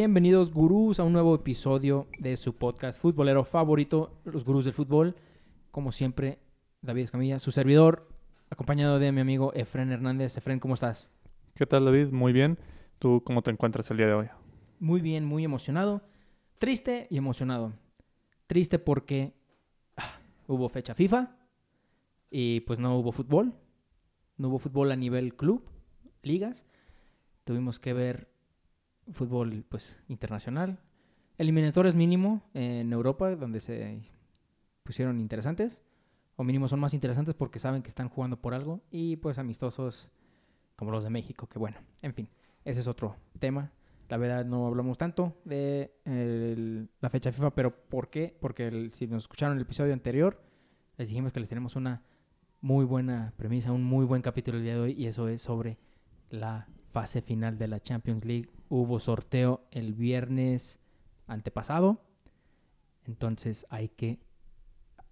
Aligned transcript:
Bienvenidos 0.00 0.52
gurús 0.52 1.00
a 1.00 1.02
un 1.02 1.12
nuevo 1.12 1.34
episodio 1.34 2.06
de 2.20 2.36
su 2.36 2.54
podcast 2.54 3.02
futbolero 3.02 3.42
favorito, 3.42 4.12
Los 4.24 4.44
Gurús 4.44 4.64
del 4.64 4.72
Fútbol. 4.72 5.16
Como 5.72 5.90
siempre, 5.90 6.38
David 6.82 7.02
Escamilla, 7.02 7.40
su 7.40 7.50
servidor, 7.50 8.06
acompañado 8.48 9.00
de 9.00 9.10
mi 9.10 9.22
amigo 9.22 9.52
Efren 9.54 9.90
Hernández. 9.90 10.36
Efren, 10.36 10.60
¿cómo 10.60 10.74
estás? 10.74 11.10
¿Qué 11.56 11.66
tal 11.66 11.84
David? 11.84 12.12
Muy 12.12 12.32
bien. 12.32 12.60
¿Tú 13.00 13.24
cómo 13.24 13.42
te 13.42 13.50
encuentras 13.50 13.90
el 13.90 13.96
día 13.96 14.06
de 14.06 14.12
hoy? 14.12 14.28
Muy 14.78 15.00
bien, 15.00 15.24
muy 15.24 15.42
emocionado. 15.42 16.02
Triste 16.60 17.08
y 17.10 17.16
emocionado. 17.16 17.72
Triste 18.46 18.78
porque 18.78 19.34
ah, 19.96 20.20
hubo 20.46 20.68
fecha 20.68 20.94
FIFA 20.94 21.34
y 22.30 22.60
pues 22.60 22.78
no 22.78 22.96
hubo 22.96 23.10
fútbol. 23.10 23.52
No 24.36 24.46
hubo 24.46 24.60
fútbol 24.60 24.92
a 24.92 24.96
nivel 24.96 25.34
club, 25.34 25.68
ligas. 26.22 26.64
Tuvimos 27.42 27.80
que 27.80 27.94
ver 27.94 28.37
fútbol 29.12 29.64
pues 29.68 29.98
internacional. 30.08 30.78
Eliminatorios 31.36 31.94
mínimo 31.94 32.42
en 32.54 32.92
Europa, 32.92 33.34
donde 33.36 33.60
se 33.60 34.02
pusieron 34.82 35.20
interesantes. 35.20 35.82
O 36.36 36.44
mínimo 36.44 36.68
son 36.68 36.80
más 36.80 36.94
interesantes 36.94 37.34
porque 37.34 37.58
saben 37.58 37.82
que 37.82 37.88
están 37.88 38.08
jugando 38.08 38.40
por 38.40 38.54
algo. 38.54 38.80
Y 38.90 39.16
pues 39.16 39.38
amistosos 39.38 40.10
como 40.76 40.92
los 40.92 41.02
de 41.02 41.10
México, 41.10 41.48
que 41.48 41.58
bueno, 41.58 41.78
en 42.02 42.14
fin, 42.14 42.28
ese 42.64 42.80
es 42.80 42.86
otro 42.86 43.16
tema. 43.40 43.72
La 44.08 44.16
verdad 44.16 44.44
no 44.44 44.66
hablamos 44.66 44.96
tanto 44.96 45.36
de 45.44 45.92
la 47.00 47.10
fecha 47.10 47.32
FIFA, 47.32 47.54
pero 47.54 47.74
¿por 47.88 48.08
qué? 48.08 48.36
Porque 48.40 48.90
si 48.94 49.06
nos 49.06 49.24
escucharon 49.24 49.56
el 49.56 49.62
episodio 49.62 49.92
anterior, 49.92 50.40
les 50.96 51.08
dijimos 51.08 51.32
que 51.32 51.40
les 51.40 51.48
tenemos 51.48 51.76
una 51.76 52.02
muy 52.60 52.84
buena 52.84 53.34
premisa, 53.36 53.72
un 53.72 53.84
muy 53.84 54.06
buen 54.06 54.22
capítulo 54.22 54.58
el 54.58 54.64
día 54.64 54.74
de 54.74 54.80
hoy, 54.80 54.92
y 54.92 55.06
eso 55.06 55.28
es 55.28 55.42
sobre 55.42 55.78
la 56.30 56.68
fase 56.90 57.22
final 57.22 57.58
de 57.58 57.68
la 57.68 57.80
Champions 57.80 58.24
League. 58.24 58.48
Hubo 58.68 59.00
sorteo 59.00 59.62
el 59.70 59.94
viernes 59.94 60.80
antepasado, 61.26 62.00
entonces 63.06 63.66
hay 63.70 63.88
que, 63.88 64.18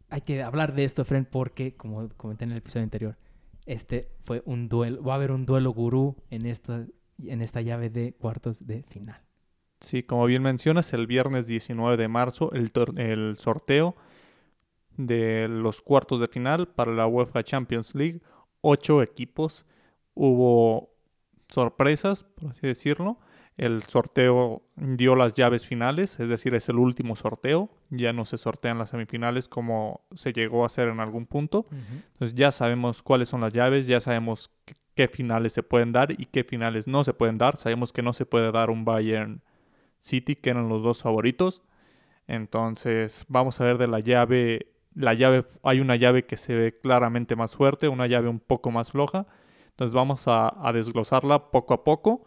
hay 0.08 0.22
que 0.22 0.42
hablar 0.42 0.74
de 0.74 0.84
esto, 0.84 1.04
Fren, 1.04 1.24
porque, 1.24 1.74
como 1.76 2.08
comenté 2.10 2.44
en 2.44 2.52
el 2.52 2.58
episodio 2.58 2.84
anterior, 2.84 3.16
este 3.64 4.08
fue 4.20 4.42
un 4.44 4.68
duelo, 4.68 5.02
va 5.02 5.14
a 5.14 5.16
haber 5.16 5.32
un 5.32 5.46
duelo 5.46 5.72
gurú 5.72 6.16
en 6.30 6.46
esta, 6.46 6.86
en 7.22 7.42
esta 7.42 7.60
llave 7.60 7.90
de 7.90 8.12
cuartos 8.12 8.66
de 8.66 8.82
final. 8.84 9.20
Sí, 9.80 10.02
como 10.02 10.24
bien 10.26 10.42
mencionas, 10.42 10.92
el 10.94 11.06
viernes 11.06 11.46
19 11.46 11.96
de 11.96 12.08
marzo 12.08 12.50
el, 12.52 12.70
el 12.96 13.36
sorteo 13.38 13.96
de 14.96 15.48
los 15.48 15.82
cuartos 15.82 16.20
de 16.20 16.26
final 16.26 16.68
para 16.68 16.92
la 16.92 17.06
UEFA 17.06 17.42
Champions 17.42 17.94
League. 17.94 18.22
Ocho 18.62 19.02
equipos. 19.02 19.66
Hubo 20.14 20.95
sorpresas, 21.48 22.24
por 22.24 22.50
así 22.50 22.66
decirlo. 22.66 23.18
El 23.56 23.82
sorteo 23.84 24.62
dio 24.76 25.16
las 25.16 25.32
llaves 25.32 25.64
finales, 25.64 26.20
es 26.20 26.28
decir, 26.28 26.54
es 26.54 26.68
el 26.68 26.76
último 26.76 27.16
sorteo. 27.16 27.70
Ya 27.88 28.12
no 28.12 28.26
se 28.26 28.36
sortean 28.36 28.78
las 28.78 28.90
semifinales 28.90 29.48
como 29.48 30.02
se 30.14 30.32
llegó 30.32 30.64
a 30.64 30.66
hacer 30.66 30.88
en 30.88 31.00
algún 31.00 31.26
punto. 31.26 31.66
Entonces 31.70 32.34
ya 32.34 32.52
sabemos 32.52 33.02
cuáles 33.02 33.28
son 33.30 33.40
las 33.40 33.54
llaves, 33.54 33.86
ya 33.86 34.00
sabemos 34.00 34.50
qué, 34.66 34.74
qué 34.94 35.08
finales 35.08 35.52
se 35.52 35.62
pueden 35.62 35.92
dar 35.92 36.12
y 36.12 36.26
qué 36.26 36.44
finales 36.44 36.88
no 36.88 37.04
se 37.04 37.14
pueden 37.14 37.38
dar. 37.38 37.56
Sabemos 37.56 37.92
que 37.92 38.02
no 38.02 38.12
se 38.12 38.26
puede 38.26 38.52
dar 38.52 38.70
un 38.70 38.84
Bayern 38.84 39.42
City, 40.00 40.36
que 40.36 40.50
eran 40.50 40.68
los 40.68 40.82
dos 40.82 41.02
favoritos. 41.02 41.62
Entonces 42.26 43.24
vamos 43.28 43.60
a 43.60 43.64
ver 43.64 43.78
de 43.78 43.86
la 43.86 44.00
llave. 44.00 44.72
La 44.94 45.12
llave, 45.14 45.44
hay 45.62 45.80
una 45.80 45.96
llave 45.96 46.24
que 46.24 46.38
se 46.38 46.54
ve 46.56 46.78
claramente 46.78 47.36
más 47.36 47.54
fuerte, 47.54 47.88
una 47.88 48.06
llave 48.06 48.28
un 48.28 48.40
poco 48.40 48.70
más 48.70 48.90
floja. 48.90 49.26
Entonces 49.76 49.94
vamos 49.94 50.26
a, 50.26 50.66
a 50.66 50.72
desglosarla 50.72 51.50
poco 51.50 51.74
a 51.74 51.84
poco. 51.84 52.24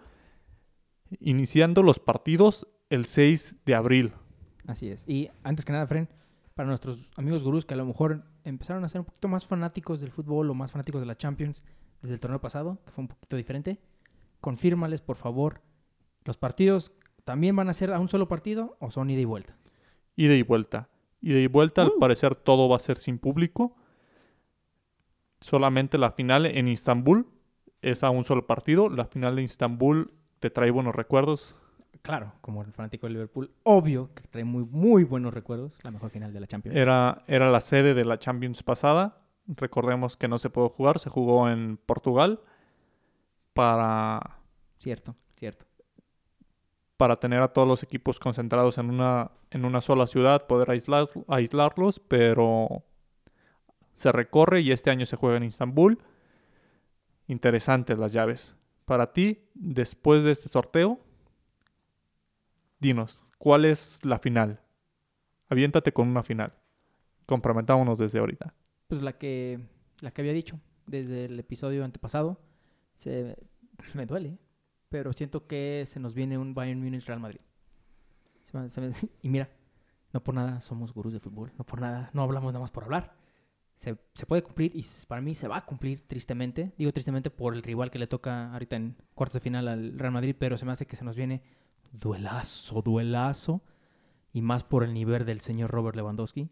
Iniciando 1.19 1.81
los 1.81 1.99
partidos 1.99 2.67
el 2.91 3.05
6 3.07 3.55
de 3.65 3.73
abril. 3.75 4.13
Así 4.67 4.89
es. 4.89 5.03
Y 5.07 5.29
antes 5.43 5.65
que 5.65 5.71
nada, 5.73 5.87
Fren, 5.87 6.07
para 6.53 6.67
nuestros 6.69 7.11
amigos 7.17 7.43
gurús 7.43 7.65
que 7.65 7.73
a 7.73 7.77
lo 7.77 7.85
mejor 7.85 8.23
empezaron 8.43 8.83
a 8.83 8.89
ser 8.89 9.01
un 9.01 9.05
poquito 9.05 9.27
más 9.27 9.45
fanáticos 9.47 9.99
del 9.99 10.11
fútbol 10.11 10.49
o 10.51 10.53
más 10.53 10.71
fanáticos 10.71 11.01
de 11.01 11.07
la 11.07 11.17
Champions 11.17 11.63
desde 12.03 12.13
el 12.13 12.19
torneo 12.19 12.39
pasado, 12.39 12.77
que 12.85 12.91
fue 12.91 13.01
un 13.01 13.07
poquito 13.07 13.35
diferente, 13.35 13.79
confírmales, 14.41 15.01
por 15.01 15.15
favor, 15.17 15.61
los 16.25 16.37
partidos 16.37 16.91
también 17.25 17.55
van 17.55 17.69
a 17.69 17.73
ser 17.73 17.91
a 17.91 17.99
un 17.99 18.09
solo 18.09 18.27
partido 18.27 18.77
o 18.79 18.91
son 18.91 19.09
ida 19.09 19.21
y 19.21 19.25
vuelta. 19.25 19.55
Ida 20.15 20.35
y 20.35 20.43
vuelta. 20.43 20.89
Ida 21.21 21.39
y 21.39 21.47
vuelta, 21.47 21.81
al 21.81 21.89
Uh. 21.89 21.99
parecer 21.99 22.35
todo 22.35 22.69
va 22.69 22.75
a 22.75 22.79
ser 22.79 22.97
sin 22.97 23.17
público. 23.17 23.75
Solamente 25.41 25.97
la 25.97 26.11
final 26.11 26.45
en 26.45 26.67
Istambul 26.67 27.27
es 27.81 28.03
a 28.03 28.09
un 28.09 28.23
solo 28.23 28.45
partido. 28.47 28.89
La 28.89 29.05
final 29.05 29.35
de 29.35 29.43
Istambul 29.43 30.11
te 30.39 30.49
trae 30.49 30.71
buenos 30.71 30.95
recuerdos. 30.95 31.55
Claro, 32.01 32.33
como 32.41 32.61
el 32.61 32.71
fanático 32.71 33.07
de 33.07 33.13
Liverpool, 33.13 33.51
obvio 33.63 34.13
que 34.13 34.23
trae 34.23 34.45
muy, 34.45 34.63
muy 34.63 35.03
buenos 35.03 35.33
recuerdos, 35.33 35.77
la 35.83 35.91
mejor 35.91 36.09
final 36.09 36.31
de 36.31 36.39
la 36.39 36.47
Champions. 36.47 36.77
Era, 36.77 37.23
era 37.27 37.51
la 37.51 37.59
sede 37.59 37.93
de 37.93 38.05
la 38.05 38.17
Champions 38.19 38.63
pasada. 38.63 39.17
Recordemos 39.47 40.15
que 40.15 40.27
no 40.27 40.37
se 40.37 40.49
pudo 40.49 40.69
jugar, 40.69 40.99
se 40.99 41.09
jugó 41.09 41.49
en 41.49 41.77
Portugal 41.77 42.39
para, 43.53 44.39
Cierto, 44.77 45.15
cierto. 45.35 45.65
para 46.95 47.15
tener 47.17 47.41
a 47.41 47.49
todos 47.49 47.67
los 47.67 47.83
equipos 47.83 48.19
concentrados 48.19 48.77
en 48.77 48.89
una, 48.89 49.31
en 49.51 49.65
una 49.65 49.81
sola 49.81 50.07
ciudad, 50.07 50.47
poder 50.47 50.71
aislar, 50.71 51.07
aislarlos, 51.27 51.99
pero 51.99 52.83
se 53.95 54.11
recorre 54.13 54.61
y 54.61 54.71
este 54.71 54.89
año 54.89 55.05
se 55.05 55.17
juega 55.17 55.37
en 55.37 55.43
Istambul. 55.43 55.99
Interesantes 57.29 57.95
las 57.99 58.11
llaves. 58.11 58.55
Para 58.85 59.13
ti, 59.13 59.47
después 59.53 60.23
de 60.23 60.31
este 60.31 60.49
sorteo, 60.49 60.99
dinos, 62.79 63.23
¿cuál 63.37 63.65
es 63.65 64.03
la 64.03 64.17
final? 64.17 64.61
Aviéntate 65.47 65.93
con 65.93 66.07
una 66.07 66.23
final. 66.23 66.53
Comprometámonos 67.27 67.99
desde 67.99 68.17
ahorita. 68.17 68.55
Pues 68.87 69.03
la 69.03 69.13
que, 69.19 69.59
la 70.01 70.09
que 70.09 70.21
había 70.21 70.33
dicho 70.33 70.59
desde 70.87 71.25
el 71.25 71.39
episodio 71.39 71.85
antepasado, 71.85 72.41
se, 72.95 73.37
me 73.93 74.07
duele, 74.07 74.39
pero 74.89 75.13
siento 75.13 75.45
que 75.45 75.83
se 75.85 75.99
nos 75.99 76.15
viene 76.15 76.39
un 76.39 76.55
Bayern 76.55 76.81
Múnich 76.81 77.05
Real 77.05 77.19
Madrid. 77.19 77.41
Y 79.21 79.29
mira, 79.29 79.47
no 80.11 80.23
por 80.23 80.33
nada 80.33 80.61
somos 80.61 80.95
gurús 80.95 81.13
de 81.13 81.19
fútbol, 81.19 81.51
no 81.59 81.63
por 81.63 81.79
nada, 81.79 82.09
no 82.11 82.23
hablamos 82.23 82.53
nada 82.53 82.61
más 82.61 82.71
por 82.71 82.85
hablar. 82.85 83.18
Se, 83.79 83.95
puede 84.27 84.43
cumplir 84.43 84.75
y 84.75 84.85
para 85.07 85.21
mí 85.21 85.33
se 85.33 85.47
va 85.47 85.55
a 85.55 85.65
cumplir 85.65 86.05
tristemente. 86.05 86.73
Digo 86.77 86.91
tristemente 86.91 87.29
por 87.29 87.53
el 87.53 87.63
rival 87.63 87.89
que 87.89 87.97
le 87.97 88.07
toca 88.07 88.51
ahorita 88.51 88.75
en 88.75 88.97
cuartos 89.15 89.35
de 89.35 89.39
final 89.39 89.69
al 89.69 89.97
Real 89.97 90.11
Madrid, 90.11 90.35
pero 90.37 90.57
se 90.57 90.65
me 90.65 90.73
hace 90.73 90.85
que 90.85 90.97
se 90.97 91.05
nos 91.05 91.15
viene 91.15 91.43
duelazo, 91.93 92.81
duelazo. 92.81 93.63
Y 94.33 94.41
más 94.41 94.65
por 94.65 94.83
el 94.83 94.93
nivel 94.93 95.25
del 95.25 95.39
señor 95.39 95.71
Robert 95.71 95.95
Lewandowski. 95.95 96.49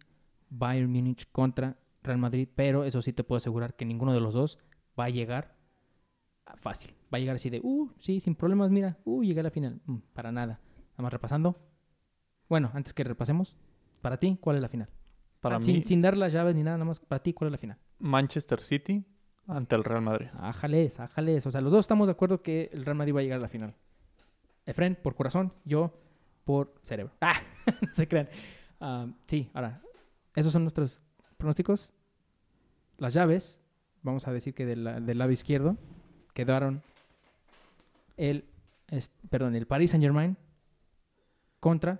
Bayern 0.49 0.89
Múnich 0.89 1.29
contra 1.29 1.75
Real 2.01 2.17
Madrid, 2.17 2.47
pero 2.55 2.85
eso 2.85 3.01
sí 3.01 3.11
te 3.11 3.25
puedo 3.25 3.35
asegurar 3.35 3.75
que 3.75 3.83
ninguno 3.83 4.13
de 4.13 4.21
los 4.21 4.33
dos 4.33 4.57
va 4.97 5.03
a 5.03 5.09
llegar 5.09 5.57
fácil. 6.55 6.95
Va 7.13 7.17
a 7.17 7.19
llegar 7.19 7.35
así 7.35 7.49
de, 7.49 7.59
uh, 7.61 7.91
sí, 7.99 8.21
sin 8.21 8.35
problemas, 8.35 8.71
mira, 8.71 8.99
uh, 9.03 9.21
llegué 9.21 9.41
a 9.41 9.43
la 9.43 9.51
final. 9.51 9.81
Mm, 9.85 9.97
para 10.13 10.31
nada. 10.31 10.61
Nada 10.91 11.03
más 11.03 11.11
repasando. 11.11 11.59
Bueno, 12.47 12.71
antes 12.73 12.93
que 12.93 13.03
repasemos, 13.03 13.57
para 13.99 14.15
ti, 14.17 14.37
¿cuál 14.39 14.55
es 14.55 14.61
la 14.61 14.69
final? 14.69 14.87
Para 15.41 15.55
Ah, 15.57 15.59
mí, 15.59 15.65
sin, 15.65 15.85
sin 15.85 16.01
dar 16.01 16.17
las 16.17 16.33
llaves 16.33 16.55
ni 16.55 16.63
nada, 16.63 16.77
nada 16.77 16.85
más, 16.85 16.99
para 16.99 17.21
ti, 17.21 17.33
¿cuál 17.33 17.49
es 17.49 17.51
la 17.53 17.57
final? 17.57 17.77
Manchester 17.99 18.59
City 18.59 19.05
ante 19.47 19.75
el 19.75 19.83
Real 19.83 20.01
Madrid. 20.01 20.27
Ájales, 20.39 20.99
ájales. 20.99 21.45
O 21.45 21.51
sea, 21.51 21.61
los 21.61 21.71
dos 21.71 21.81
estamos 21.81 22.07
de 22.07 22.11
acuerdo 22.13 22.41
que 22.41 22.69
el 22.73 22.83
Real 22.85 22.97
Madrid 22.97 23.15
va 23.15 23.19
a 23.19 23.23
llegar 23.23 23.39
a 23.39 23.41
la 23.41 23.47
final. 23.49 23.73
Efren, 24.65 24.95
por 25.01 25.15
corazón, 25.15 25.53
yo 25.65 25.93
por 26.43 26.73
cerebro. 26.81 27.13
Ah, 27.21 27.35
no 27.81 27.93
se 27.93 28.07
crean. 28.07 28.29
Ah, 28.79 29.07
sí, 29.27 29.49
ahora, 29.53 29.81
esos 30.35 30.51
son 30.53 30.63
nuestros 30.63 30.99
pronósticos. 31.37 31.93
Las 32.97 33.13
llaves, 33.13 33.61
vamos 34.03 34.27
a 34.27 34.31
decir 34.31 34.53
que 34.53 34.65
del 34.65 35.17
lado 35.17 35.31
izquierdo 35.31 35.77
quedaron 36.33 36.81
el, 38.17 38.45
es- 38.89 39.11
perdón, 39.29 39.55
el 39.55 39.67
Paris 39.67 39.91
Saint 39.91 40.03
Germain 40.03 40.37
contra 41.59 41.99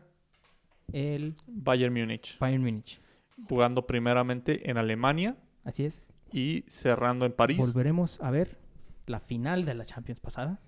el 0.92 1.36
Bayern 1.48 1.94
Múnich. 1.94 2.38
Bayern 2.40 2.64
Múnich. 2.64 3.00
Jugando 3.48 3.86
primeramente 3.86 4.70
en 4.70 4.78
Alemania 4.78 5.38
Así 5.64 5.86
es. 5.86 6.04
y 6.32 6.66
cerrando 6.68 7.26
en 7.26 7.34
París. 7.34 7.58
Volveremos 7.58 8.20
a 8.22 8.32
ver 8.32 8.58
la 9.06 9.20
final 9.20 9.66
de 9.66 9.76
la 9.76 9.86
Champions 9.86 10.20
pasada. 10.20 10.60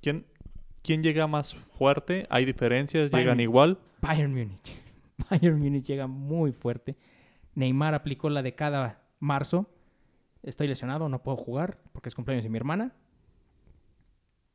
¿Quién, 0.00 0.26
¿Quién 0.82 1.02
llega 1.02 1.26
más 1.26 1.54
fuerte? 1.54 2.26
¿Hay 2.28 2.44
diferencias? 2.44 3.10
Bayern. 3.10 3.26
¿Llegan 3.26 3.40
igual? 3.40 3.78
Bayern 4.00 4.32
Múnich. 4.32 4.82
Bayern 5.30 5.58
Múnich 5.58 5.84
llega 5.84 6.06
muy 6.06 6.52
fuerte. 6.52 6.96
Neymar 7.54 7.94
aplicó 7.94 8.30
la 8.30 8.42
de 8.42 8.54
cada 8.54 9.02
marzo. 9.20 9.70
Estoy 10.42 10.66
lesionado, 10.66 11.08
no 11.08 11.22
puedo 11.22 11.36
jugar 11.36 11.78
porque 11.92 12.08
es 12.08 12.14
cumpleaños 12.14 12.42
de 12.42 12.50
mi 12.50 12.56
hermana. 12.56 12.94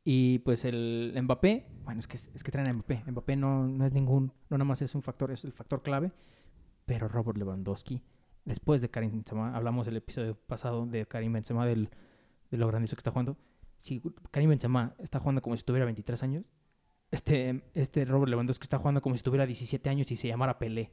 Y 0.04 0.38
pues 0.40 0.64
el 0.64 1.14
Mbappé, 1.22 1.66
bueno, 1.84 2.00
es 2.00 2.06
que, 2.06 2.16
es 2.16 2.42
que 2.42 2.50
traen 2.50 2.68
a 2.68 2.72
Mbappé. 2.72 3.04
Mbappé 3.06 3.36
no, 3.36 3.66
no 3.66 3.84
es 3.84 3.92
ningún, 3.92 4.32
no 4.48 4.58
nada 4.58 4.64
más 4.64 4.82
es 4.82 4.94
un 4.94 5.02
factor, 5.02 5.30
es 5.30 5.44
el 5.44 5.52
factor 5.52 5.82
clave. 5.82 6.12
Pero 6.88 7.06
Robert 7.06 7.36
Lewandowski, 7.36 8.02
después 8.46 8.80
de 8.80 8.88
Karim 8.88 9.10
Benzema, 9.10 9.54
hablamos 9.54 9.86
el 9.88 9.96
episodio 9.98 10.34
pasado 10.34 10.86
de 10.86 11.04
Karim 11.04 11.34
Benzema, 11.34 11.66
del, 11.66 11.90
de 12.50 12.56
lo 12.56 12.66
grandioso 12.66 12.96
que 12.96 13.00
está 13.00 13.10
jugando. 13.10 13.36
Si 13.76 14.00
Karim 14.30 14.48
Benzema 14.48 14.94
está 14.98 15.20
jugando 15.20 15.42
como 15.42 15.54
si 15.54 15.64
tuviera 15.64 15.84
23 15.84 16.22
años, 16.22 16.46
este, 17.10 17.62
este 17.74 18.06
Robert 18.06 18.30
Lewandowski 18.30 18.62
está 18.62 18.78
jugando 18.78 19.02
como 19.02 19.18
si 19.18 19.22
tuviera 19.22 19.44
17 19.44 19.90
años 19.90 20.10
y 20.10 20.16
se 20.16 20.28
llamara 20.28 20.58
Pelé. 20.58 20.90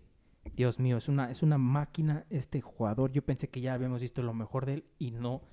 Dios 0.54 0.82
mío, 0.82 0.98
es 0.98 1.08
una, 1.08 1.32
es 1.32 1.44
una 1.44 1.58
máquina 1.58 2.26
este 2.30 2.60
jugador. 2.60 3.14
Yo 3.14 3.24
pensé 3.24 3.50
que 3.50 3.62
ya 3.62 3.74
habíamos 3.74 4.02
visto 4.02 4.22
lo 4.22 4.34
mejor 4.34 4.66
de 4.66 4.74
él 4.74 4.86
y 5.00 5.12
no. 5.12 5.44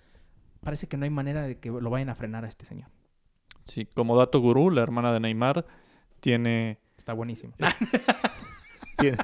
Parece 0.58 0.88
que 0.88 0.96
no 0.96 1.04
hay 1.04 1.10
manera 1.10 1.42
de 1.42 1.60
que 1.60 1.70
lo 1.70 1.88
vayan 1.88 2.08
a 2.08 2.16
frenar 2.16 2.44
a 2.44 2.48
este 2.48 2.66
señor. 2.66 2.90
Sí, 3.64 3.86
como 3.86 4.16
dato 4.16 4.40
gurú, 4.40 4.72
la 4.72 4.82
hermana 4.82 5.12
de 5.12 5.20
Neymar 5.20 5.64
tiene, 6.18 6.80
Está 6.96 7.12
buenísimo. 7.12 7.54
tiene, 8.98 9.18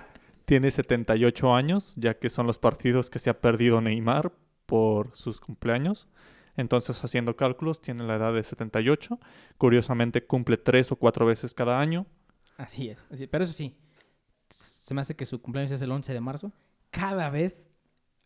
tiene 0.48 0.70
78 0.70 1.54
años, 1.54 1.92
ya 1.96 2.18
que 2.18 2.30
son 2.30 2.46
los 2.46 2.58
partidos 2.58 3.10
que 3.10 3.18
se 3.18 3.28
ha 3.28 3.38
perdido 3.38 3.82
Neymar 3.82 4.32
por 4.64 5.14
sus 5.14 5.40
cumpleaños. 5.40 6.08
Entonces, 6.56 7.04
haciendo 7.04 7.36
cálculos, 7.36 7.82
tiene 7.82 8.04
la 8.04 8.14
edad 8.16 8.32
de 8.32 8.42
78. 8.42 9.20
Curiosamente, 9.58 10.26
cumple 10.26 10.56
tres 10.56 10.90
o 10.90 10.96
cuatro 10.96 11.26
veces 11.26 11.52
cada 11.52 11.78
año. 11.80 12.06
Así 12.56 12.88
es. 12.88 13.06
así- 13.10 13.26
Pero 13.26 13.44
eso 13.44 13.52
sí, 13.52 13.76
se 14.50 14.94
me 14.94 15.02
hace 15.02 15.14
que 15.16 15.26
su 15.26 15.42
cumpleaños 15.42 15.70
es 15.72 15.82
el 15.82 15.92
11 15.92 16.14
de 16.14 16.20
marzo. 16.22 16.50
Cada 16.90 17.28
vez, 17.28 17.68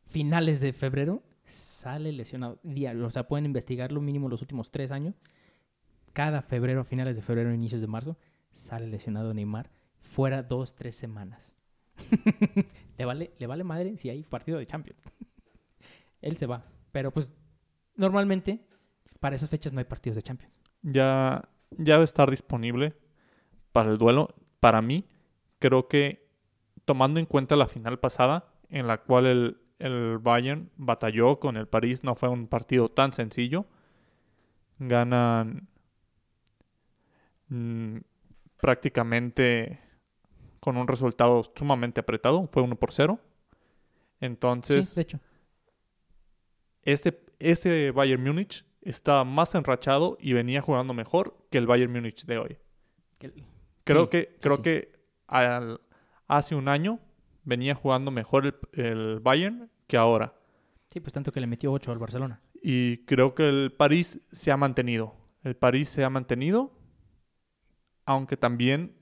finales 0.06 0.60
de 0.60 0.72
febrero, 0.72 1.24
sale 1.44 2.12
lesionado. 2.12 2.60
O 3.04 3.10
sea, 3.10 3.26
pueden 3.26 3.46
investigarlo 3.46 4.00
mínimo 4.00 4.28
los 4.28 4.42
últimos 4.42 4.70
tres 4.70 4.92
años. 4.92 5.16
Cada 6.12 6.40
febrero, 6.40 6.84
finales 6.84 7.16
de 7.16 7.22
febrero, 7.22 7.52
inicios 7.52 7.80
de 7.80 7.88
marzo, 7.88 8.16
sale 8.52 8.86
lesionado 8.86 9.34
Neymar. 9.34 9.70
Fuera 9.98 10.42
dos, 10.44 10.76
tres 10.76 10.94
semanas. 10.94 11.51
le, 12.98 13.04
vale, 13.04 13.32
le 13.38 13.46
vale 13.46 13.64
madre 13.64 13.96
si 13.96 14.10
hay 14.10 14.22
partido 14.22 14.58
de 14.58 14.66
Champions. 14.66 15.02
Él 16.20 16.36
se 16.36 16.46
va. 16.46 16.64
Pero 16.92 17.12
pues, 17.12 17.34
normalmente, 17.96 18.66
para 19.20 19.36
esas 19.36 19.48
fechas 19.48 19.72
no 19.72 19.78
hay 19.78 19.84
partidos 19.84 20.16
de 20.16 20.22
Champions. 20.22 20.60
Ya, 20.82 21.48
ya 21.70 21.96
va 21.96 22.02
a 22.02 22.04
estar 22.04 22.30
disponible 22.30 22.94
para 23.72 23.90
el 23.90 23.98
duelo. 23.98 24.28
Para 24.60 24.82
mí, 24.82 25.08
creo 25.58 25.88
que 25.88 26.28
tomando 26.84 27.20
en 27.20 27.26
cuenta 27.26 27.56
la 27.56 27.68
final 27.68 27.98
pasada, 27.98 28.52
en 28.68 28.86
la 28.86 28.98
cual 29.02 29.26
el, 29.26 29.60
el 29.78 30.18
Bayern 30.18 30.70
batalló 30.76 31.40
con 31.40 31.56
el 31.56 31.66
París, 31.66 32.04
no 32.04 32.14
fue 32.14 32.28
un 32.28 32.46
partido 32.46 32.88
tan 32.88 33.12
sencillo. 33.12 33.66
Ganan 34.78 35.68
mm, 37.48 37.98
prácticamente 38.60 39.80
con 40.62 40.76
un 40.76 40.86
resultado 40.86 41.42
sumamente 41.56 41.98
apretado, 42.00 42.48
fue 42.52 42.62
1 42.62 42.76
por 42.76 42.92
0. 42.92 43.18
Entonces, 44.20 44.88
sí, 44.90 44.94
de 44.94 45.02
hecho. 45.02 45.20
este, 46.82 47.24
este 47.40 47.90
Bayern 47.90 48.22
Múnich 48.22 48.64
estaba 48.80 49.24
más 49.24 49.54
enrachado 49.56 50.16
y 50.20 50.32
venía 50.34 50.60
jugando 50.60 50.94
mejor 50.94 51.36
que 51.50 51.58
el 51.58 51.66
Bayern 51.66 51.92
Múnich 51.92 52.24
de 52.26 52.38
hoy. 52.38 52.58
Creo 53.84 54.04
Sí, 54.04 54.10
que, 54.10 54.28
sí, 54.34 54.38
creo 54.40 54.56
sí. 54.56 54.62
que 54.62 54.92
al- 55.26 55.80
hace 56.28 56.54
un 56.54 56.68
año 56.68 57.00
venía 57.42 57.74
jugando 57.74 58.12
mejor 58.12 58.46
el, 58.46 58.84
el 58.84 59.18
Bayern 59.20 59.68
que 59.88 59.96
ahora. 59.96 60.34
Sí, 60.88 61.00
pues 61.00 61.12
tanto 61.12 61.32
que 61.32 61.40
le 61.40 61.48
metió 61.48 61.72
8 61.72 61.90
al 61.90 61.98
Barcelona. 61.98 62.40
Y 62.62 62.98
creo 63.06 63.34
que 63.34 63.48
el 63.48 63.72
París 63.76 64.20
se 64.30 64.52
ha 64.52 64.56
mantenido. 64.56 65.16
El 65.42 65.56
París 65.56 65.88
se 65.88 66.04
ha 66.04 66.10
mantenido, 66.10 66.72
aunque 68.04 68.36
también 68.36 68.94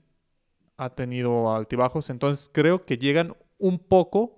ha 0.83 0.89
tenido 0.89 1.53
altibajos. 1.53 2.09
Entonces 2.09 2.49
creo 2.51 2.85
que 2.85 2.97
llegan 2.97 3.35
un 3.59 3.77
poco 3.77 4.35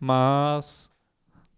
más 0.00 0.90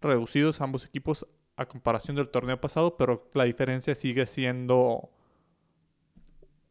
reducidos 0.02 0.60
ambos 0.60 0.84
equipos 0.84 1.26
a 1.56 1.66
comparación 1.66 2.16
del 2.16 2.28
torneo 2.28 2.60
pasado, 2.60 2.96
pero 2.98 3.30
la 3.34 3.44
diferencia 3.44 3.94
sigue 3.94 4.26
siendo 4.26 5.10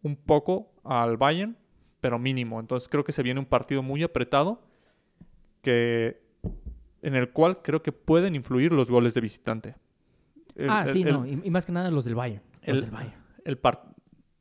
un 0.03 0.15
poco 0.15 0.71
al 0.83 1.17
Bayern, 1.17 1.57
pero 2.01 2.19
mínimo. 2.19 2.59
Entonces 2.59 2.87
creo 2.87 3.03
que 3.03 3.11
se 3.11 3.23
viene 3.23 3.39
un 3.39 3.45
partido 3.45 3.81
muy 3.83 4.03
apretado 4.03 4.61
que 5.61 6.21
en 7.01 7.15
el 7.15 7.31
cual 7.31 7.61
creo 7.61 7.81
que 7.81 7.91
pueden 7.91 8.35
influir 8.35 8.71
los 8.71 8.91
goles 8.91 9.13
de 9.15 9.21
visitante. 9.21 9.75
El- 10.55 10.69
ah, 10.69 10.83
el- 10.85 10.87
sí, 10.93 11.01
el- 11.01 11.13
no. 11.13 11.25
Y, 11.25 11.41
y 11.43 11.49
más 11.49 11.65
que 11.65 11.71
nada 11.71 11.89
los 11.91 12.05
del 12.05 12.15
Bayern. 12.15 12.43
Los 12.61 12.75
el- 12.77 12.81
del 12.81 12.91
Bayern. 12.91 13.13
el 13.45 13.57
par- 13.57 13.88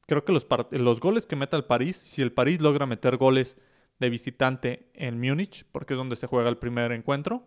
creo 0.08 0.24
que 0.24 0.32
los, 0.32 0.46
los 0.70 1.00
goles 1.00 1.26
que 1.26 1.36
meta 1.36 1.56
el 1.56 1.64
París, 1.64 1.96
si 1.96 2.22
el 2.22 2.32
París 2.32 2.60
logra 2.60 2.86
meter 2.86 3.18
goles 3.18 3.56
de 4.00 4.10
visitante 4.10 4.88
en 4.94 5.20
Múnich, 5.20 5.64
porque 5.70 5.94
es 5.94 5.98
donde 5.98 6.16
se 6.16 6.26
juega 6.26 6.48
el 6.48 6.56
primer 6.56 6.92
encuentro, 6.92 7.44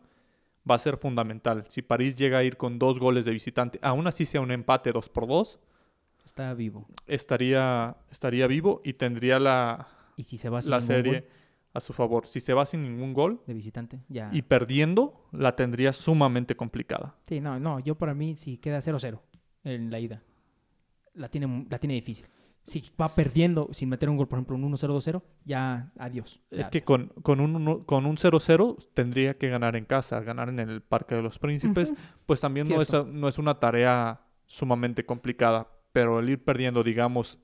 va 0.69 0.75
a 0.75 0.79
ser 0.79 0.97
fundamental. 0.97 1.65
Si 1.69 1.81
París 1.81 2.15
llega 2.15 2.37
a 2.37 2.43
ir 2.43 2.57
con 2.57 2.77
dos 2.77 2.99
goles 2.99 3.25
de 3.25 3.31
visitante, 3.31 3.79
aún 3.81 4.05
así 4.05 4.25
sea 4.25 4.41
un 4.41 4.51
empate 4.51 4.91
2 4.91 5.09
por 5.09 5.27
2 5.27 5.59
Está 6.23 6.53
vivo. 6.53 6.87
estaría, 7.07 7.97
estaría 8.11 8.45
vivo 8.45 8.81
y 8.85 8.93
tendría 8.93 9.39
la, 9.39 9.87
Y 10.15 10.23
si 10.23 10.37
se 10.37 10.49
va 10.49 10.61
la 10.61 10.79
serie 10.79 11.21
gol 11.21 11.29
a 11.73 11.79
su 11.79 11.93
favor. 11.93 12.27
Si 12.27 12.39
se 12.39 12.53
va 12.53 12.65
sin 12.67 12.83
ningún 12.83 13.13
gol 13.13 13.41
de 13.47 13.53
visitante, 13.55 14.01
ya. 14.07 14.29
y 14.31 14.43
perdiendo, 14.43 15.25
la 15.31 15.55
tendría 15.55 15.93
sumamente 15.93 16.55
complicada. 16.55 17.15
Sí, 17.25 17.39
no, 17.41 17.59
no. 17.59 17.79
Yo 17.79 17.95
para 17.95 18.13
mí, 18.13 18.35
si 18.35 18.57
queda 18.57 18.79
0-0 18.79 19.19
en 19.63 19.89
la 19.89 19.99
ida, 19.99 20.21
la 21.15 21.29
tiene, 21.29 21.65
la 21.69 21.79
tiene 21.79 21.95
difícil. 21.95 22.27
Si 22.63 22.83
va 22.99 23.15
perdiendo 23.15 23.69
sin 23.71 23.89
meter 23.89 24.09
un 24.09 24.17
gol, 24.17 24.27
por 24.27 24.37
ejemplo, 24.37 24.55
un 24.55 24.71
1-0-2-0, 24.71 25.23
ya 25.45 25.91
adiós. 25.97 26.39
Es 26.51 26.69
que 26.69 26.83
con, 26.83 27.07
con 27.23 27.39
un 27.39 27.83
con 27.85 28.05
un 28.05 28.17
0-0 28.17 28.87
tendría 28.93 29.37
que 29.37 29.49
ganar 29.49 29.75
en 29.75 29.85
casa, 29.85 30.19
ganar 30.21 30.49
en 30.49 30.59
el 30.59 30.81
Parque 30.81 31.15
de 31.15 31.23
los 31.23 31.39
Príncipes, 31.39 31.93
pues 32.25 32.39
también 32.39 32.67
no 32.67 32.81
es, 32.81 32.91
no 32.91 33.27
es 33.27 33.37
una 33.39 33.59
tarea 33.59 34.21
sumamente 34.45 35.05
complicada, 35.05 35.67
pero 35.91 36.19
el 36.19 36.29
ir 36.29 36.43
perdiendo, 36.43 36.83
digamos, 36.83 37.39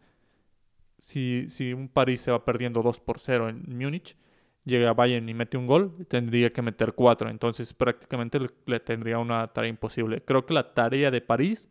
si, 1.00 1.50
si 1.50 1.74
un 1.74 1.90
París 1.90 2.22
se 2.22 2.32
va 2.32 2.44
perdiendo 2.46 2.84
2 2.84 3.00
por 3.00 3.20
0 3.20 3.50
en 3.50 3.64
Múnich, 3.78 4.18
llega 4.66 4.90
a 4.90 4.94
Bayern 4.94 5.28
y 5.30 5.34
mete 5.34 5.58
un 5.58 5.68
gol, 5.68 6.06
tendría 6.08 6.52
que 6.52 6.62
meter 6.62 6.94
4, 6.94 7.30
entonces 7.30 7.74
prácticamente 7.74 8.40
le, 8.40 8.50
le 8.66 8.80
tendría 8.80 9.20
una 9.20 9.48
tarea 9.48 9.70
imposible. 9.70 10.22
Creo 10.24 10.46
que 10.46 10.54
la 10.54 10.74
tarea 10.74 11.10
de 11.10 11.22
París 11.22 11.70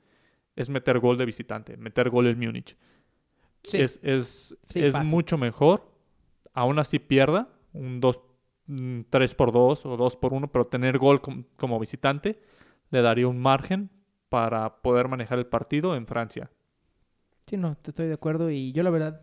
es 0.57 0.71
meter 0.71 0.99
gol 0.99 1.19
de 1.19 1.27
visitante, 1.27 1.77
meter 1.77 2.09
gol 2.09 2.27
en 2.27 2.39
Múnich. 2.39 2.77
Sí. 3.67 3.79
Es, 3.81 3.99
es, 4.03 4.57
Sí, 4.69 4.83
es 4.83 4.99
mucho 5.07 5.37
mejor, 5.39 5.91
aún 6.53 6.79
así 6.79 6.99
pierda, 6.99 7.49
un 7.73 8.01
2, 8.01 8.21
3 9.11 9.35
por 9.35 9.53
2 9.53 9.85
o 9.87 9.97
2 9.97 10.17
por 10.17 10.33
1, 10.33 10.51
pero 10.51 10.67
tener 10.67 10.99
gol 10.99 11.21
com- 11.21 11.45
como 11.57 11.79
visitante 11.79 12.41
le 12.91 13.03
daría 13.03 13.27
un 13.29 13.39
margen 13.41 13.91
para 14.29 14.81
poder 14.83 15.09
manejar 15.09 15.39
el 15.39 15.47
partido 15.47 15.95
en 15.97 16.07
Francia. 16.07 16.51
Sí, 17.47 17.57
no, 17.57 17.77
te 17.77 17.91
estoy 17.91 18.09
de 18.09 18.15
acuerdo. 18.15 18.51
Y 18.51 18.73
yo, 18.73 18.83
la 18.83 18.91
verdad, 18.91 19.23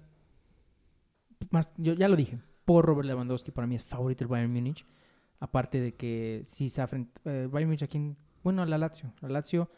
más, 1.50 1.72
yo 1.78 1.94
ya 1.94 2.08
lo 2.08 2.16
dije. 2.16 2.40
Por 2.66 2.86
Robert 2.86 3.06
Lewandowski, 3.08 3.52
para 3.52 3.68
mí 3.68 3.76
es 3.76 3.84
favorito 3.84 4.24
el 4.24 4.30
Bayern 4.30 4.52
Múnich. 4.54 4.86
Aparte 5.40 5.82
de 5.82 5.94
que 5.96 6.42
sí 6.46 6.70
se 6.70 6.82
afrenta. 6.82 7.20
eh, 7.26 7.48
Bayern 7.52 7.70
Múnich 7.70 7.84
aquí. 7.84 7.98
en- 7.98 8.18
Bueno, 8.44 8.66
la 8.66 8.78
Lazio. 8.78 9.14
La 9.22 9.30
Lazio 9.30 9.70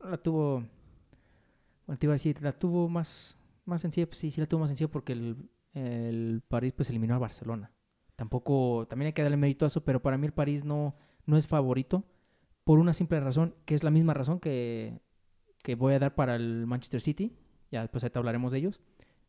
la 0.00 0.18
tuvo. 0.18 0.62
Bueno, 1.86 1.98
te 1.98 2.06
iba 2.06 2.12
a 2.12 2.16
decir, 2.16 2.42
la 2.42 2.52
tuvo 2.52 2.88
más, 2.88 3.36
más 3.64 3.80
sencilla. 3.80 4.06
Pues 4.06 4.18
sí, 4.18 4.30
sí 4.30 4.40
la 4.40 4.46
tuvo 4.46 4.60
más 4.60 4.70
sencilla 4.70 4.90
porque 4.90 5.12
el, 5.12 5.50
el 5.72 6.42
París 6.48 6.72
pues 6.74 6.90
eliminó 6.90 7.14
al 7.14 7.20
Barcelona. 7.20 7.72
Tampoco. 8.16 8.86
También 8.88 9.08
hay 9.08 9.12
que 9.12 9.22
darle 9.22 9.36
mérito 9.36 9.64
a 9.64 9.68
eso, 9.68 9.84
pero 9.84 10.00
para 10.02 10.18
mí 10.18 10.26
el 10.26 10.32
París 10.32 10.64
no, 10.64 10.96
no 11.26 11.36
es 11.36 11.46
favorito. 11.46 12.04
Por 12.64 12.78
una 12.78 12.94
simple 12.94 13.20
razón, 13.20 13.54
que 13.66 13.74
es 13.74 13.82
la 13.82 13.90
misma 13.90 14.14
razón 14.14 14.40
que, 14.40 15.00
que 15.62 15.74
voy 15.74 15.94
a 15.94 15.98
dar 15.98 16.14
para 16.14 16.36
el 16.36 16.66
Manchester 16.66 17.00
City 17.00 17.36
ya 17.74 17.82
después 17.82 18.04
ahorita 18.04 18.20
hablaremos 18.20 18.52
de 18.52 18.58
ellos. 18.58 18.80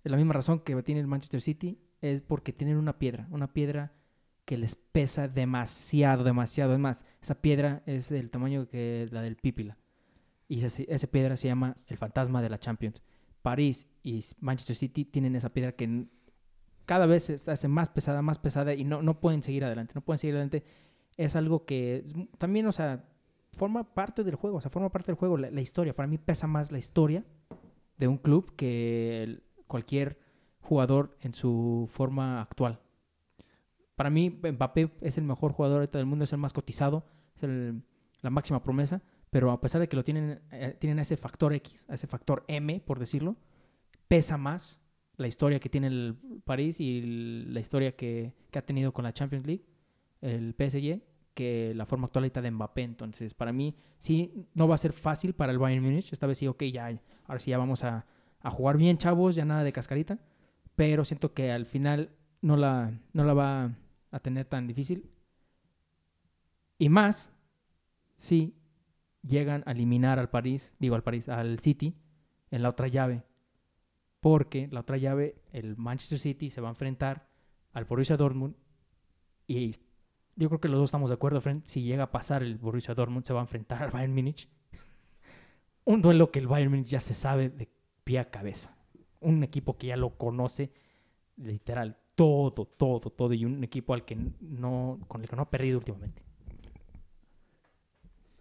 Es 0.03 0.11
la 0.11 0.17
misma 0.17 0.33
razón 0.33 0.59
que 0.59 0.81
tiene 0.83 1.01
el 1.01 1.07
Manchester 1.07 1.41
City, 1.41 1.79
es 2.01 2.21
porque 2.21 2.53
tienen 2.53 2.77
una 2.77 2.99
piedra, 2.99 3.27
una 3.31 3.51
piedra 3.51 3.93
que 4.45 4.57
les 4.57 4.75
pesa 4.75 5.27
demasiado, 5.27 6.23
demasiado. 6.23 6.73
Es 6.73 6.79
más, 6.79 7.05
esa 7.21 7.41
piedra 7.41 7.81
es 7.87 8.09
del 8.09 8.29
tamaño 8.29 8.67
que 8.67 9.07
la 9.11 9.23
del 9.23 9.35
Pípila. 9.35 9.77
Y 10.47 10.63
esa, 10.63 10.83
esa 10.83 11.07
piedra 11.07 11.35
se 11.37 11.47
llama 11.47 11.77
el 11.87 11.97
fantasma 11.97 12.43
de 12.43 12.49
la 12.49 12.59
Champions. 12.59 13.01
París 13.45 13.87
y 14.01 14.25
Manchester 14.39 14.75
City 14.75 15.05
tienen 15.05 15.35
esa 15.35 15.53
piedra 15.53 15.73
que 15.73 16.07
cada 16.87 17.05
vez 17.05 17.25
se 17.25 17.51
hace 17.51 17.67
más 17.67 17.89
pesada, 17.89 18.23
más 18.23 18.39
pesada 18.39 18.73
y 18.73 18.83
no, 18.83 19.03
no 19.03 19.19
pueden 19.19 19.43
seguir 19.43 19.63
adelante, 19.63 19.93
no 19.93 20.01
pueden 20.01 20.17
seguir 20.17 20.33
adelante. 20.33 20.63
Es 21.15 21.35
algo 21.35 21.63
que 21.63 22.03
también, 22.39 22.65
o 22.65 22.71
sea, 22.71 23.07
forma 23.53 23.93
parte 23.93 24.23
del 24.23 24.33
juego, 24.33 24.57
o 24.57 24.61
sea, 24.61 24.71
forma 24.71 24.89
parte 24.91 25.11
del 25.11 25.15
juego, 25.15 25.37
la, 25.37 25.61
historia. 25.61 25.95
Para 25.95 26.07
mí 26.07 26.17
pesa 26.17 26.47
más 26.47 26.71
la 26.71 26.79
historia 26.79 27.23
de 27.99 28.07
un 28.07 28.17
club 28.17 28.55
que 28.55 29.43
cualquier 29.67 30.17
jugador 30.59 31.15
en 31.21 31.33
su 31.35 31.87
forma 31.91 32.41
actual. 32.41 32.79
Para 33.95 34.09
mí, 34.09 34.31
Mbappé 34.31 34.89
es 35.01 35.19
el 35.19 35.23
mejor 35.23 35.51
jugador 35.53 35.87
del 35.87 36.07
mundo, 36.07 36.23
es 36.23 36.33
el 36.33 36.39
más 36.39 36.51
cotizado, 36.51 37.05
es 37.35 37.43
el- 37.43 37.83
la 38.21 38.31
máxima 38.31 38.63
promesa, 38.63 39.03
pero 39.35 39.51
a 39.51 39.59
pesar 39.59 39.81
de 39.81 39.89
que 39.89 39.97
lo 39.97 40.03
tienen, 40.05 40.39
eh, 40.53 40.77
tienen 40.79 40.97
ese 40.99 41.17
factor 41.17 41.51
X, 41.53 41.85
ese 41.89 42.07
factor 42.07 42.45
M, 42.47 42.79
por 42.79 42.99
decirlo, 42.99 43.35
pesa 44.07 44.37
más 44.37 44.81
la 45.17 45.27
historia 45.27 45.59
que 45.59 45.69
tiene 45.69 45.87
el 45.87 46.17
París 46.45 46.79
y 46.79 46.99
el- 46.99 47.53
la 47.53 47.59
historia 47.59 47.95
que, 47.95 48.33
que 48.51 48.59
ha 48.59 48.65
tenido 48.65 48.93
con 48.93 49.03
la 49.03 49.13
Champions 49.13 49.45
League, 49.45 49.65
el 50.21 50.55
PSG, 50.55 51.01
que 51.33 51.73
la 51.75 51.85
forma 51.85 52.07
actual 52.07 52.31
de 52.31 52.51
Mbappé. 52.51 52.83
Entonces, 52.83 53.33
para 53.33 53.53
mí, 53.53 53.75
sí, 53.99 54.47
no 54.53 54.67
va 54.69 54.75
a 54.75 54.77
ser 54.79 54.93
fácil 54.93 55.33
para 55.35 55.51
el 55.51 55.59
Bayern 55.59 55.83
Múnich. 55.83 56.13
Esta 56.13 56.27
vez 56.27 56.37
sí, 56.37 56.47
ok, 56.47 56.63
ya, 56.65 56.87
ahora 57.27 57.39
sí 57.41 57.51
ya 57.51 57.57
vamos 57.57 57.83
a, 57.83 58.05
a 58.41 58.51
jugar 58.51 58.77
bien, 58.77 58.97
chavos, 58.97 59.35
ya 59.35 59.45
nada 59.45 59.63
de 59.65 59.73
cascarita. 59.73 60.19
pero 60.75 61.05
siento 61.05 61.33
que 61.33 61.51
al 61.51 61.65
final 61.65 62.11
no 62.41 62.57
la, 62.57 62.93
no 63.13 63.23
la 63.25 63.33
va 63.33 63.71
a 64.11 64.19
tener 64.21 64.45
tan 64.45 64.67
difícil. 64.67 65.09
Y 66.77 66.89
más 66.89 67.31
si 68.17 68.55
llegan 69.25 69.63
a 69.65 69.71
eliminar 69.71 70.19
al 70.19 70.29
París, 70.29 70.73
digo 70.79 70.95
al 70.95 71.03
París, 71.03 71.29
al 71.29 71.59
City 71.59 71.95
en 72.51 72.61
la 72.61 72.69
otra 72.69 72.87
llave. 72.87 73.23
Porque 74.19 74.67
la 74.71 74.81
otra 74.81 74.97
llave, 74.97 75.41
el 75.51 75.77
Manchester 75.77 76.19
City 76.19 76.49
se 76.49 76.61
va 76.61 76.69
a 76.69 76.71
enfrentar 76.71 77.29
al 77.73 77.85
Borussia 77.85 78.17
Dortmund 78.17 78.55
y 79.47 79.75
yo 80.35 80.49
creo 80.49 80.59
que 80.59 80.67
los 80.67 80.79
dos 80.79 80.87
estamos 80.87 81.09
de 81.09 81.15
acuerdo, 81.15 81.39
Fred, 81.41 81.61
si 81.65 81.83
llega 81.83 82.03
a 82.03 82.11
pasar 82.11 82.43
el 82.43 82.57
Borussia 82.57 82.93
Dortmund 82.93 83.25
se 83.25 83.33
va 83.33 83.39
a 83.39 83.43
enfrentar 83.43 83.83
al 83.83 83.91
Bayern 83.91 84.13
Múnich. 84.13 84.49
Un 85.85 86.01
duelo 86.01 86.31
que 86.31 86.39
el 86.39 86.47
Bayern 86.47 86.71
Múnich 86.71 86.87
ya 86.87 86.99
se 86.99 87.13
sabe 87.13 87.49
de 87.49 87.69
pie 88.03 88.19
a 88.19 88.29
cabeza. 88.29 88.75
Un 89.19 89.43
equipo 89.43 89.77
que 89.77 89.87
ya 89.87 89.97
lo 89.97 90.17
conoce 90.17 90.71
literal 91.37 91.97
todo, 92.15 92.65
todo, 92.65 93.09
todo 93.09 93.33
y 93.33 93.45
un 93.45 93.63
equipo 93.63 93.93
al 93.93 94.05
que 94.05 94.17
no 94.39 94.99
con 95.07 95.21
el 95.21 95.29
que 95.29 95.35
no 95.35 95.43
ha 95.43 95.49
perdido 95.49 95.77
últimamente. 95.77 96.23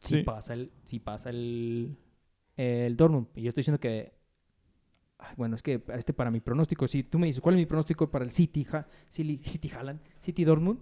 Si 0.05 0.23
pasa 0.23 0.55
el 0.55 0.73
si 0.85 1.01
pasa 1.01 1.31
el 1.31 1.97
el 2.57 2.97
Dortmund 2.97 3.29
y 3.35 3.43
yo 3.43 3.49
estoy 3.49 3.63
diciendo 3.63 3.81
que 3.81 4.13
bueno, 5.37 5.57
es 5.57 5.63
que 5.63 5.83
este 5.95 6.13
para 6.13 6.31
mi 6.31 6.41
pronóstico, 6.41 6.87
si 6.87 7.03
tú 7.03 7.19
me 7.19 7.27
dices, 7.27 7.41
¿cuál 7.41 7.55
es 7.55 7.59
mi 7.61 7.67
pronóstico 7.67 8.11
para 8.11 8.25
el 8.25 8.31
City, 8.31 8.65
Ja- 8.65 8.87
City, 9.09 9.41
City 9.43 9.71
Haaland, 9.71 10.01
City 10.21 10.45
Dortmund? 10.45 10.81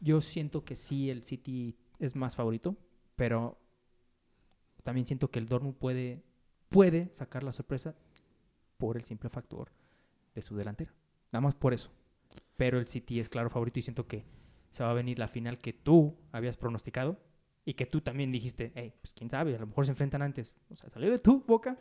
Yo 0.00 0.20
siento 0.20 0.64
que 0.64 0.76
sí, 0.76 1.08
el 1.08 1.24
City 1.24 1.76
es 1.98 2.14
más 2.14 2.36
favorito, 2.36 2.76
pero 3.16 3.58
también 4.82 5.06
siento 5.06 5.30
que 5.30 5.38
el 5.38 5.46
Dortmund 5.46 5.76
puede, 5.76 6.22
puede 6.68 7.08
sacar 7.14 7.42
la 7.42 7.52
sorpresa 7.52 7.94
por 8.76 8.96
el 8.98 9.04
simple 9.04 9.30
factor 9.30 9.72
de 10.34 10.42
su 10.42 10.56
delantera. 10.56 10.92
Nada 11.32 11.40
más 11.40 11.54
por 11.54 11.72
eso. 11.72 11.90
Pero 12.56 12.78
el 12.78 12.86
City 12.86 13.18
es 13.18 13.28
claro 13.28 13.48
favorito 13.48 13.78
y 13.78 13.82
siento 13.82 14.06
que 14.06 14.24
se 14.70 14.84
va 14.84 14.90
a 14.90 14.94
venir 14.94 15.18
la 15.18 15.28
final 15.28 15.58
que 15.58 15.72
tú 15.72 16.16
habías 16.32 16.56
pronosticado 16.56 17.18
y 17.64 17.74
que 17.74 17.86
tú 17.86 18.00
también 18.00 18.30
dijiste, 18.32 18.72
hey, 18.74 18.92
pues 19.00 19.12
quién 19.14 19.30
sabe, 19.30 19.54
a 19.54 19.58
lo 19.58 19.66
mejor 19.66 19.84
se 19.86 19.92
enfrentan 19.92 20.22
antes. 20.22 20.54
O 20.70 20.76
sea, 20.76 20.88
salió 20.90 21.10
de 21.10 21.18
tu 21.18 21.42
boca 21.46 21.78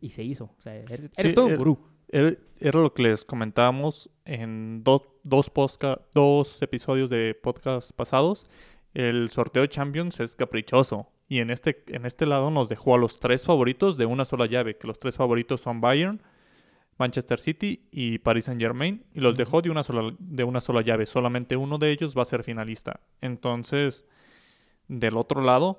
y 0.00 0.10
se 0.10 0.22
hizo. 0.22 0.44
O 0.58 0.60
sea, 0.60 0.74
eres, 0.74 0.90
eres 0.90 1.10
Sí, 1.16 1.32
todo 1.32 1.46
un 1.46 1.52
eh, 1.52 1.56
gurú. 1.56 1.78
Era, 2.08 2.34
era 2.60 2.80
lo 2.80 2.92
que 2.92 3.02
les 3.04 3.24
comentábamos 3.24 4.10
en 4.26 4.82
do- 4.84 5.18
dos, 5.22 5.50
posca- 5.52 6.02
dos 6.14 6.60
episodios 6.60 7.08
de 7.08 7.34
podcast 7.34 7.92
pasados. 7.92 8.46
El 8.92 9.30
sorteo 9.30 9.62
de 9.62 9.68
Champions 9.70 10.20
es 10.20 10.36
caprichoso. 10.36 11.08
Y 11.28 11.38
en 11.38 11.48
este, 11.48 11.82
en 11.86 12.04
este 12.04 12.26
lado 12.26 12.50
nos 12.50 12.68
dejó 12.68 12.94
a 12.94 12.98
los 12.98 13.16
tres 13.16 13.46
favoritos 13.46 13.96
de 13.96 14.04
una 14.04 14.26
sola 14.26 14.44
llave. 14.44 14.76
Que 14.76 14.86
los 14.86 14.98
tres 14.98 15.16
favoritos 15.16 15.62
son 15.62 15.80
Bayern, 15.80 16.20
Manchester 16.98 17.40
City 17.40 17.86
y 17.90 18.18
Paris 18.18 18.44
Saint 18.44 18.60
Germain. 18.60 19.02
Y 19.14 19.20
los 19.20 19.34
dejó 19.34 19.62
de 19.62 19.70
una, 19.70 19.82
sola, 19.82 20.14
de 20.18 20.44
una 20.44 20.60
sola 20.60 20.82
llave. 20.82 21.06
Solamente 21.06 21.56
uno 21.56 21.78
de 21.78 21.90
ellos 21.90 22.14
va 22.14 22.20
a 22.22 22.26
ser 22.26 22.42
finalista. 22.44 23.00
Entonces, 23.22 24.04
del 25.00 25.16
otro 25.16 25.42
lado, 25.42 25.78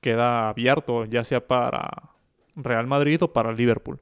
queda 0.00 0.48
abierto, 0.48 1.04
ya 1.04 1.24
sea 1.24 1.46
para 1.46 2.10
Real 2.56 2.86
Madrid 2.86 3.22
o 3.22 3.32
para 3.32 3.52
Liverpool. 3.52 4.00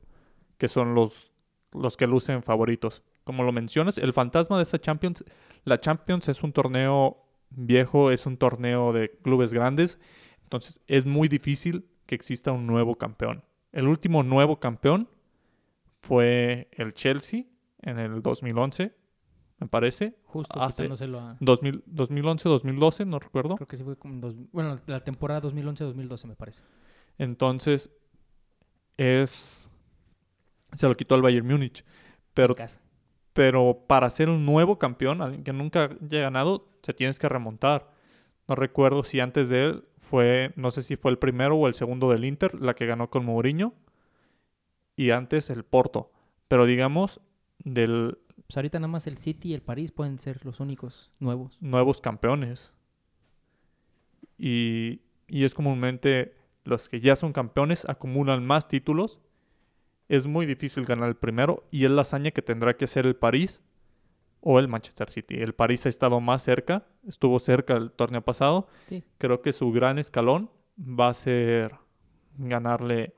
Que 0.58 0.68
son 0.68 0.94
los 0.94 1.28
los 1.72 1.96
que 1.96 2.06
lucen 2.06 2.42
favoritos. 2.42 3.02
Como 3.24 3.42
lo 3.42 3.52
mencionas, 3.52 3.98
el 3.98 4.12
fantasma 4.12 4.56
de 4.56 4.62
esta 4.62 4.80
Champions, 4.80 5.24
la 5.64 5.78
Champions 5.78 6.28
es 6.28 6.42
un 6.42 6.52
torneo 6.52 7.24
viejo, 7.50 8.10
es 8.10 8.26
un 8.26 8.36
torneo 8.36 8.92
de 8.92 9.10
clubes 9.22 9.52
grandes, 9.52 9.98
entonces 10.42 10.80
es 10.86 11.04
muy 11.04 11.28
difícil 11.28 11.86
que 12.06 12.14
exista 12.14 12.52
un 12.52 12.66
nuevo 12.66 12.96
campeón. 12.96 13.44
El 13.72 13.86
último 13.86 14.22
nuevo 14.22 14.60
campeón 14.60 15.08
fue 16.00 16.68
el 16.72 16.94
Chelsea 16.94 17.44
en 17.82 17.98
el 17.98 18.22
2011, 18.22 18.94
me 19.58 19.66
parece. 19.68 20.14
Justo 20.24 20.60
hace- 20.60 20.84
a... 20.84 21.36
2000 21.40 21.84
2011-2012, 21.86 23.06
no 23.06 23.18
recuerdo. 23.18 23.56
Creo 23.56 23.68
que 23.68 23.76
sí 23.76 23.84
fue 23.84 23.96
como... 23.96 24.20
dos- 24.20 24.36
bueno, 24.52 24.76
la 24.86 25.00
temporada 25.04 25.42
2011-2012 25.42 26.26
me 26.26 26.34
parece. 26.36 26.62
Entonces 27.18 27.90
es 28.96 29.68
se 30.72 30.86
lo 30.88 30.96
quitó 30.96 31.14
al 31.14 31.22
Bayern 31.22 31.46
Múnich, 31.46 31.84
pero 32.34 32.54
pero 33.32 33.84
para 33.86 34.10
ser 34.10 34.28
un 34.28 34.44
nuevo 34.44 34.78
campeón, 34.78 35.22
alguien 35.22 35.44
que 35.44 35.52
nunca 35.52 35.84
haya 36.02 36.20
ganado, 36.22 36.68
se 36.82 36.92
tienes 36.92 37.18
que 37.18 37.28
remontar. 37.28 37.90
No 38.48 38.54
recuerdo 38.54 39.04
si 39.04 39.20
antes 39.20 39.48
de 39.48 39.64
él 39.64 39.84
fue, 39.98 40.52
no 40.56 40.70
sé 40.70 40.82
si 40.82 40.96
fue 40.96 41.10
el 41.10 41.18
primero 41.18 41.56
o 41.56 41.68
el 41.68 41.74
segundo 41.74 42.10
del 42.10 42.24
Inter, 42.24 42.60
la 42.60 42.74
que 42.74 42.86
ganó 42.86 43.10
con 43.10 43.24
Mourinho, 43.24 43.74
y 44.96 45.10
antes 45.10 45.50
el 45.50 45.64
Porto. 45.64 46.10
Pero 46.48 46.66
digamos, 46.66 47.20
del 47.58 48.18
Pues 48.48 48.56
ahorita 48.56 48.78
nada 48.78 48.88
más 48.88 49.06
el 49.06 49.18
City 49.18 49.50
y 49.50 49.54
el 49.54 49.60
París 49.60 49.92
pueden 49.92 50.18
ser 50.18 50.42
los 50.46 50.58
únicos 50.58 51.12
nuevos. 51.18 51.58
nuevos 51.60 52.00
campeones. 52.00 52.72
Y, 54.38 55.02
y 55.26 55.44
es 55.44 55.52
comúnmente 55.52 56.34
los 56.64 56.88
que 56.88 56.98
ya 56.98 57.14
son 57.14 57.34
campeones 57.34 57.86
acumulan 57.90 58.46
más 58.46 58.66
títulos. 58.66 59.20
Es 60.08 60.26
muy 60.26 60.46
difícil 60.46 60.86
ganar 60.86 61.10
el 61.10 61.16
primero 61.16 61.66
y 61.70 61.84
es 61.84 61.90
la 61.90 62.00
hazaña 62.00 62.30
que 62.30 62.40
tendrá 62.40 62.74
que 62.74 62.86
hacer 62.86 63.04
el 63.04 63.16
París 63.16 63.60
o 64.40 64.58
el 64.58 64.66
Manchester 64.66 65.10
City. 65.10 65.34
El 65.34 65.54
París 65.54 65.84
ha 65.84 65.90
estado 65.90 66.18
más 66.22 66.42
cerca, 66.42 66.86
estuvo 67.06 67.38
cerca 67.40 67.74
el 67.74 67.92
torneo 67.92 68.24
pasado. 68.24 68.68
Sí. 68.88 69.04
Creo 69.18 69.42
que 69.42 69.52
su 69.52 69.70
gran 69.72 69.98
escalón 69.98 70.50
va 70.78 71.08
a 71.08 71.14
ser 71.14 71.74
ganarle 72.38 73.14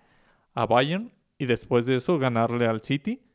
a 0.55 0.67
Bayern 0.67 1.13
y 1.39 1.47
después 1.47 1.87
de 1.87 1.95
eso 1.95 2.19
ganarle 2.19 2.67
al 2.67 2.81
City 2.81 3.30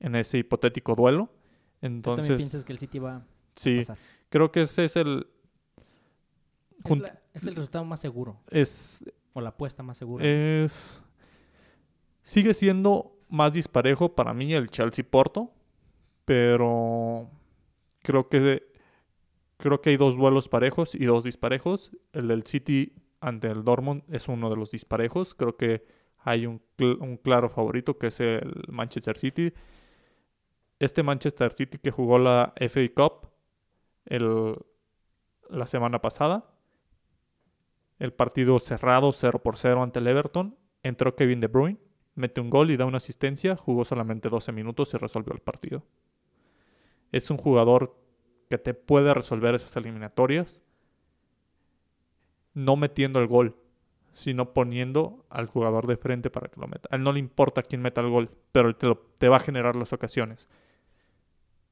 en 0.00 0.14
ese 0.14 0.38
hipotético 0.38 0.94
duelo. 0.94 1.26
¿Tú 1.26 1.32
también 1.80 1.96
Entonces, 1.96 2.36
piensas 2.36 2.64
que 2.64 2.72
el 2.72 2.78
City 2.78 2.98
va 2.98 3.16
a 3.16 3.22
sí, 3.56 3.78
pasar? 3.78 3.98
creo 4.30 4.50
que 4.50 4.62
ese 4.62 4.84
es 4.84 4.96
el, 4.96 5.26
Es, 6.84 6.84
Jun- 6.90 7.02
la- 7.02 7.20
es 7.34 7.46
el 7.46 7.54
resultado 7.56 7.84
más 7.84 8.00
seguro 8.00 8.40
es, 8.50 9.04
o 9.32 9.40
la 9.40 9.50
apuesta 9.50 9.82
más 9.82 9.96
segura. 9.98 10.24
es 10.24 11.02
sigue 12.22 12.52
siendo 12.54 13.16
más 13.28 13.52
disparejo 13.52 14.14
para 14.14 14.34
mí 14.34 14.52
el 14.54 14.70
Chelsea 14.70 15.04
Porto, 15.08 15.52
pero 16.24 17.30
creo 18.02 18.28
que 18.28 18.66
creo 19.56 19.80
que 19.80 19.90
hay 19.90 19.96
dos 19.96 20.16
duelos 20.16 20.48
parejos 20.48 20.94
y 20.94 21.04
dos 21.04 21.24
disparejos. 21.24 21.90
El 22.12 22.28
del 22.28 22.44
City 22.44 22.92
ante 23.20 23.48
el 23.48 23.64
Dortmund 23.64 24.02
es 24.08 24.28
uno 24.28 24.50
de 24.50 24.56
los 24.56 24.70
disparejos. 24.70 25.34
Creo 25.34 25.56
que 25.56 25.84
hay 26.18 26.46
un, 26.46 26.60
cl- 26.76 26.98
un 27.00 27.16
claro 27.16 27.48
favorito 27.48 27.98
que 27.98 28.08
es 28.08 28.20
el 28.20 28.64
Manchester 28.68 29.16
City. 29.18 29.52
Este 30.78 31.02
Manchester 31.02 31.52
City 31.52 31.78
que 31.78 31.90
jugó 31.90 32.18
la 32.18 32.52
FA 32.56 32.80
Cup 32.94 33.28
la 35.50 35.66
semana 35.66 36.00
pasada. 36.00 36.44
El 37.98 38.12
partido 38.12 38.58
cerrado 38.60 39.12
0 39.12 39.40
por 39.42 39.56
0 39.56 39.82
ante 39.82 39.98
el 39.98 40.06
Everton. 40.06 40.56
Entró 40.82 41.16
Kevin 41.16 41.40
De 41.40 41.48
Bruyne, 41.48 41.78
mete 42.14 42.40
un 42.40 42.50
gol 42.50 42.70
y 42.70 42.76
da 42.76 42.86
una 42.86 42.98
asistencia. 42.98 43.56
Jugó 43.56 43.84
solamente 43.84 44.28
12 44.28 44.52
minutos 44.52 44.94
y 44.94 44.96
resolvió 44.98 45.32
el 45.34 45.40
partido. 45.40 45.82
Es 47.12 47.30
un 47.30 47.38
jugador 47.38 47.96
que 48.48 48.58
te 48.58 48.74
puede 48.74 49.12
resolver 49.14 49.54
esas 49.54 49.76
eliminatorias. 49.76 50.62
No 52.54 52.76
metiendo 52.76 53.20
el 53.20 53.26
gol, 53.26 53.56
sino 54.12 54.52
poniendo 54.52 55.24
al 55.30 55.46
jugador 55.46 55.86
de 55.86 55.96
frente 55.96 56.30
para 56.30 56.48
que 56.48 56.60
lo 56.60 56.66
meta. 56.66 56.88
A 56.90 56.96
él 56.96 57.02
no 57.02 57.12
le 57.12 57.20
importa 57.20 57.62
quién 57.62 57.82
meta 57.82 58.00
el 58.00 58.10
gol, 58.10 58.30
pero 58.52 58.68
él 58.68 58.76
te, 58.76 58.86
lo- 58.86 58.98
te 59.18 59.28
va 59.28 59.36
a 59.36 59.40
generar 59.40 59.76
las 59.76 59.92
ocasiones. 59.92 60.48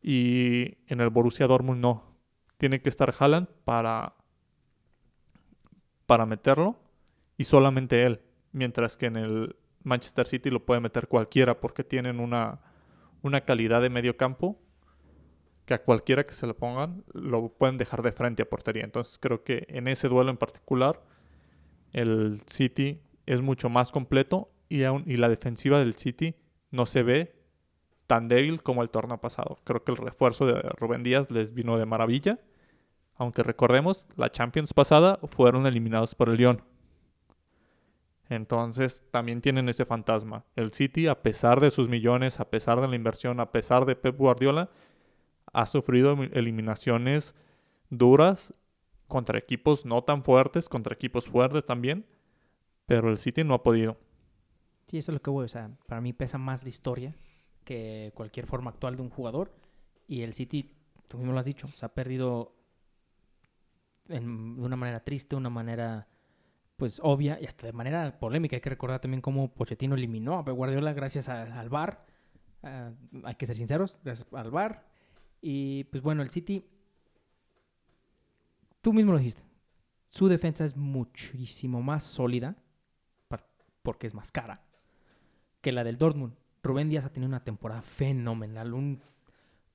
Y 0.08 0.78
en 0.86 1.00
el 1.00 1.10
Borussia 1.10 1.48
Dortmund 1.48 1.80
no. 1.80 2.16
Tiene 2.58 2.80
que 2.80 2.88
estar 2.88 3.12
Haaland 3.18 3.48
para, 3.64 4.14
para 6.06 6.26
meterlo 6.26 6.78
y 7.36 7.42
solamente 7.42 8.04
él. 8.04 8.20
Mientras 8.52 8.96
que 8.96 9.06
en 9.06 9.16
el 9.16 9.56
Manchester 9.82 10.28
City 10.28 10.48
lo 10.50 10.64
puede 10.64 10.80
meter 10.80 11.08
cualquiera 11.08 11.60
porque 11.60 11.82
tienen 11.82 12.20
una, 12.20 12.60
una 13.22 13.40
calidad 13.40 13.82
de 13.82 13.90
medio 13.90 14.16
campo 14.16 14.60
que 15.64 15.74
a 15.74 15.82
cualquiera 15.82 16.24
que 16.24 16.34
se 16.34 16.46
lo 16.46 16.56
pongan 16.56 17.02
lo 17.12 17.48
pueden 17.48 17.76
dejar 17.76 18.02
de 18.02 18.12
frente 18.12 18.44
a 18.44 18.48
portería. 18.48 18.84
Entonces 18.84 19.18
creo 19.18 19.42
que 19.42 19.66
en 19.68 19.88
ese 19.88 20.08
duelo 20.08 20.30
en 20.30 20.36
particular 20.36 21.02
el 21.92 22.42
City 22.46 23.02
es 23.26 23.42
mucho 23.42 23.68
más 23.70 23.90
completo 23.90 24.52
y, 24.68 24.84
aún- 24.84 25.02
y 25.04 25.16
la 25.16 25.28
defensiva 25.28 25.80
del 25.80 25.94
City 25.94 26.36
no 26.70 26.86
se 26.86 27.02
ve 27.02 27.35
tan 28.06 28.28
débil 28.28 28.62
como 28.62 28.82
el 28.82 28.90
torneo 28.90 29.18
pasado. 29.18 29.58
Creo 29.64 29.82
que 29.84 29.92
el 29.92 29.98
refuerzo 29.98 30.46
de 30.46 30.60
Rubén 30.78 31.02
Díaz 31.02 31.30
les 31.30 31.52
vino 31.52 31.76
de 31.78 31.86
maravilla. 31.86 32.38
Aunque 33.16 33.42
recordemos, 33.42 34.06
la 34.16 34.30
Champions 34.30 34.74
pasada 34.74 35.18
fueron 35.24 35.66
eliminados 35.66 36.14
por 36.14 36.28
el 36.28 36.36
Lyon. 36.36 36.62
Entonces 38.28 39.04
también 39.10 39.40
tienen 39.40 39.68
ese 39.68 39.84
fantasma. 39.84 40.44
El 40.56 40.72
City, 40.72 41.06
a 41.06 41.22
pesar 41.22 41.60
de 41.60 41.70
sus 41.70 41.88
millones, 41.88 42.40
a 42.40 42.50
pesar 42.50 42.80
de 42.80 42.88
la 42.88 42.96
inversión, 42.96 43.38
a 43.40 43.52
pesar 43.52 43.86
de 43.86 43.94
Pep 43.94 44.16
Guardiola, 44.16 44.68
ha 45.52 45.66
sufrido 45.66 46.16
emi- 46.16 46.30
eliminaciones 46.32 47.34
duras 47.88 48.52
contra 49.06 49.38
equipos 49.38 49.84
no 49.86 50.02
tan 50.02 50.24
fuertes, 50.24 50.68
contra 50.68 50.94
equipos 50.94 51.28
fuertes 51.28 51.64
también. 51.64 52.04
Pero 52.86 53.10
el 53.10 53.18
City 53.18 53.44
no 53.44 53.54
ha 53.54 53.62
podido. 53.62 53.96
Sí, 54.88 54.98
eso 54.98 55.12
es 55.12 55.14
lo 55.14 55.22
que 55.22 55.30
voy. 55.30 55.44
O 55.44 55.48
sea, 55.48 55.70
para 55.86 56.00
mí 56.00 56.12
pesa 56.12 56.36
más 56.38 56.64
la 56.64 56.68
historia 56.68 57.14
que 57.66 58.12
cualquier 58.14 58.46
forma 58.46 58.70
actual 58.70 58.96
de 58.96 59.02
un 59.02 59.10
jugador. 59.10 59.52
Y 60.08 60.22
el 60.22 60.32
City, 60.32 60.72
tú 61.08 61.18
mismo 61.18 61.32
lo 61.34 61.40
has 61.40 61.46
dicho, 61.46 61.68
se 61.74 61.84
ha 61.84 61.92
perdido 61.92 62.54
en- 64.08 64.56
de 64.56 64.62
una 64.62 64.76
manera 64.76 65.04
triste, 65.04 65.36
una 65.36 65.50
manera 65.50 66.08
pues 66.76 67.00
obvia 67.02 67.38
y 67.40 67.46
hasta 67.46 67.66
de 67.66 67.72
manera 67.72 68.18
polémica. 68.20 68.54
Hay 68.56 68.60
que 68.60 68.70
recordar 68.70 69.00
también 69.00 69.20
cómo 69.22 69.52
Pochettino 69.52 69.94
eliminó 69.94 70.38
a 70.38 70.42
Guardiola 70.42 70.92
gracias 70.92 71.28
a- 71.28 71.58
al 71.58 71.68
VAR. 71.70 72.06
Ah, 72.62 72.92
hay 73.24 73.34
que 73.34 73.46
ser 73.46 73.56
sinceros, 73.56 73.98
gracias 74.04 74.28
al 74.32 74.50
VAR. 74.50 74.86
Y 75.40 75.84
pues 75.84 76.02
bueno, 76.02 76.22
el 76.22 76.30
City, 76.30 76.64
tú 78.80 78.92
mismo 78.92 79.12
lo 79.12 79.18
dijiste, 79.18 79.42
su 80.08 80.28
defensa 80.28 80.64
es 80.64 80.76
muchísimo 80.76 81.82
más 81.82 82.04
sólida 82.04 82.56
porque 83.82 84.06
es 84.06 84.14
más 84.14 84.30
cara 84.30 84.62
que 85.60 85.72
la 85.72 85.82
del 85.84 85.96
Dortmund. 85.96 86.34
Rubén 86.66 86.88
Díaz 86.88 87.04
ha 87.04 87.12
tenido 87.12 87.28
una 87.28 87.44
temporada 87.44 87.82
fenomenal, 87.82 88.74
un, 88.74 89.00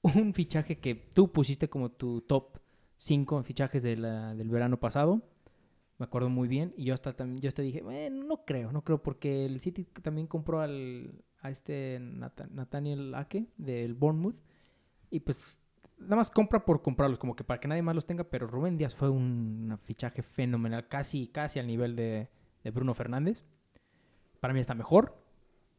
un 0.01 0.33
fichaje 0.33 0.79
que 0.79 0.95
tú 0.95 1.31
pusiste 1.31 1.69
como 1.69 1.91
tu 1.91 2.21
top 2.21 2.57
5 2.97 3.41
fichajes 3.43 3.81
de 3.83 3.95
del 3.95 4.49
verano 4.49 4.79
pasado. 4.79 5.21
Me 5.97 6.05
acuerdo 6.05 6.29
muy 6.29 6.47
bien. 6.47 6.73
Y 6.77 6.85
yo 6.85 6.93
hasta, 6.93 7.15
tam- 7.15 7.39
yo 7.39 7.47
hasta 7.47 7.61
dije, 7.61 7.81
"Bueno, 7.83 8.23
no 8.23 8.43
creo, 8.45 8.71
no 8.71 8.83
creo, 8.83 9.01
porque 9.03 9.45
el 9.45 9.59
City 9.59 9.83
también 10.01 10.27
compró 10.27 10.59
al, 10.61 11.23
a 11.41 11.49
este 11.51 11.99
Nathaniel 11.99 13.13
Ake 13.15 13.47
del 13.57 13.93
Bournemouth. 13.93 14.37
Y 15.11 15.19
pues 15.19 15.59
nada 15.99 16.15
más 16.15 16.31
compra 16.31 16.65
por 16.65 16.81
comprarlos, 16.81 17.19
como 17.19 17.35
que 17.35 17.43
para 17.43 17.59
que 17.59 17.67
nadie 17.67 17.83
más 17.83 17.93
los 17.95 18.07
tenga. 18.07 18.23
Pero 18.23 18.47
Rubén 18.47 18.77
Díaz 18.77 18.95
fue 18.95 19.09
un 19.09 19.77
fichaje 19.83 20.23
fenomenal, 20.23 20.87
casi, 20.87 21.27
casi 21.27 21.59
al 21.59 21.67
nivel 21.67 21.95
de, 21.95 22.29
de 22.63 22.71
Bruno 22.71 22.93
Fernández. 22.95 23.43
Para 24.39 24.53
mí 24.55 24.59
está 24.59 24.73
mejor, 24.73 25.20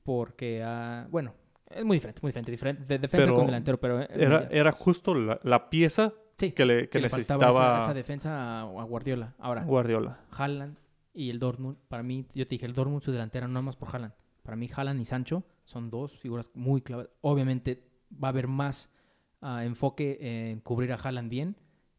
porque, 0.02 0.62
ah, 0.64 1.06
bueno, 1.10 1.34
es 1.70 1.84
muy 1.84 1.96
diferente, 1.96 2.20
muy 2.22 2.28
diferente. 2.30 2.50
diferente 2.50 2.84
de 2.86 2.98
defensa 2.98 3.24
Pero 3.26 3.36
con 3.36 3.46
delantero, 3.46 3.78
pero... 3.80 4.00
eh, 4.00 4.08
Era, 4.10 4.48
era 4.50 4.72
justo 4.72 5.14
la, 5.14 5.40
la 5.42 5.70
pieza 5.70 6.12
sí, 6.36 6.52
que 6.52 6.66
le, 6.66 6.82
que 6.82 6.88
que 6.90 7.00
le 7.00 7.08
faltaba 7.08 7.46
necesitaba 7.46 7.76
esa, 7.76 7.84
esa 7.84 7.94
defensa 7.94 8.60
a, 8.60 8.84
Guardiola. 8.84 9.34
Ahora, 9.38 9.64
Guardiola. 9.64 10.20
Haaland 10.30 10.76
y 11.14 11.30
el 11.30 11.38
Dortmund, 11.38 11.76
para 11.88 12.02
mí, 12.02 12.26
yo 12.34 12.46
te 12.46 12.54
dije, 12.56 12.66
el 12.66 12.72
Dortmund 12.72 13.02
su 13.02 13.12
delantera 13.12 13.48
no 13.48 13.62
más 13.62 13.76
por 13.76 13.88
Haaland. 13.94 14.12
Para 14.42 14.56
mí, 14.56 14.68
Haaland 14.74 15.00
y 15.00 15.04
Sancho 15.04 15.44
son 15.64 15.90
dos 15.90 16.18
figuras 16.18 16.50
muy 16.54 16.82
claves. 16.82 17.08
Obviamente 17.20 17.84
va 18.12 18.28
a 18.28 18.30
haber 18.30 18.48
más 18.48 18.90
ah, 19.40 19.64
enfoque 19.64 20.18
en 20.50 20.60
cubrir 20.60 20.92
a 20.92 20.96
Haaland 20.96 21.30
bien, 21.30 21.56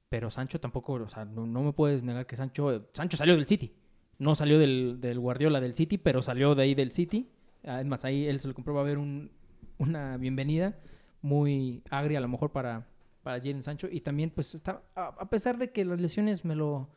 pero 0.10 0.30
Sancho 0.30 0.60
tampoco, 0.60 0.94
o 0.94 1.10
sea, 1.10 1.26
no, 1.26 1.48
no 1.48 1.64
me 1.64 1.74
puedes 1.74 2.04
negar 2.04 2.28
que 2.28 2.36
Sancho, 2.36 2.90
Sancho 2.94 3.18
salió 3.18 3.36
del 3.36 3.48
City. 3.48 3.74
No 4.20 4.36
salió 4.36 4.60
del, 4.60 4.98
del 5.02 5.20
Guardiola 5.20 5.60
del 5.60 5.74
City, 5.74 5.98
pero 5.98 6.22
salió 6.22 6.54
de 6.54 6.64
ahí 6.64 6.76
del 6.76 6.92
City. 6.92 7.32
Además, 7.64 8.06
ahí 8.06 8.26
él 8.28 8.40
se 8.40 8.48
lo 8.48 8.54
compró, 8.54 8.74
va 8.74 8.82
a 8.82 8.84
haber 8.84 8.98
un- 8.98 9.32
una 9.78 10.18
bienvenida 10.18 10.78
muy 11.22 11.84
agria 11.90 12.18
a 12.18 12.22
lo 12.22 12.28
mejor 12.28 12.52
para, 12.52 12.88
para 13.24 13.40
Jadon 13.40 13.64
Sancho. 13.64 13.88
Y 13.90 14.02
también, 14.02 14.30
pues, 14.30 14.54
está, 14.56 14.84
a, 14.96 15.30
pesar 15.30 15.58
de 15.58 15.72
que 15.72 15.86
las 15.86 16.00
lesiones 16.00 16.44
me 16.46 16.56
lo, 16.56 16.90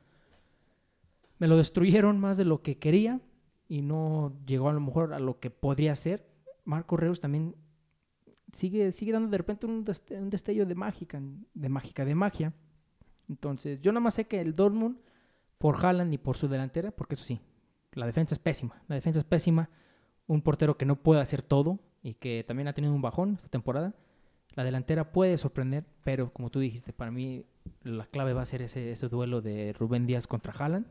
me 1.39 1.47
lo 1.47 1.57
destruyeron 1.57 2.19
más 2.19 2.37
de 2.37 2.45
lo 2.45 2.63
que 2.63 2.79
quería 2.79 3.21
y 3.69 3.83
no 3.83 4.37
llegó 4.47 4.69
a 4.69 4.73
lo 4.73 4.81
mejor 4.81 5.13
a 5.15 5.19
lo 5.19 5.39
que 5.39 5.51
podría 5.51 5.95
ser. 5.95 6.27
Marco 6.65 6.97
Reus 6.97 7.21
también 7.21 7.55
sigue, 8.53 8.91
sigue 8.93 9.13
dando 9.13 9.29
de 9.29 9.39
repente 9.39 9.67
un 9.67 9.85
destello 9.85 10.67
de 10.67 10.75
mágica, 10.75 11.21
de 11.55 11.69
mágica, 11.69 12.05
de 12.05 12.15
magia. 12.15 12.53
Entonces, 13.29 13.81
yo 13.81 13.93
nada 13.93 14.01
más 14.01 14.15
sé 14.15 14.27
que 14.27 14.41
el 14.41 14.55
Dortmund, 14.55 14.99
por 15.59 15.77
Haaland 15.85 16.13
y 16.13 16.19
por 16.19 16.37
su 16.37 16.49
delantera, 16.49 16.91
porque 16.91 17.15
eso 17.15 17.25
sí, 17.25 17.41
la 17.93 18.07
defensa 18.07 18.35
es 18.35 18.39
pésima. 18.39 18.83
La 18.89 18.95
defensa 18.95 19.21
es 19.21 19.25
pésima. 19.25 19.71
Un 20.27 20.43
portero 20.43 20.77
que 20.77 20.87
no 20.87 20.97
puede 20.97 21.21
hacer 21.21 21.43
todo 21.43 21.79
y 22.03 22.15
que 22.15 22.45
también 22.47 22.69
ha 22.69 22.73
tenido 22.73 22.95
un 22.95 23.03
bajón 23.03 23.35
esta 23.35 23.49
temporada. 23.49 23.95
La 24.55 24.65
delantera 24.65 25.13
puede 25.13 25.37
sorprender, 25.37 25.85
pero 26.03 26.33
como 26.33 26.51
tú 26.51 26.61
dijiste, 26.61 26.93
para 26.93 27.11
mí 27.11 27.45
la 27.83 28.07
clave 28.07 28.33
va 28.33 28.43
a 28.43 28.47
ser 28.47 28.63
ese, 28.63 29.09
duelo 29.09 29.43
de 29.43 29.73
Rubén 29.73 30.07
Díaz 30.07 30.27
contra 30.27 30.53
Haaland. 30.53 30.87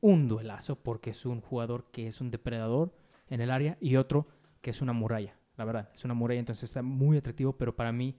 Un 0.00 0.28
duelazo 0.28 0.76
porque 0.76 1.10
es 1.10 1.26
un 1.26 1.40
jugador 1.40 1.90
que 1.90 2.06
es 2.06 2.20
un 2.20 2.30
depredador 2.30 2.94
en 3.28 3.40
el 3.40 3.50
área 3.50 3.76
y 3.80 3.96
otro 3.96 4.26
que 4.62 4.70
es 4.70 4.80
una 4.80 4.92
muralla. 4.92 5.36
La 5.56 5.64
verdad, 5.64 5.90
es 5.94 6.04
una 6.04 6.14
muralla, 6.14 6.40
entonces 6.40 6.64
está 6.64 6.82
muy 6.82 7.18
atractivo, 7.18 7.52
pero 7.52 7.74
para 7.74 7.92
mí, 7.92 8.14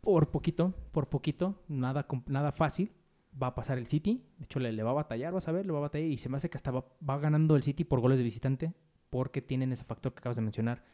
por 0.00 0.30
poquito, 0.30 0.74
por 0.90 1.08
poquito, 1.08 1.62
nada, 1.68 2.06
nada 2.26 2.52
fácil, 2.52 2.92
va 3.40 3.48
a 3.48 3.54
pasar 3.54 3.78
el 3.78 3.86
City. 3.86 4.24
De 4.38 4.44
hecho, 4.44 4.58
le, 4.58 4.82
va 4.82 4.90
a 4.90 4.94
batallar, 4.94 5.32
vas 5.32 5.48
a 5.48 5.52
ver, 5.52 5.66
le 5.66 5.72
va 5.72 5.78
a 5.78 5.82
batallar 5.82 6.08
y 6.08 6.18
se 6.18 6.28
me 6.28 6.36
hace 6.36 6.48
que 6.50 6.56
hasta 6.56 6.72
va 6.72 7.18
ganando 7.18 7.56
el 7.56 7.62
City 7.62 7.84
por 7.84 8.00
goles 8.00 8.18
de 8.18 8.24
visitante 8.24 8.72
porque 9.10 9.42
tienen 9.42 9.72
ese 9.72 9.84
factor 9.84 10.14
que 10.14 10.20
acabas 10.20 10.36
de 10.36 10.42
mencionar. 10.42 10.84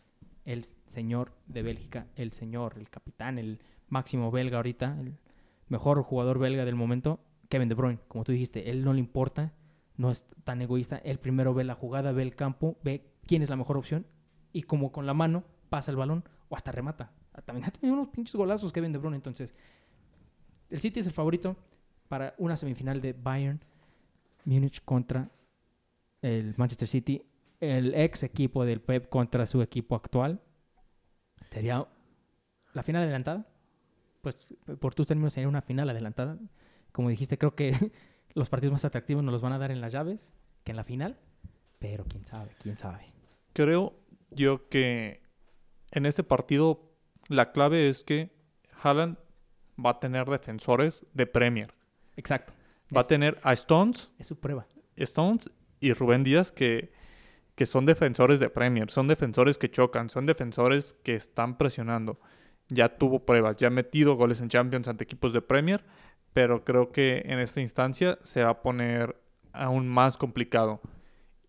El 0.45 0.65
señor 0.87 1.33
de 1.47 1.63
Bélgica, 1.63 2.07
el 2.17 2.33
señor, 2.33 2.75
el 2.79 2.89
capitán, 2.89 3.39
el 3.39 3.61
máximo 3.89 4.31
belga 4.31 4.57
ahorita, 4.57 4.97
el 5.01 5.19
mejor 5.69 6.03
jugador 6.03 6.39
belga 6.39 6.65
del 6.65 6.75
momento, 6.75 7.21
Kevin 7.49 7.69
De 7.69 7.75
Bruyne. 7.75 8.01
Como 8.09 8.25
tú 8.25 8.33
dijiste, 8.33 8.71
él 8.71 8.85
no 8.85 8.93
le 8.93 9.01
importa, 9.01 9.53
no 9.97 10.11
es 10.11 10.27
tan 10.45 10.63
egoísta. 10.63 10.97
Él 10.99 11.19
primero 11.19 11.55
ve 11.55 11.65
la 11.65 11.75
jugada, 11.75 12.13
ve 12.13 12.23
el 12.23 12.35
campo, 12.37 12.79
ve 12.83 13.13
quién 13.27 13.43
es 13.43 13.51
la 13.51 13.57
mejor 13.57 13.77
opción 13.77 14.07
y 14.53 14.63
como 14.63 14.93
con 14.93 15.07
la 15.07 15.15
mano 15.15 15.45
pasa 15.69 15.91
el 15.91 15.97
balón 15.97 16.25
o 16.49 16.57
hasta 16.57 16.73
remata. 16.73 17.13
También 17.45 17.67
ha 17.67 17.71
tenido 17.71 17.95
unos 17.95 18.09
pinches 18.09 18.35
golazos 18.35 18.73
Kevin 18.73 18.93
De 18.93 18.99
Bruyne. 18.99 19.17
Entonces, 19.17 19.55
el 20.71 20.81
City 20.81 21.01
es 21.01 21.07
el 21.07 21.13
favorito 21.13 21.57
para 22.09 22.35
una 22.39 22.57
semifinal 22.57 23.01
de 23.01 23.13
Bayern 23.13 23.61
Múnich 24.45 24.83
contra 24.85 25.31
el 26.23 26.55
Manchester 26.57 26.89
City, 26.89 27.23
el 27.61 27.95
ex 27.95 28.23
equipo 28.23 28.65
del 28.65 28.81
Pep 28.81 29.09
contra 29.09 29.47
su 29.47 29.63
equipo 29.63 29.95
actual. 29.97 30.41
Sería 31.51 31.87
la 32.73 32.83
final 32.83 33.03
adelantada. 33.03 33.47
Pues 34.23 34.37
por 34.81 34.95
tus 34.95 35.07
términos 35.07 35.33
sería 35.33 35.49
una 35.49 35.63
final 35.63 35.89
adelantada. 35.91 36.39
Como 36.93 37.09
dijiste, 37.09 37.39
creo 37.39 37.55
que 37.55 37.73
los 38.35 38.49
partidos 38.49 38.73
más 38.73 38.85
atractivos 38.85 39.23
nos 39.23 39.33
los 39.33 39.43
van 39.43 39.53
a 39.53 39.59
dar 39.59 39.71
en 39.71 39.81
las 39.81 39.93
llaves 39.93 40.35
que 40.65 40.73
en 40.73 40.77
la 40.77 40.85
final. 40.85 41.19
Pero 41.79 42.05
quién 42.07 42.25
sabe, 42.27 42.53
quién 42.59 42.77
sabe. 42.77 43.13
Creo 43.53 43.95
yo 44.31 44.69
que 44.69 45.23
en 45.93 46.07
este 46.07 46.25
partido 46.25 46.91
la 47.29 47.53
clave 47.53 47.89
es 47.89 48.03
que 48.03 48.35
Haaland 48.83 49.19
va 49.85 49.91
a 49.91 50.01
tener 50.01 50.27
defensores 50.29 51.05
de 51.15 51.27
Premier. 51.27 51.73
Exacto. 52.17 52.53
Va 52.95 53.01
Es- 53.01 53.07
a 53.07 53.09
tener 53.09 53.39
a 53.43 53.53
Stones, 53.53 54.11
Es 54.19 54.27
su 54.27 54.39
prueba. 54.39 54.67
Stones 54.97 55.51
y 55.81 55.93
Rubén 55.93 56.25
Díaz 56.25 56.51
que, 56.51 56.91
que 57.57 57.67
son 57.67 57.87
defensores 57.87 58.39
de 58.39 58.51
Premier, 58.51 58.91
son 58.91 59.09
defensores 59.09 59.59
que 59.59 59.71
chocan, 59.71 60.11
son 60.11 60.27
defensores 60.27 60.95
que 61.03 61.15
están 61.15 61.57
presionando. 61.57 62.21
Ya 62.69 62.91
tuvo 62.91 63.25
pruebas, 63.25 63.57
ya 63.57 63.69
ha 63.69 63.71
metido 63.71 64.15
goles 64.15 64.41
en 64.41 64.51
Champions 64.51 64.89
ante 64.89 65.05
equipos 65.05 65.33
de 65.33 65.41
Premier, 65.41 65.83
pero 66.35 66.65
creo 66.65 66.93
que 66.93 67.23
en 67.25 67.39
esta 67.39 67.63
instancia 67.63 68.19
se 68.25 68.45
va 68.45 68.51
a 68.51 68.63
poner 68.63 69.17
aún 69.53 69.89
más 69.89 70.19
complicado. 70.19 70.83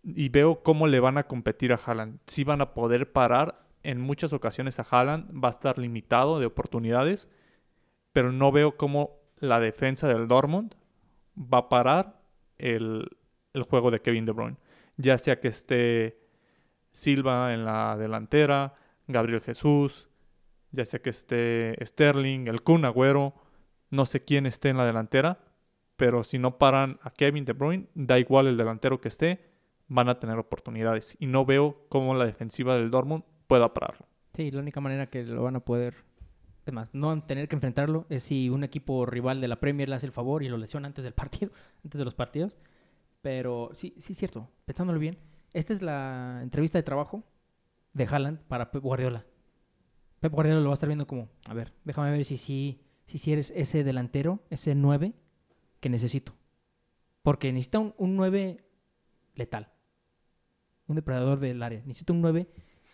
Y 0.02 0.30
veo 0.30 0.62
cómo 0.62 0.86
le 0.86 0.98
van 0.98 1.18
a 1.18 1.24
competir 1.24 1.74
a 1.74 1.80
Haaland. 1.84 2.20
Si 2.26 2.42
van 2.42 2.62
a 2.62 2.72
poder 2.72 3.12
parar 3.12 3.66
en 3.82 4.00
muchas 4.00 4.32
ocasiones 4.32 4.80
a 4.80 4.86
Haaland, 4.90 5.30
va 5.44 5.48
a 5.48 5.50
estar 5.50 5.76
limitado 5.76 6.40
de 6.40 6.46
oportunidades, 6.46 7.28
pero 8.12 8.32
no 8.32 8.50
veo 8.50 8.78
cómo 8.78 9.18
la 9.36 9.60
defensa 9.60 10.08
del 10.08 10.26
Dortmund 10.26 10.74
va 11.36 11.58
a 11.58 11.68
parar 11.68 12.22
el, 12.56 13.18
el 13.52 13.62
juego 13.64 13.90
de 13.90 14.00
Kevin 14.00 14.24
De 14.24 14.32
Bruyne. 14.32 14.56
Ya 14.98 15.16
sea 15.16 15.40
que 15.40 15.48
esté 15.48 16.20
Silva 16.92 17.54
en 17.54 17.64
la 17.64 17.96
delantera, 17.96 18.74
Gabriel 19.06 19.40
Jesús, 19.40 20.08
ya 20.70 20.84
sea 20.84 21.00
que 21.00 21.10
esté 21.10 21.76
Sterling, 21.82 22.46
el 22.48 22.62
Kun 22.62 22.84
Agüero, 22.84 23.34
no 23.90 24.04
sé 24.04 24.24
quién 24.24 24.44
esté 24.44 24.68
en 24.68 24.76
la 24.76 24.84
delantera, 24.84 25.38
pero 25.96 26.22
si 26.22 26.38
no 26.38 26.58
paran 26.58 26.98
a 27.02 27.10
Kevin 27.10 27.44
De 27.44 27.52
Bruyne, 27.52 27.88
da 27.94 28.18
igual 28.18 28.46
el 28.46 28.56
delantero 28.56 29.00
que 29.00 29.08
esté, 29.08 29.48
van 29.88 30.08
a 30.08 30.20
tener 30.20 30.38
oportunidades. 30.38 31.16
Y 31.18 31.26
no 31.26 31.44
veo 31.44 31.86
cómo 31.88 32.14
la 32.14 32.26
defensiva 32.26 32.76
del 32.76 32.90
Dortmund 32.90 33.24
pueda 33.46 33.72
pararlo. 33.72 34.06
Sí, 34.34 34.50
la 34.50 34.60
única 34.60 34.80
manera 34.80 35.06
que 35.06 35.24
lo 35.24 35.42
van 35.42 35.56
a 35.56 35.60
poder, 35.60 35.94
es 36.66 36.72
más, 36.72 36.94
no 36.94 37.20
tener 37.24 37.48
que 37.48 37.56
enfrentarlo 37.56 38.06
es 38.10 38.22
si 38.22 38.50
un 38.50 38.62
equipo 38.62 39.06
rival 39.06 39.40
de 39.40 39.48
la 39.48 39.58
Premier 39.58 39.88
le 39.88 39.96
hace 39.96 40.06
el 40.06 40.12
favor 40.12 40.42
y 40.42 40.48
lo 40.48 40.58
lesiona 40.58 40.86
antes 40.86 41.04
del 41.04 41.14
partido, 41.14 41.50
antes 41.84 41.98
de 41.98 42.04
los 42.04 42.14
partidos. 42.14 42.58
Pero 43.20 43.70
sí, 43.74 43.94
sí 43.98 44.14
cierto, 44.14 44.48
pensándolo 44.64 44.98
bien, 44.98 45.18
esta 45.52 45.72
es 45.72 45.82
la 45.82 46.40
entrevista 46.42 46.78
de 46.78 46.82
trabajo 46.82 47.24
de 47.92 48.04
Haaland 48.04 48.40
para 48.40 48.70
Pep 48.70 48.82
Guardiola. 48.82 49.26
Pep 50.20 50.32
Guardiola 50.32 50.60
lo 50.60 50.68
va 50.68 50.72
a 50.72 50.74
estar 50.74 50.88
viendo 50.88 51.06
como, 51.06 51.28
a 51.46 51.54
ver, 51.54 51.72
déjame 51.84 52.10
ver 52.10 52.24
si 52.24 52.36
sí 52.36 52.80
si, 53.08 53.16
si 53.16 53.32
eres 53.32 53.52
ese 53.56 53.84
delantero, 53.84 54.44
ese 54.50 54.74
9 54.74 55.14
que 55.80 55.88
necesito. 55.88 56.34
Porque 57.22 57.50
necesita 57.52 57.78
un, 57.78 57.94
un 57.96 58.16
9 58.16 58.62
letal, 59.34 59.72
un 60.86 60.96
depredador 60.96 61.40
del 61.40 61.62
área, 61.62 61.82
necesita 61.86 62.12
un 62.12 62.20
9 62.20 62.48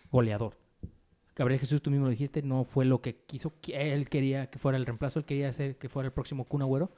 goleador. 0.09 0.57
Gabriel 1.35 1.59
Jesús, 1.59 1.81
tú 1.81 1.91
mismo 1.91 2.05
lo 2.05 2.11
dijiste, 2.11 2.41
no 2.41 2.63
fue 2.63 2.85
lo 2.85 3.01
que 3.01 3.25
quiso. 3.25 3.55
Él 3.67 4.07
quería 4.07 4.49
que 4.49 4.57
fuera 4.57 4.77
el 4.77 4.85
reemplazo, 4.85 5.19
él 5.19 5.25
quería 5.25 5.49
hacer 5.49 5.77
que 5.77 5.89
fuera 5.89 6.07
el 6.07 6.13
próximo 6.13 6.45
Kun 6.45 6.61
Agüero. 6.61 6.91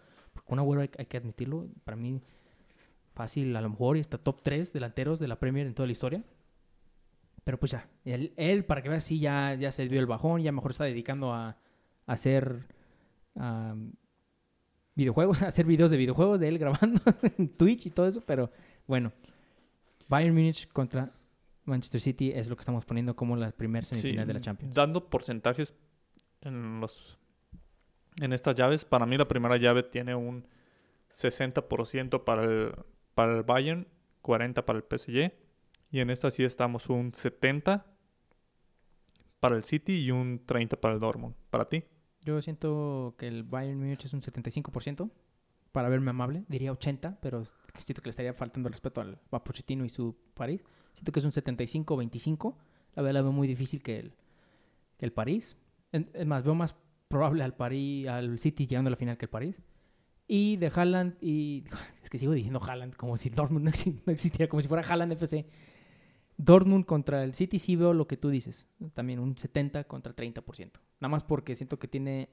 Hay 1.00 1.06
que 1.08 1.18
admitirlo, 1.18 1.68
para 1.84 1.98
mí 1.98 2.22
fácil, 3.18 3.56
a 3.56 3.62
lo 3.62 3.70
mejor, 3.70 3.98
y 3.98 4.00
está 4.00 4.18
top 4.18 4.42
3 4.42 4.72
delanteros 4.72 5.20
de 5.20 5.28
la 5.28 5.40
Premier 5.40 5.68
en 5.68 5.74
toda 5.74 5.88
la 5.88 5.92
historia. 5.92 6.24
Pero 7.44 7.60
pues 7.60 7.72
ya, 7.72 7.90
él, 8.06 8.34
él, 8.38 8.66
para 8.66 8.82
que 8.82 8.90
veas, 8.90 9.04
sí, 9.04 9.20
ya, 9.20 9.56
ya 9.56 9.72
se 9.72 9.88
dio 9.88 10.00
el 10.00 10.06
bajón, 10.06 10.42
ya 10.42 10.52
mejor 10.52 10.72
está 10.72 10.84
dedicando 10.86 11.34
a, 11.34 11.50
a 11.50 11.58
hacer 12.06 12.68
am, 13.36 13.94
videojuegos, 14.96 15.42
a 15.44 15.48
hacer 15.48 15.66
videos 15.66 15.90
de 15.90 15.98
videojuegos 15.98 16.40
de 16.40 16.48
él 16.48 16.58
grabando 16.58 17.02
en 17.38 17.50
Twitch 17.50 17.86
y 17.86 17.90
todo 17.90 18.08
eso, 18.08 18.22
pero 18.26 18.52
bueno. 18.86 19.12
Bayern 20.10 20.34
Múnich 20.34 20.70
contra 20.70 21.12
Manchester 21.66 22.00
City 22.00 22.32
es 22.34 22.48
lo 22.48 22.56
que 22.56 22.62
estamos 22.62 22.86
poniendo 22.86 23.16
como 23.16 23.36
la 23.36 23.52
primera 23.52 23.86
semifinal 23.86 24.24
Sí, 24.24 24.28
de 24.28 24.34
la 24.34 24.40
Champions. 24.40 24.74
Dando 24.74 25.10
porcentajes 25.10 25.74
en 26.42 26.80
los 26.80 27.18
en 28.20 28.34
estas 28.34 28.56
llaves, 28.56 28.86
para 28.86 29.06
mí 29.06 29.18
la 29.18 29.28
primera 29.28 29.58
llave 29.58 29.84
tiene 29.84 30.16
un 30.16 30.48
60% 31.16 32.24
para 32.24 32.44
el, 32.44 32.74
para 33.18 33.36
el 33.36 33.42
Bayern, 33.42 33.88
40% 34.22 34.64
para 34.64 34.78
el 34.78 34.86
PSG. 34.86 35.34
Y 35.90 36.02
en 36.02 36.12
esta 36.12 36.30
sí 36.30 36.44
estamos 36.44 36.88
un 36.88 37.14
70% 37.14 37.84
para 39.40 39.56
el 39.56 39.64
City 39.64 40.04
y 40.04 40.12
un 40.12 40.46
30% 40.46 40.80
para 40.80 40.94
el 40.94 41.00
Dortmund. 41.00 41.34
¿Para 41.50 41.68
ti? 41.68 41.84
Yo 42.22 42.40
siento 42.44 43.16
que 43.18 43.28
el 43.28 43.42
Bayern 43.42 43.80
Múnich 43.80 44.06
es 44.06 44.14
un 44.14 44.22
75%, 44.22 45.10
para 45.72 45.90
verme 45.90 46.12
amable, 46.12 46.44
diría 46.48 46.72
80%, 46.72 47.18
pero 47.20 47.44
siento 47.80 48.04
que 48.04 48.08
le 48.08 48.12
estaría 48.12 48.36
faltando 48.36 48.68
el 48.68 48.74
respeto 48.74 49.02
al 49.02 49.20
a 49.32 49.44
y 49.84 49.90
su 49.90 50.16
París. 50.36 50.64
Siento 50.94 51.12
que 51.12 51.20
es 51.20 51.26
un 51.26 51.32
75-25. 51.32 52.56
La 52.96 53.02
verdad 53.02 53.14
la 53.16 53.22
veo 53.24 53.32
muy 53.32 53.48
difícil 53.48 53.82
que 53.82 53.98
el, 53.98 54.14
que 54.98 55.06
el 55.08 55.12
París. 55.12 55.58
Es 55.92 56.26
más, 56.28 56.44
veo 56.44 56.54
más 56.54 56.76
probable 57.08 57.44
al 57.44 57.56
París, 57.56 58.08
al 58.10 58.38
City 58.38 58.68
llegando 58.68 58.90
a 58.90 58.92
la 58.92 58.98
final 58.98 59.18
que 59.18 59.26
el 59.26 59.30
París. 59.30 59.60
Y 60.28 60.58
de 60.58 60.72
Haaland 60.74 61.16
y... 61.22 61.64
Es 62.04 62.10
que 62.10 62.18
sigo 62.18 62.32
diciendo 62.34 62.62
Haaland 62.64 62.96
como 62.96 63.18
si 63.18 63.30
Dortmund 63.30 63.66
no, 63.66 63.72
exi- 63.72 64.02
no 64.06 64.14
existiera, 64.14 64.50
como 64.50 64.62
si 64.62 64.68
fuera 64.68 64.88
Haaland 64.88 65.12
FC. 65.14 65.46
Dortmund 66.38 66.86
contra 66.86 67.24
el 67.24 67.34
City 67.34 67.60
sí 67.60 67.76
veo 67.76 67.94
lo 67.94 68.08
que 68.08 68.16
tú 68.18 68.30
dices. 68.30 68.68
También 68.94 69.20
un 69.20 69.38
70 69.38 69.84
contra 69.86 70.16
30%. 70.16 70.72
Nada 71.00 71.10
más 71.10 71.24
porque 71.24 71.56
siento 71.56 71.80
que 71.80 71.88
tiene 71.88 72.30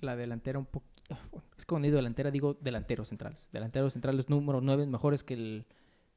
la 0.00 0.16
delantera 0.16 0.58
un 0.58 0.66
poco... 0.66 0.86
Es 1.58 1.64
que 1.66 1.70
cuando 1.70 1.86
digo 1.86 1.96
delantera 1.96 2.30
digo 2.30 2.54
delanteros 2.54 3.08
centrales. 3.08 3.48
Delanteros 3.52 3.92
centrales 3.92 4.28
número 4.30 4.60
9 4.60 4.86
mejores 4.86 5.22
que 5.22 5.34
el, 5.34 5.66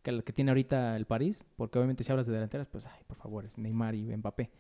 que 0.03 0.11
el 0.11 0.23
que 0.23 0.33
tiene 0.33 0.51
ahorita 0.51 0.95
el 0.95 1.05
París. 1.05 1.43
Porque 1.57 1.79
obviamente 1.79 2.03
si 2.03 2.11
hablas 2.11 2.27
de 2.27 2.33
delanteras, 2.33 2.67
pues, 2.67 2.85
ay, 2.85 3.01
por 3.07 3.17
favor, 3.17 3.45
es 3.45 3.57
Neymar 3.57 3.95
y 3.95 4.15
Mbappé. 4.15 4.51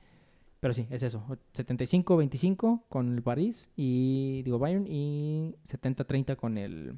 Pero 0.59 0.73
sí, 0.73 0.87
es 0.89 1.03
eso. 1.03 1.23
75-25 1.53 2.83
con 2.89 3.13
el 3.13 3.21
París 3.21 3.69
y 3.75 4.41
digo 4.43 4.59
Bayern 4.59 4.87
y 4.87 5.55
70-30 5.63 6.35
con 6.35 6.57
el 6.57 6.97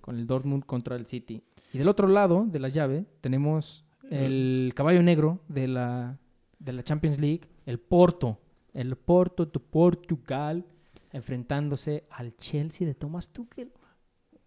con 0.00 0.16
el 0.16 0.26
Dortmund 0.26 0.64
contra 0.64 0.96
el 0.96 1.06
City. 1.06 1.42
Y 1.72 1.78
del 1.78 1.88
otro 1.88 2.08
lado 2.08 2.46
de 2.46 2.58
la 2.58 2.68
llave 2.68 3.04
tenemos 3.20 3.84
el 4.10 4.72
caballo 4.74 5.02
negro 5.02 5.40
de 5.48 5.68
la 5.68 6.18
de 6.58 6.72
la 6.72 6.82
Champions 6.82 7.18
League, 7.18 7.42
el 7.66 7.78
Porto, 7.78 8.38
el 8.74 8.96
Porto 8.96 9.46
de 9.46 9.58
Portugal 9.58 10.64
enfrentándose 11.12 12.04
al 12.10 12.36
Chelsea 12.36 12.86
de 12.86 12.94
Thomas 12.94 13.32
Tuchel. 13.32 13.72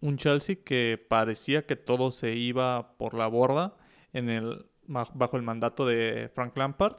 Un 0.00 0.16
Chelsea 0.16 0.56
que 0.64 1.02
parecía 1.08 1.66
que 1.66 1.76
todo 1.76 2.10
se 2.10 2.34
iba 2.34 2.96
por 2.96 3.14
la 3.14 3.26
borda 3.26 3.76
en 4.12 4.28
el, 4.28 4.66
bajo 4.86 5.36
el 5.36 5.42
mandato 5.42 5.86
de 5.86 6.30
Frank 6.34 6.56
Lampard. 6.56 6.96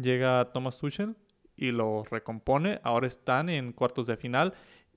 Llega 0.00 0.50
Thomas 0.52 0.78
Tuchel 0.78 1.16
y 1.56 1.70
lo 1.70 2.04
recompone. 2.04 2.80
Ahora 2.82 3.06
están 3.06 3.48
en 3.48 3.72
cuartos 3.72 4.06
de 4.06 4.16
final 4.16 4.54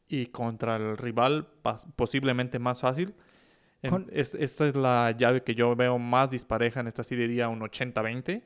y 0.08 0.28
contra 0.28 0.76
el 0.78 0.98
rival 0.98 1.48
posiblemente 1.96 2.60
más 2.60 2.82
fácil. 2.82 3.14
Con- 3.90 4.08
es- 4.12 4.34
esta 4.36 4.68
es 4.68 4.76
la 4.76 5.12
llave 5.12 5.44
que 5.44 5.54
yo 5.56 5.76
veo 5.76 6.00
más 6.00 6.30
dispareja. 6.32 6.80
En 6.80 6.88
esta 6.88 7.04
sí 7.04 7.16
diría 7.16 7.48
un 7.50 7.62
80-20. 7.62 8.44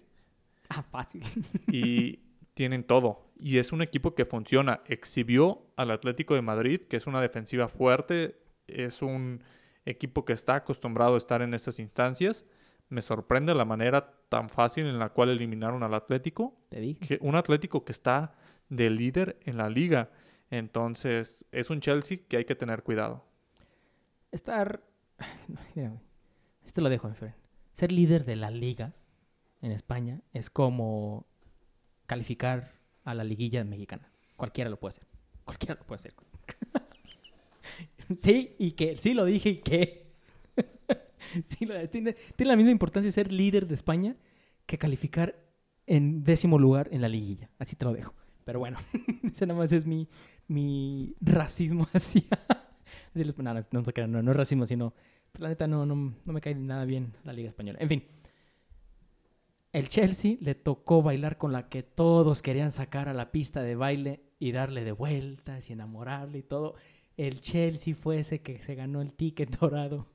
Ah, 0.70 0.84
fácil. 0.84 1.24
Y 1.72 2.20
tienen 2.54 2.84
todo. 2.84 3.30
Y 3.40 3.58
es 3.58 3.72
un 3.72 3.82
equipo 3.82 4.14
que 4.14 4.26
funciona. 4.26 4.82
Exhibió 4.88 5.66
al 5.78 5.92
Atlético 5.92 6.36
de 6.36 6.42
Madrid, 6.42 6.82
que 6.82 6.98
es 6.98 7.08
una 7.08 7.22
defensiva 7.22 7.68
fuerte. 7.70 8.36
Es 8.68 9.02
un 9.02 9.42
equipo 9.86 10.26
que 10.26 10.34
está 10.34 10.56
acostumbrado 10.56 11.16
a 11.16 11.18
estar 11.18 11.42
en 11.42 11.54
estas 11.54 11.80
instancias. 11.80 12.46
Me 12.92 13.02
sorprende 13.02 13.56
la 13.56 13.64
manera 13.64 14.14
tan 14.28 14.50
fácil 14.50 14.86
en 14.86 15.00
la 15.00 15.10
cual 15.10 15.30
eliminaron 15.30 15.82
al 15.82 15.94
Atlético 15.94 16.58
Te 16.68 16.82
dije. 16.82 17.00
que 17.00 17.20
un 17.22 17.36
Atlético 17.36 17.86
que 17.86 17.94
está 17.94 18.36
de 18.68 18.90
líder 18.90 19.40
en 19.46 19.56
la 19.56 19.70
liga. 19.70 20.10
Entonces, 20.50 21.46
es 21.54 21.70
un 21.70 21.80
Chelsea 21.80 22.20
que 22.28 22.36
hay 22.36 22.44
que 22.44 22.54
tener 22.54 22.84
cuidado. 22.84 23.24
Estar. 24.32 24.84
Mira, 25.74 25.88
güey. 25.90 26.02
Esto 26.66 26.82
lo 26.82 26.90
dejo, 26.90 27.08
mi 27.08 27.16
friend. 27.16 27.34
Ser 27.72 27.94
líder 27.94 28.26
de 28.26 28.36
la 28.36 28.52
liga 28.52 28.94
en 29.62 29.72
España 29.72 30.20
es 30.34 30.50
como 30.50 31.26
calificar 32.08 32.74
a 33.06 33.14
la 33.14 33.24
liguilla 33.24 33.64
mexicana. 33.64 34.12
Cualquiera 34.36 34.70
lo 34.70 34.78
puede 34.78 34.96
hacer. 34.96 35.08
Cualquiera 35.46 35.76
lo 35.76 35.86
puede 35.86 36.00
hacer. 36.00 36.14
sí, 38.18 38.54
y 38.60 38.72
que. 38.74 38.98
Sí, 38.98 39.14
lo 39.14 39.24
dije 39.24 39.48
y 39.48 39.58
que. 39.62 40.11
tiene, 41.90 42.16
la 42.38 42.56
misma 42.56 42.72
importancia 42.72 43.12
ser 43.12 43.32
líder 43.32 43.68
de 43.68 43.76
España 43.76 44.16
que 44.66 44.78
calificar 44.78 45.36
en 45.88 46.24
décimo 46.24 46.60
lugar 46.60 46.90
en 46.92 47.02
la 47.02 47.10
liguilla. 47.10 47.50
Así 47.60 47.76
te 47.76 47.86
lo 47.86 47.94
dejo. 47.94 48.14
Pero 48.46 48.60
bueno, 48.60 48.78
ese 49.24 49.46
nada 49.46 49.60
más 49.60 49.72
es 49.72 49.86
mi, 49.86 50.08
mi 50.48 51.16
racismo 51.22 51.88
hacia. 51.94 52.24
no, 53.14 54.22
no, 54.22 54.32
es 54.32 54.38
racismo, 54.38 54.66
sino. 54.66 54.94
La 55.38 55.48
neta, 55.48 55.66
no, 55.66 55.86
no, 55.86 55.96
no 55.96 56.34
me 56.34 56.42
cae 56.42 56.56
nada 56.56 56.84
bien 56.86 57.14
la 57.24 57.34
Liga 57.34 57.50
Española. 57.50 57.80
En 57.82 57.88
fin. 57.88 58.04
El 59.72 59.88
Chelsea 59.88 60.36
le 60.42 60.54
tocó 60.54 61.02
bailar 61.02 61.38
con 61.38 61.54
la 61.54 61.70
que 61.70 61.82
todos 61.82 62.42
querían 62.42 62.74
sacar 62.74 63.08
a 63.08 63.14
la 63.14 63.32
pista 63.32 63.62
de 63.62 63.76
baile 63.76 64.20
y 64.38 64.52
darle 64.52 64.84
de 64.84 64.92
vueltas 64.92 65.70
y 65.70 65.74
enamorarle 65.74 66.40
y 66.40 66.44
todo. 66.44 66.76
El 67.16 67.40
Chelsea 67.40 67.96
fue 67.96 68.20
ese 68.20 68.42
que 68.42 68.62
se 68.62 68.76
ganó 68.76 69.02
el 69.02 69.14
ticket 69.14 69.58
dorado, 69.60 70.08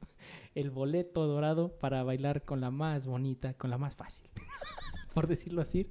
el 0.57 0.71
boleto 0.71 1.27
dorado 1.27 1.79
para 1.79 2.03
bailar 2.03 2.45
con 2.45 2.61
la 2.61 2.71
más 2.71 3.07
bonita, 3.07 3.55
con 3.55 3.71
la 3.71 3.77
más 3.79 3.95
fácil, 3.95 4.29
por 5.15 5.27
decirlo 5.27 5.61
así, 5.61 5.91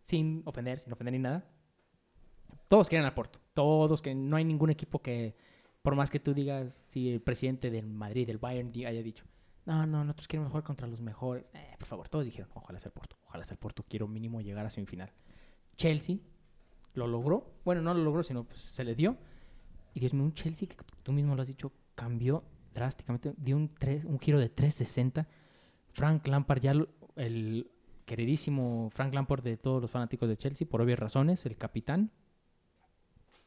sin 0.00 0.42
ofender, 0.46 0.80
sin 0.80 0.92
ofender 0.92 1.12
ni 1.12 1.18
nada. 1.18 1.46
Todos 2.66 2.88
quieren 2.88 3.04
al 3.04 3.14
Porto, 3.14 3.38
todos 3.52 4.00
que 4.00 4.14
no 4.14 4.36
hay 4.36 4.44
ningún 4.44 4.70
equipo 4.70 5.02
que, 5.02 5.36
por 5.82 5.94
más 5.94 6.10
que 6.10 6.18
tú 6.18 6.32
digas, 6.32 6.72
si 6.72 7.12
el 7.12 7.20
presidente 7.20 7.70
del 7.70 7.86
Madrid, 7.86 8.26
del 8.26 8.38
Bayern, 8.38 8.72
haya 8.86 9.02
dicho, 9.02 9.24
no, 9.66 9.84
no, 9.84 10.02
nosotros 10.02 10.28
queremos 10.28 10.50
jugar 10.50 10.64
contra 10.64 10.86
los 10.86 11.00
mejores. 11.00 11.50
Eh, 11.52 11.74
por 11.78 11.86
favor, 11.86 12.08
todos 12.08 12.24
dijeron, 12.24 12.50
ojalá 12.54 12.78
sea 12.78 12.88
el 12.88 12.94
Porto, 12.94 13.16
ojalá 13.26 13.44
sea 13.44 13.54
el 13.54 13.58
Porto, 13.58 13.84
quiero 13.86 14.08
mínimo 14.08 14.40
llegar 14.40 14.64
a 14.64 14.70
semifinal. 14.70 15.12
Chelsea 15.76 16.16
lo 16.94 17.06
logró, 17.06 17.52
bueno, 17.64 17.82
no 17.82 17.92
lo 17.92 18.02
logró, 18.02 18.22
sino 18.22 18.44
pues, 18.44 18.60
se 18.60 18.82
le 18.82 18.94
dio. 18.94 19.18
Y 19.92 20.00
Dios 20.00 20.14
mío, 20.14 20.24
un 20.24 20.32
Chelsea 20.32 20.68
que 20.68 20.76
tú 21.02 21.12
mismo 21.12 21.36
lo 21.36 21.42
has 21.42 21.48
dicho, 21.48 21.72
cambió 21.94 22.44
drásticamente, 22.76 23.34
dio 23.36 23.56
un, 23.56 23.68
tres, 23.74 24.04
un 24.04 24.18
giro 24.20 24.38
de 24.38 24.48
360. 24.48 25.26
Frank 25.92 26.26
Lampard, 26.28 26.60
ya 26.60 26.74
lo- 26.74 26.88
el 27.16 27.70
queridísimo 28.04 28.90
Frank 28.92 29.12
Lampard 29.14 29.42
de 29.42 29.56
todos 29.56 29.82
los 29.82 29.90
fanáticos 29.90 30.28
de 30.28 30.36
Chelsea, 30.36 30.68
por 30.68 30.80
obvias 30.80 30.98
razones, 30.98 31.44
el 31.46 31.56
capitán, 31.56 32.10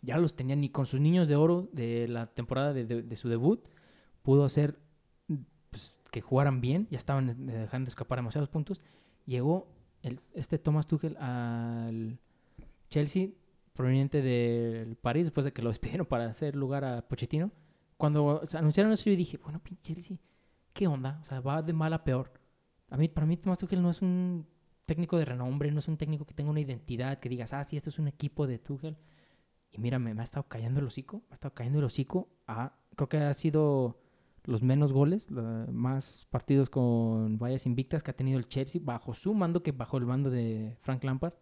ya 0.01 0.17
los 0.17 0.35
tenía 0.35 0.55
ni 0.55 0.69
con 0.69 0.85
sus 0.85 0.99
niños 0.99 1.27
de 1.27 1.35
oro 1.35 1.69
de 1.73 2.07
la 2.07 2.27
temporada 2.27 2.73
de, 2.73 2.85
de- 2.85 3.03
de 3.03 3.15
su 3.15 3.29
debut, 3.29 3.67
pudo 4.23 4.45
hacer 4.45 4.79
pues, 5.69 5.95
que 6.11 6.21
jugaran 6.21 6.61
bien, 6.61 6.87
ya 6.89 6.97
estaban 6.97 7.45
dejando 7.45 7.87
escapar 7.89 8.17
demasiados 8.19 8.49
puntos. 8.49 8.81
Llegó 9.25 9.67
el, 10.01 10.19
este 10.33 10.57
Thomas 10.57 10.87
Tuchel 10.87 11.17
al 11.17 12.17
Chelsea, 12.89 13.29
proveniente 13.73 14.21
del 14.21 14.95
París, 14.95 15.25
después 15.25 15.45
de 15.45 15.53
que 15.53 15.61
lo 15.61 15.69
despidieron 15.69 16.07
para 16.07 16.25
hacer 16.25 16.55
lugar 16.55 16.83
a 16.83 17.07
Pochettino. 17.07 17.51
Cuando 17.99 18.41
anunciaron 18.53 18.93
eso, 18.93 19.11
yo 19.11 19.17
dije, 19.17 19.37
bueno, 19.43 19.59
pinche 19.61 19.83
Chelsea, 19.93 20.17
¿qué 20.73 20.87
onda? 20.87 21.19
O 21.21 21.25
sea, 21.25 21.41
va 21.41 21.61
de 21.61 21.73
mal 21.73 21.93
a 21.93 22.03
peor. 22.03 22.31
A 22.89 22.97
mí, 22.97 23.09
para 23.09 23.27
mí, 23.27 23.37
Thomas 23.37 23.59
Tuchel 23.59 23.81
no 23.83 23.91
es 23.91 24.01
un 24.01 24.47
técnico 24.87 25.17
de 25.19 25.25
renombre, 25.25 25.71
no 25.71 25.79
es 25.79 25.87
un 25.89 25.97
técnico 25.97 26.25
que 26.25 26.33
tenga 26.33 26.49
una 26.51 26.61
identidad, 26.61 27.19
que 27.19 27.29
digas, 27.29 27.53
ah, 27.53 27.63
sí, 27.65 27.77
esto 27.77 27.89
es 27.91 27.99
un 27.99 28.07
equipo 28.07 28.47
de 28.47 28.57
Tuchel. 28.57 28.97
Y 29.71 29.79
mira, 29.79 29.99
me, 29.99 30.13
me 30.13 30.21
ha 30.21 30.23
estado 30.23 30.47
cayendo 30.47 30.79
el 30.79 30.87
hocico, 30.87 31.19
me 31.29 31.31
ha 31.31 31.35
estado 31.35 31.53
cayendo 31.55 31.79
el 31.79 31.85
hocico. 31.85 32.29
a- 32.47 32.73
creo 32.95 33.09
que 33.09 33.17
ha 33.17 33.33
sido 33.35 33.99
los 34.45 34.63
menos 34.63 34.93
goles, 34.93 35.29
la- 35.31 35.67
más 35.71 36.27
partidos 36.31 36.69
con 36.69 37.37
vallas 37.39 37.65
invictas 37.67 38.03
que 38.03 38.11
ha 38.11 38.15
tenido 38.17 38.39
el 38.39 38.47
Chelsea 38.49 38.81
bajo 38.83 39.13
su 39.13 39.33
mando 39.35 39.63
que 39.63 39.71
bajo 39.73 39.97
el 39.97 40.05
mando 40.07 40.29
de 40.31 40.77
Frank 40.81 41.03
Lampard. 41.03 41.33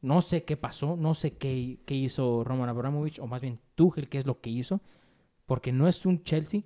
No 0.00 0.20
sé 0.22 0.44
qué 0.44 0.56
pasó, 0.56 0.96
no 0.96 1.14
sé 1.14 1.36
qué, 1.38 1.80
qué 1.86 1.94
hizo 1.96 2.44
Roman 2.44 2.68
Abramovich, 2.68 3.18
o 3.20 3.26
más 3.26 3.42
bien 3.42 3.60
Tuchel, 3.74 4.08
qué 4.08 4.18
es 4.18 4.26
lo 4.26 4.40
que 4.40 4.50
hizo, 4.50 4.80
porque 5.48 5.72
no 5.72 5.88
es 5.88 6.04
un 6.04 6.22
Chelsea. 6.22 6.60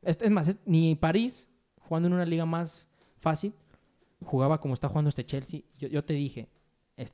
Es, 0.00 0.30
más, 0.30 0.56
ni 0.64 0.94
París, 0.94 1.48
jugando 1.80 2.06
en 2.06 2.14
una 2.14 2.24
liga 2.24 2.46
más 2.46 2.88
fácil, 3.18 3.52
jugaba 4.24 4.60
como 4.60 4.74
está 4.74 4.88
jugando 4.88 5.08
este 5.08 5.26
Chelsea. 5.26 5.62
Yo, 5.76 6.04
te 6.04 6.14
dije, 6.14 6.48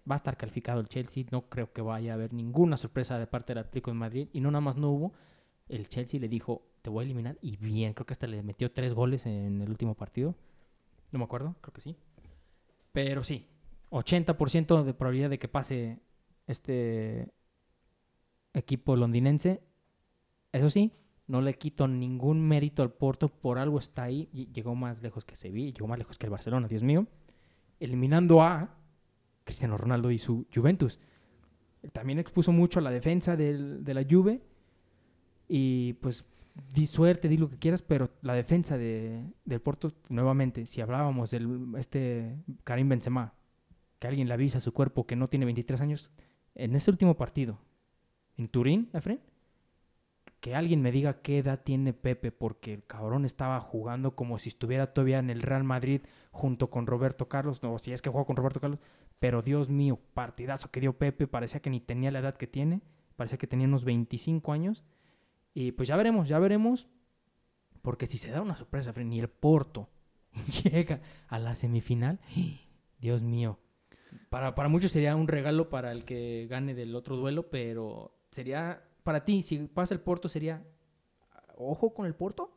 va 0.08 0.14
a 0.14 0.16
estar 0.16 0.36
calificado 0.36 0.80
el 0.80 0.88
Chelsea, 0.88 1.24
no 1.30 1.48
creo 1.48 1.72
que 1.72 1.80
vaya 1.80 2.12
a 2.12 2.14
haber 2.14 2.34
ninguna 2.34 2.76
sorpresa 2.76 3.18
de 3.18 3.26
parte 3.26 3.54
del 3.54 3.60
Atlético 3.64 3.90
de 3.90 3.96
Madrid, 3.96 4.28
y 4.34 4.42
no 4.42 4.50
nada 4.50 4.60
más 4.60 4.76
no 4.76 4.90
hubo, 4.90 5.14
el 5.66 5.88
Chelsea 5.88 6.20
le 6.20 6.28
dijo, 6.28 6.60
te 6.82 6.90
voy 6.90 7.02
a 7.02 7.04
eliminar, 7.06 7.38
y 7.40 7.56
bien, 7.56 7.94
creo 7.94 8.04
que 8.04 8.12
hasta 8.12 8.26
le 8.26 8.42
metió 8.42 8.70
tres 8.70 8.92
goles 8.92 9.24
en 9.24 9.62
el 9.62 9.70
último 9.70 9.94
partido. 9.94 10.34
No 11.10 11.18
me 11.18 11.24
acuerdo, 11.24 11.56
creo 11.62 11.72
que 11.72 11.80
sí. 11.80 11.96
Pero 12.92 13.24
sí, 13.24 13.48
80% 13.90 14.84
de 14.84 14.92
probabilidad 14.92 15.30
de 15.30 15.38
que 15.38 15.48
pase 15.48 16.00
este 16.46 17.32
equipo 18.52 18.94
londinense. 18.94 19.62
Eso 20.52 20.68
sí, 20.68 20.92
no 21.26 21.40
le 21.40 21.54
quito 21.54 21.88
ningún 21.88 22.40
mérito 22.46 22.82
al 22.82 22.92
Porto, 22.92 23.28
por 23.28 23.58
algo 23.58 23.78
está 23.78 24.04
ahí. 24.04 24.28
Llegó 24.52 24.74
más 24.74 25.02
lejos 25.02 25.24
que 25.24 25.36
Sevilla, 25.36 25.72
llegó 25.72 25.86
más 25.88 25.98
lejos 25.98 26.18
que 26.18 26.26
el 26.26 26.30
Barcelona, 26.30 26.68
Dios 26.68 26.82
mío. 26.82 27.06
Eliminando 27.80 28.42
a 28.42 28.76
Cristiano 29.44 29.76
Ronaldo 29.76 30.10
y 30.10 30.18
su 30.18 30.46
Juventus. 30.54 30.98
También 31.92 32.18
expuso 32.18 32.52
mucho 32.52 32.78
a 32.78 32.82
la 32.82 32.90
defensa 32.90 33.36
del- 33.36 33.84
de 33.84 33.94
la 33.94 34.04
Juve. 34.08 34.42
Y 35.48 35.94
pues 35.94 36.24
di 36.74 36.86
suerte, 36.86 37.28
di 37.28 37.36
lo 37.36 37.48
que 37.50 37.58
quieras, 37.58 37.82
pero 37.82 38.10
la 38.22 38.34
defensa 38.34 38.78
de, 38.78 39.24
del 39.44 39.60
Porto, 39.60 39.92
nuevamente, 40.08 40.66
si 40.66 40.80
hablábamos 40.80 41.30
del 41.30 41.74
este 41.76 42.36
Karim 42.64 42.88
Benzema, 42.88 43.34
que 43.98 44.06
alguien 44.06 44.28
le 44.28 44.34
avisa 44.34 44.58
a 44.58 44.60
su 44.60 44.72
cuerpo 44.72 45.06
que 45.06 45.16
no 45.16 45.28
tiene 45.28 45.44
23 45.46 45.80
años, 45.80 46.10
en 46.54 46.74
ese 46.76 46.90
último 46.90 47.16
partido, 47.16 47.58
en 48.36 48.48
Turín, 48.48 48.88
Efren, 48.92 49.20
que 50.44 50.54
alguien 50.54 50.82
me 50.82 50.92
diga 50.92 51.22
qué 51.22 51.38
edad 51.38 51.62
tiene 51.64 51.94
Pepe, 51.94 52.30
porque 52.30 52.74
el 52.74 52.84
cabrón 52.84 53.24
estaba 53.24 53.58
jugando 53.62 54.14
como 54.14 54.38
si 54.38 54.50
estuviera 54.50 54.92
todavía 54.92 55.18
en 55.18 55.30
el 55.30 55.40
Real 55.40 55.64
Madrid 55.64 56.02
junto 56.32 56.68
con 56.68 56.86
Roberto 56.86 57.30
Carlos, 57.30 57.62
no, 57.62 57.78
si 57.78 57.94
es 57.94 58.02
que 58.02 58.10
juega 58.10 58.26
con 58.26 58.36
Roberto 58.36 58.60
Carlos, 58.60 58.78
pero 59.18 59.40
Dios 59.40 59.70
mío, 59.70 59.98
partidazo 60.12 60.70
que 60.70 60.80
dio 60.80 60.98
Pepe, 60.98 61.26
parecía 61.26 61.60
que 61.60 61.70
ni 61.70 61.80
tenía 61.80 62.10
la 62.10 62.18
edad 62.18 62.36
que 62.36 62.46
tiene, 62.46 62.82
parecía 63.16 63.38
que 63.38 63.46
tenía 63.46 63.66
unos 63.66 63.86
25 63.86 64.52
años, 64.52 64.84
y 65.54 65.72
pues 65.72 65.88
ya 65.88 65.96
veremos, 65.96 66.28
ya 66.28 66.38
veremos, 66.38 66.88
porque 67.80 68.04
si 68.04 68.18
se 68.18 68.30
da 68.30 68.42
una 68.42 68.54
sorpresa, 68.54 68.92
y 68.94 69.18
el 69.20 69.30
Porto 69.30 69.88
llega 70.62 71.00
a 71.28 71.38
la 71.38 71.54
semifinal, 71.54 72.20
Dios 72.98 73.22
mío, 73.22 73.60
para, 74.28 74.54
para 74.54 74.68
muchos 74.68 74.92
sería 74.92 75.16
un 75.16 75.26
regalo 75.26 75.70
para 75.70 75.90
el 75.90 76.04
que 76.04 76.46
gane 76.50 76.74
del 76.74 76.94
otro 76.94 77.16
duelo, 77.16 77.48
pero 77.48 78.14
sería 78.30 78.82
para 79.04 79.24
ti, 79.24 79.42
si 79.42 79.58
pasa 79.68 79.94
el 79.94 80.00
Porto, 80.00 80.28
sería 80.28 80.62
ojo 81.56 81.94
con 81.94 82.06
el 82.06 82.14
Porto. 82.14 82.50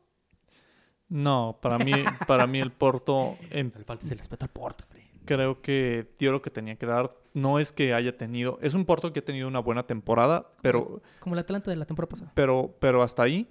No, 1.10 1.60
para 1.62 1.78
mí, 1.78 1.92
para 2.28 2.48
mí 2.48 2.60
el 2.60 2.72
Porto 2.72 3.38
en- 3.52 3.72
No 3.74 3.80
le 3.80 3.86
faltes 3.86 4.12
el 4.12 4.18
respeto 4.20 4.44
al 4.46 4.50
Porto, 4.52 4.84
Fred. 4.90 5.04
creo 5.26 5.62
que 5.62 6.14
dio 6.20 6.32
lo 6.32 6.42
que 6.42 6.50
tenía 6.50 6.76
que 6.76 6.86
dar. 6.86 7.16
No 7.34 7.60
es 7.60 7.72
que 7.72 7.94
haya 7.94 8.18
tenido, 8.18 8.58
es 8.62 8.74
un 8.74 8.84
Porto 8.86 9.14
que 9.14 9.20
ha 9.20 9.26
tenido 9.26 9.48
una 9.48 9.60
buena 9.60 9.84
temporada, 9.86 10.52
pero, 10.62 11.02
Como 11.20 11.36
el 11.36 11.40
Atlanta 11.40 11.70
de 11.70 11.78
la 11.78 11.86
temporada 11.86 12.10
pasada. 12.10 12.32
pero, 12.34 12.76
pero 12.80 13.04
hasta 13.04 13.24
ahí, 13.24 13.48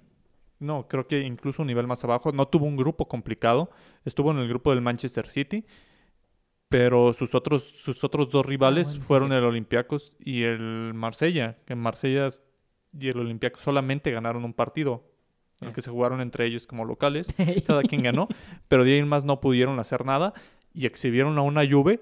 no, 0.59 0.87
creo 0.87 1.07
que 1.07 1.21
incluso 1.21 1.61
un 1.61 1.67
nivel 1.67 1.87
más 1.87 2.03
abajo. 2.03 2.31
No 2.31 2.47
tuvo 2.47 2.65
un 2.65 2.75
grupo 2.75 3.07
complicado, 3.07 3.69
estuvo 4.05 4.31
en 4.31 4.37
el 4.39 4.47
grupo 4.49 4.71
del 4.71 4.81
Manchester 4.81 5.27
City, 5.27 5.65
pero 6.69 7.13
sus 7.13 7.33
otros, 7.33 7.63
sus 7.63 8.03
otros 8.03 8.29
dos 8.29 8.45
rivales 8.45 8.87
Ah, 8.87 8.91
bueno, 8.91 9.05
fueron 9.05 9.29
sí. 9.29 9.35
el 9.35 9.43
Olympiacos 9.45 10.13
y 10.19 10.43
el 10.43 10.93
Marsella, 10.93 11.57
que 11.65 11.73
en 11.73 11.79
Marsella 11.79 12.31
y 12.99 13.09
el 13.09 13.19
Olympiacos 13.19 13.61
solamente 13.61 14.11
ganaron 14.11 14.45
un 14.45 14.53
partido, 14.53 15.03
el 15.61 15.69
Ah. 15.69 15.73
que 15.73 15.81
se 15.81 15.89
jugaron 15.89 16.21
entre 16.21 16.45
ellos 16.45 16.67
como 16.67 16.85
locales. 16.85 17.27
cada 17.67 17.81
quien 17.83 18.03
ganó, 18.03 18.27
pero 18.67 18.83
de 18.83 18.93
ahí 18.93 18.99
en 18.99 19.07
más 19.07 19.25
no 19.25 19.41
pudieron 19.41 19.79
hacer 19.79 20.05
nada 20.05 20.33
y 20.73 20.85
exhibieron 20.85 21.37
a 21.37 21.41
una 21.41 21.67
Juve 21.69 22.01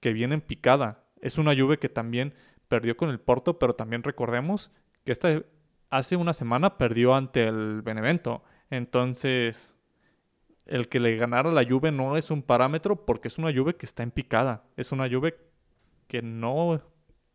que 0.00 0.12
viene 0.12 0.34
en 0.34 0.40
picada. 0.40 1.04
Es 1.20 1.38
una 1.38 1.54
Juve 1.56 1.78
que 1.78 1.88
también 1.88 2.34
perdió 2.68 2.96
con 2.96 3.10
el 3.10 3.20
Porto, 3.20 3.58
pero 3.58 3.74
también 3.74 4.02
recordemos 4.02 4.70
que 5.04 5.12
esta 5.12 5.42
hace 5.90 6.16
una 6.16 6.32
semana 6.32 6.78
perdió 6.78 7.14
ante 7.14 7.44
el 7.44 7.82
Benevento. 7.82 8.42
Entonces, 8.70 9.74
el 10.66 10.88
que 10.88 10.98
le 10.98 11.16
ganara 11.16 11.52
la 11.52 11.64
Juve 11.64 11.92
no 11.92 12.16
es 12.16 12.30
un 12.32 12.42
parámetro 12.42 13.06
porque 13.06 13.28
es 13.28 13.38
una 13.38 13.54
Juve 13.54 13.76
que 13.76 13.86
está 13.86 14.02
en 14.02 14.10
picada. 14.10 14.64
Es 14.76 14.90
una 14.90 15.08
Juve 15.08 15.36
que 16.08 16.22
no 16.22 16.82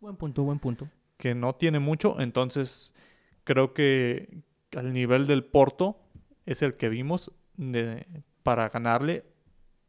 buen 0.02 0.16
punto, 0.18 0.44
buen 0.44 0.60
punto. 0.60 0.90
Que 1.22 1.36
no 1.36 1.54
tiene 1.54 1.78
mucho, 1.80 2.20
entonces 2.20 2.96
creo 3.44 3.74
que 3.76 4.42
al 4.76 4.92
nivel 4.92 5.28
del 5.28 5.44
Porto 5.46 6.02
es 6.48 6.64
el 6.64 6.76
que 6.76 6.90
vimos 6.90 7.32
de- 7.56 8.06
para 8.42 8.68
ganarle 8.70 9.24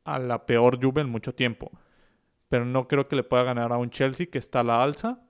a 0.05 0.19
la 0.19 0.45
peor 0.45 0.79
Juve 0.83 1.01
en 1.01 1.09
mucho 1.09 1.35
tiempo. 1.35 1.71
Pero 2.51 2.67
no 2.67 2.87
creo 2.87 3.09
que 3.09 3.17
le 3.17 3.23
pueda 3.25 3.45
ganar 3.45 3.73
a 3.73 3.79
un 3.79 3.89
Chelsea 3.89 4.27
que 4.27 4.37
está 4.39 4.61
a 4.61 4.65
la 4.65 4.83
alza 4.83 5.21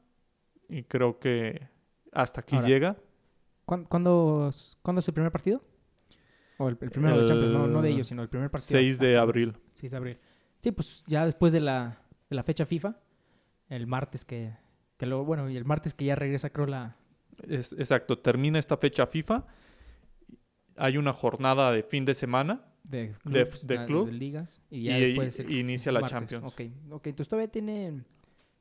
y 0.68 0.82
creo 0.82 1.20
que 1.20 1.68
hasta 2.10 2.40
aquí 2.40 2.56
Ahora, 2.56 2.66
llega. 2.68 2.96
¿Cuándo, 3.64 3.88
cuándo, 3.88 4.50
cuándo 4.82 4.98
es 4.98 5.06
el 5.06 5.14
primer 5.14 5.30
partido? 5.30 5.62
O 6.58 6.68
el, 6.68 6.76
el 6.80 6.90
primero 6.90 7.16
de 7.20 7.26
Champions, 7.26 7.52
no, 7.52 7.68
no 7.68 7.80
de 7.80 7.90
El 7.90 7.94
ellos, 7.94 8.08
sino 8.08 8.22
el 8.22 8.28
primer 8.28 8.50
partido. 8.50 8.76
6 8.80 8.98
de 8.98 9.16
abril. 9.18 9.56
6 9.76 9.92
de 9.92 9.96
abril. 9.96 10.18
Sí, 10.58 10.72
pues 10.72 11.04
ya 11.06 11.24
después 11.24 11.52
de 11.52 11.60
la, 11.60 12.02
de 12.28 12.34
la 12.34 12.42
fecha 12.42 12.66
FIFA, 12.66 12.96
el 13.68 13.86
martes 13.86 14.24
que, 14.24 14.52
que 15.06 15.24
bueno, 15.24 15.48
y 15.50 15.56
el 15.56 15.64
martes 15.64 15.94
que 15.94 16.04
ya 16.06 16.14
regresa, 16.14 16.50
creo, 16.50 16.66
la, 16.66 16.96
Es- 17.48 17.72
exacto, 17.72 18.18
termina 18.18 18.58
esta 18.58 18.76
fecha 18.76 19.06
FIFA. 19.06 19.46
Hay 20.76 20.96
una 20.96 21.12
jornada 21.12 21.70
de 21.72 21.82
fin 21.82 22.04
de 22.04 22.14
semana 22.14 22.64
de, 22.84 23.08
De- 23.08 23.44
clubs, 23.44 23.66
de 23.66 23.74
la- 23.76 23.86
club. 23.86 24.08
ligas 24.10 24.60
y 24.70 24.78
Y- 24.80 24.82
ya 24.84 24.96
después 24.98 25.38
el 25.40 25.50
y 25.50 25.60
inicia 25.60 25.92
la 25.92 26.00
martes. 26.00 26.18
Champions. 26.18 26.44
Ok, 26.52 26.60
ok, 26.90 27.06
entonces 27.08 27.28
todavía 27.28 27.50
tienen 27.50 28.04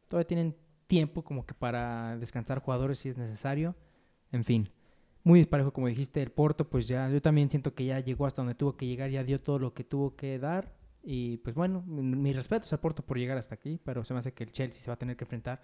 todavía 0.07 0.27
tienen 0.27 0.55
tiempo 0.87 1.23
como 1.23 1.45
que 1.45 1.53
para 1.53 2.17
descansar 2.17 2.59
jugadores 2.59 2.99
si 2.99 3.09
es 3.09 3.17
necesario. 3.17 3.75
En 4.33 4.43
fin, 4.43 4.69
muy 5.23 5.39
disparejo 5.39 5.71
como 5.71 5.87
dijiste, 5.87 6.21
el 6.21 6.31
Porto 6.31 6.69
pues 6.69 6.87
ya 6.87 7.09
yo 7.09 7.21
también 7.21 7.49
siento 7.49 7.73
que 7.73 7.85
ya 7.85 7.99
llegó 8.01 8.25
hasta 8.25 8.41
donde 8.41 8.55
tuvo 8.55 8.75
que 8.75 8.85
llegar, 8.87 9.09
ya 9.09 9.23
dio 9.23 9.39
todo 9.39 9.57
lo 9.59 9.73
que 9.73 9.83
tuvo 9.85 10.15
que 10.17 10.37
dar 10.37 10.73
y 11.03 11.37
pues 11.37 11.55
bueno, 11.55 11.81
mi, 11.87 12.01
mi 12.03 12.33
respeto 12.33 12.67
al 12.71 12.79
Porto 12.79 13.03
por 13.05 13.17
llegar 13.17 13.37
hasta 13.37 13.55
aquí, 13.55 13.79
pero 13.83 14.03
se 14.03 14.13
me 14.13 14.19
hace 14.19 14.33
que 14.33 14.43
el 14.43 14.51
Chelsea 14.51 14.81
se 14.81 14.89
va 14.89 14.95
a 14.95 14.99
tener 14.99 15.15
que 15.15 15.23
enfrentar 15.23 15.61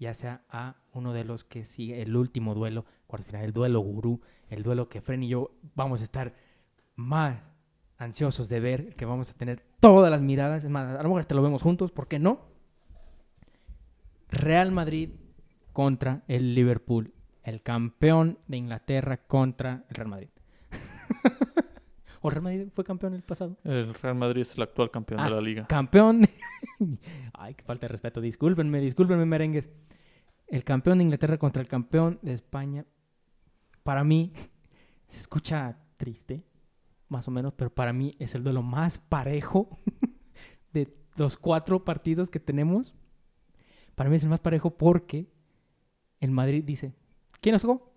ya 0.00 0.14
sea 0.14 0.42
a 0.48 0.76
uno 0.92 1.12
de 1.12 1.24
los 1.24 1.44
que 1.44 1.64
sigue 1.64 2.02
el 2.02 2.16
último 2.16 2.54
duelo, 2.54 2.86
cuarto 3.06 3.26
final, 3.26 3.44
el 3.44 3.52
duelo 3.52 3.80
gurú, 3.80 4.20
el 4.48 4.62
duelo 4.62 4.88
que 4.88 5.02
Fren 5.02 5.22
y 5.22 5.28
yo 5.28 5.52
vamos 5.74 6.00
a 6.00 6.04
estar 6.04 6.34
más 6.96 7.38
ansiosos 7.98 8.48
de 8.48 8.60
ver, 8.60 8.96
que 8.96 9.04
vamos 9.04 9.30
a 9.30 9.34
tener 9.34 9.62
todas 9.78 10.10
las 10.10 10.22
miradas, 10.22 10.64
es 10.64 10.70
más, 10.70 10.88
a 10.88 11.02
lo 11.02 11.10
mejor 11.10 11.20
hasta 11.20 11.34
lo 11.34 11.42
vemos 11.42 11.62
juntos, 11.62 11.92
¿por 11.92 12.08
qué 12.08 12.18
no? 12.18 12.40
Real 14.30 14.72
Madrid 14.72 15.10
contra 15.74 16.22
el 16.28 16.54
Liverpool, 16.54 17.12
el 17.42 17.62
campeón 17.62 18.38
de 18.48 18.56
Inglaterra 18.56 19.18
contra 19.18 19.84
el 19.90 19.94
Real 19.94 20.08
Madrid. 20.08 20.30
¿O 22.22 22.28
Real 22.30 22.42
Madrid 22.42 22.68
fue 22.74 22.84
campeón 22.84 23.14
el 23.14 23.22
pasado? 23.22 23.56
El 23.64 23.94
Real 23.94 24.14
Madrid 24.14 24.42
es 24.42 24.54
el 24.56 24.62
actual 24.62 24.90
campeón 24.90 25.20
Ah, 25.20 25.24
de 25.24 25.30
la 25.30 25.40
liga. 25.40 25.66
Campeón. 25.66 26.22
Ay, 27.32 27.54
qué 27.54 27.64
falta 27.64 27.86
de 27.86 27.92
respeto. 27.92 28.20
Discúlpenme, 28.20 28.80
discúlpenme, 28.80 29.24
merengues. 29.24 29.70
El 30.46 30.64
campeón 30.64 30.98
de 30.98 31.04
Inglaterra 31.04 31.38
contra 31.38 31.62
el 31.62 31.68
campeón 31.68 32.18
de 32.22 32.34
España. 32.34 32.84
Para 33.82 34.04
mí, 34.04 34.32
se 35.06 35.18
escucha 35.18 35.78
triste, 35.96 36.44
más 37.08 37.26
o 37.26 37.30
menos, 37.30 37.54
pero 37.54 37.70
para 37.72 37.92
mí 37.92 38.14
es 38.18 38.34
el 38.34 38.42
duelo 38.42 38.62
más 38.62 38.98
parejo 38.98 39.78
de 40.72 40.94
los 41.16 41.36
cuatro 41.38 41.84
partidos 41.84 42.28
que 42.28 42.40
tenemos. 42.40 42.94
Para 43.94 44.10
mí 44.10 44.16
es 44.16 44.22
el 44.22 44.28
más 44.28 44.40
parejo 44.40 44.76
porque 44.76 45.32
el 46.20 46.30
Madrid 46.32 46.64
dice: 46.64 46.92
¿Quién 47.40 47.54
nos 47.54 47.62
tocó? 47.62 47.94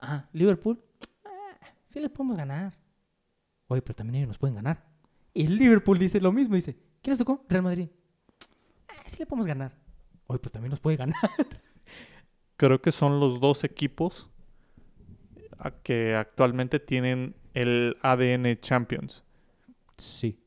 Ah, 0.00 0.28
Liverpool. 0.32 0.82
Ah, 1.24 1.58
sí 1.88 2.00
les 2.00 2.10
podemos 2.10 2.36
ganar. 2.36 2.78
Oye, 3.68 3.82
pero 3.82 3.94
también 3.94 4.16
ellos 4.16 4.28
nos 4.28 4.38
pueden 4.38 4.56
ganar. 4.56 4.84
Y 5.34 5.46
el 5.46 5.56
Liverpool 5.56 5.98
dice 5.98 6.20
lo 6.20 6.32
mismo, 6.32 6.54
dice, 6.54 6.74
¿quién 7.02 7.12
nos 7.12 7.18
tocó? 7.18 7.44
Real 7.48 7.62
Madrid. 7.62 7.88
Ah, 8.88 9.02
sí 9.06 9.18
le 9.18 9.26
podemos 9.26 9.46
ganar. 9.46 9.72
Oye, 10.26 10.38
pero 10.40 10.50
también 10.52 10.70
nos 10.70 10.80
puede 10.80 10.96
ganar. 10.96 11.16
Creo 12.56 12.80
que 12.82 12.90
son 12.92 13.20
los 13.20 13.40
dos 13.40 13.62
equipos 13.64 14.28
que 15.82 16.14
actualmente 16.14 16.80
tienen 16.80 17.34
el 17.54 17.96
ADN 18.02 18.60
Champions. 18.60 19.22
Sí. 19.96 20.38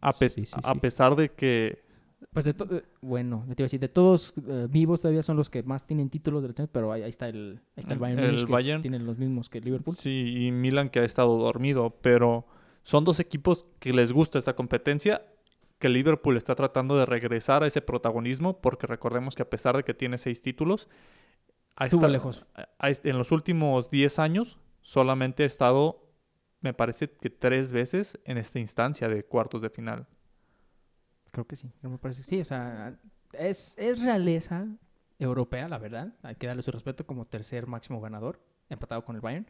A, 0.00 0.12
pe- 0.12 0.28
Sí, 0.28 0.46
sí, 0.46 0.52
a 0.62 0.72
sí. 0.74 0.78
pesar 0.80 1.14
de 1.16 1.30
que 1.32 1.82
Pues 2.32 2.44
de 2.44 2.50
eh, 2.52 2.82
bueno, 3.00 3.44
te 3.46 3.52
iba 3.52 3.64
a 3.64 3.66
decir, 3.66 3.80
de 3.80 3.88
todos 3.88 4.34
eh, 4.48 4.66
vivos 4.70 5.00
todavía 5.02 5.22
son 5.22 5.36
los 5.36 5.50
que 5.50 5.62
más 5.62 5.86
tienen 5.86 6.10
títulos 6.10 6.42
de 6.42 6.48
la 6.48 6.54
Champions, 6.54 6.70
pero 6.72 6.92
ahí, 6.92 7.02
ahí 7.02 7.10
está 7.10 7.28
el, 7.28 7.60
ahí 7.76 7.80
está 7.80 7.94
el 7.94 8.00
Bayern. 8.00 8.20
El 8.24 8.44
que 8.46 8.52
Bayern. 8.52 8.82
tienen 8.82 9.06
los 9.06 9.18
mismos 9.18 9.48
que 9.48 9.60
Liverpool. 9.60 9.94
sí, 9.96 10.46
y 10.46 10.52
Milan 10.52 10.88
que 10.90 11.00
ha 11.00 11.04
estado 11.04 11.36
dormido, 11.38 11.90
pero 12.02 12.46
son 12.82 13.04
dos 13.04 13.20
equipos 13.20 13.64
que 13.78 13.92
les 13.92 14.12
gusta 14.12 14.38
esta 14.38 14.54
competencia, 14.54 15.24
que 15.78 15.88
Liverpool 15.88 16.36
está 16.36 16.54
tratando 16.54 16.96
de 16.96 17.06
regresar 17.06 17.62
a 17.62 17.66
ese 17.66 17.80
protagonismo, 17.82 18.60
porque 18.60 18.86
recordemos 18.86 19.34
que 19.34 19.42
a 19.42 19.50
pesar 19.50 19.76
de 19.76 19.82
que 19.84 19.94
tiene 19.94 20.18
seis 20.18 20.40
títulos, 20.42 20.88
Estuvo 21.80 22.00
estado- 22.00 22.12
lejos. 22.12 22.46
en 22.80 23.18
los 23.18 23.32
últimos 23.32 23.90
10 23.90 24.18
años 24.18 24.58
solamente 24.82 25.42
ha 25.42 25.46
estado, 25.46 26.06
me 26.60 26.74
parece 26.74 27.10
que 27.10 27.30
tres 27.30 27.72
veces 27.72 28.18
en 28.24 28.38
esta 28.38 28.58
instancia 28.60 29.08
de 29.08 29.24
cuartos 29.24 29.62
de 29.62 29.70
final. 29.70 30.06
Creo 31.30 31.46
que 31.46 31.56
sí, 31.56 31.70
me 31.82 31.98
parece 31.98 32.20
que 32.22 32.28
sí. 32.28 32.40
O 32.40 32.44
sea, 32.44 32.98
es, 33.32 33.74
es 33.78 34.02
realeza 34.02 34.66
europea, 35.18 35.68
la 35.68 35.78
verdad. 35.78 36.14
Hay 36.22 36.34
que 36.36 36.46
darle 36.46 36.62
su 36.62 36.70
respeto 36.70 37.06
como 37.06 37.24
tercer 37.26 37.66
máximo 37.66 38.00
ganador, 38.00 38.40
empatado 38.68 39.04
con 39.04 39.16
el 39.16 39.22
Bayern. 39.22 39.46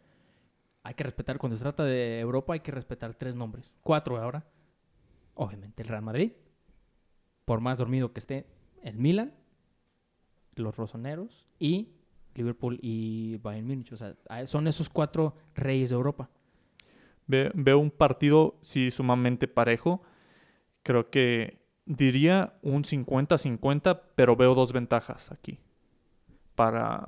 Hay 0.84 0.94
que 0.94 1.04
respetar, 1.04 1.38
cuando 1.38 1.56
se 1.56 1.62
trata 1.62 1.84
de 1.84 2.18
Europa, 2.20 2.54
hay 2.54 2.60
que 2.60 2.72
respetar 2.72 3.14
tres 3.14 3.36
nombres. 3.36 3.74
Cuatro 3.82 4.16
ahora. 4.18 4.44
Obviamente 5.34 5.82
el 5.82 5.88
Real 5.88 6.02
Madrid. 6.02 6.32
Por 7.44 7.60
más 7.60 7.78
dormido 7.78 8.12
que 8.12 8.20
esté, 8.20 8.46
el 8.82 8.98
Milan, 8.98 9.32
los 10.56 10.76
Rosoneros 10.76 11.46
y 11.58 11.88
Liverpool 12.34 12.78
y 12.82 13.36
Bayern 13.38 13.66
Múnich. 13.66 13.92
O 13.92 13.96
sea, 13.96 14.16
son 14.46 14.66
esos 14.66 14.88
cuatro 14.88 15.36
reyes 15.54 15.90
de 15.90 15.96
Europa. 15.96 16.30
Ve- 17.26 17.52
veo 17.54 17.78
un 17.78 17.90
partido, 17.90 18.56
sí, 18.60 18.90
sumamente 18.90 19.46
parejo. 19.48 20.02
Creo 20.82 21.10
que 21.10 21.62
diría 21.84 22.58
un 22.62 22.82
50-50, 22.84 24.00
pero 24.16 24.34
veo 24.36 24.54
dos 24.54 24.72
ventajas 24.72 25.30
aquí. 25.30 25.58
Para, 26.54 27.06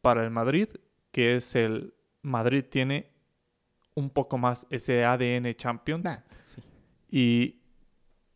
para 0.00 0.24
el 0.24 0.30
Madrid, 0.30 0.68
que 1.12 1.36
es 1.36 1.54
el 1.54 1.94
Madrid 2.22 2.64
tiene 2.68 3.11
un 3.94 4.10
poco 4.10 4.38
más 4.38 4.66
ese 4.70 5.04
ADN 5.04 5.54
Champions. 5.54 6.04
Nah, 6.04 6.16
sí. 6.44 6.62
Y, 7.10 7.60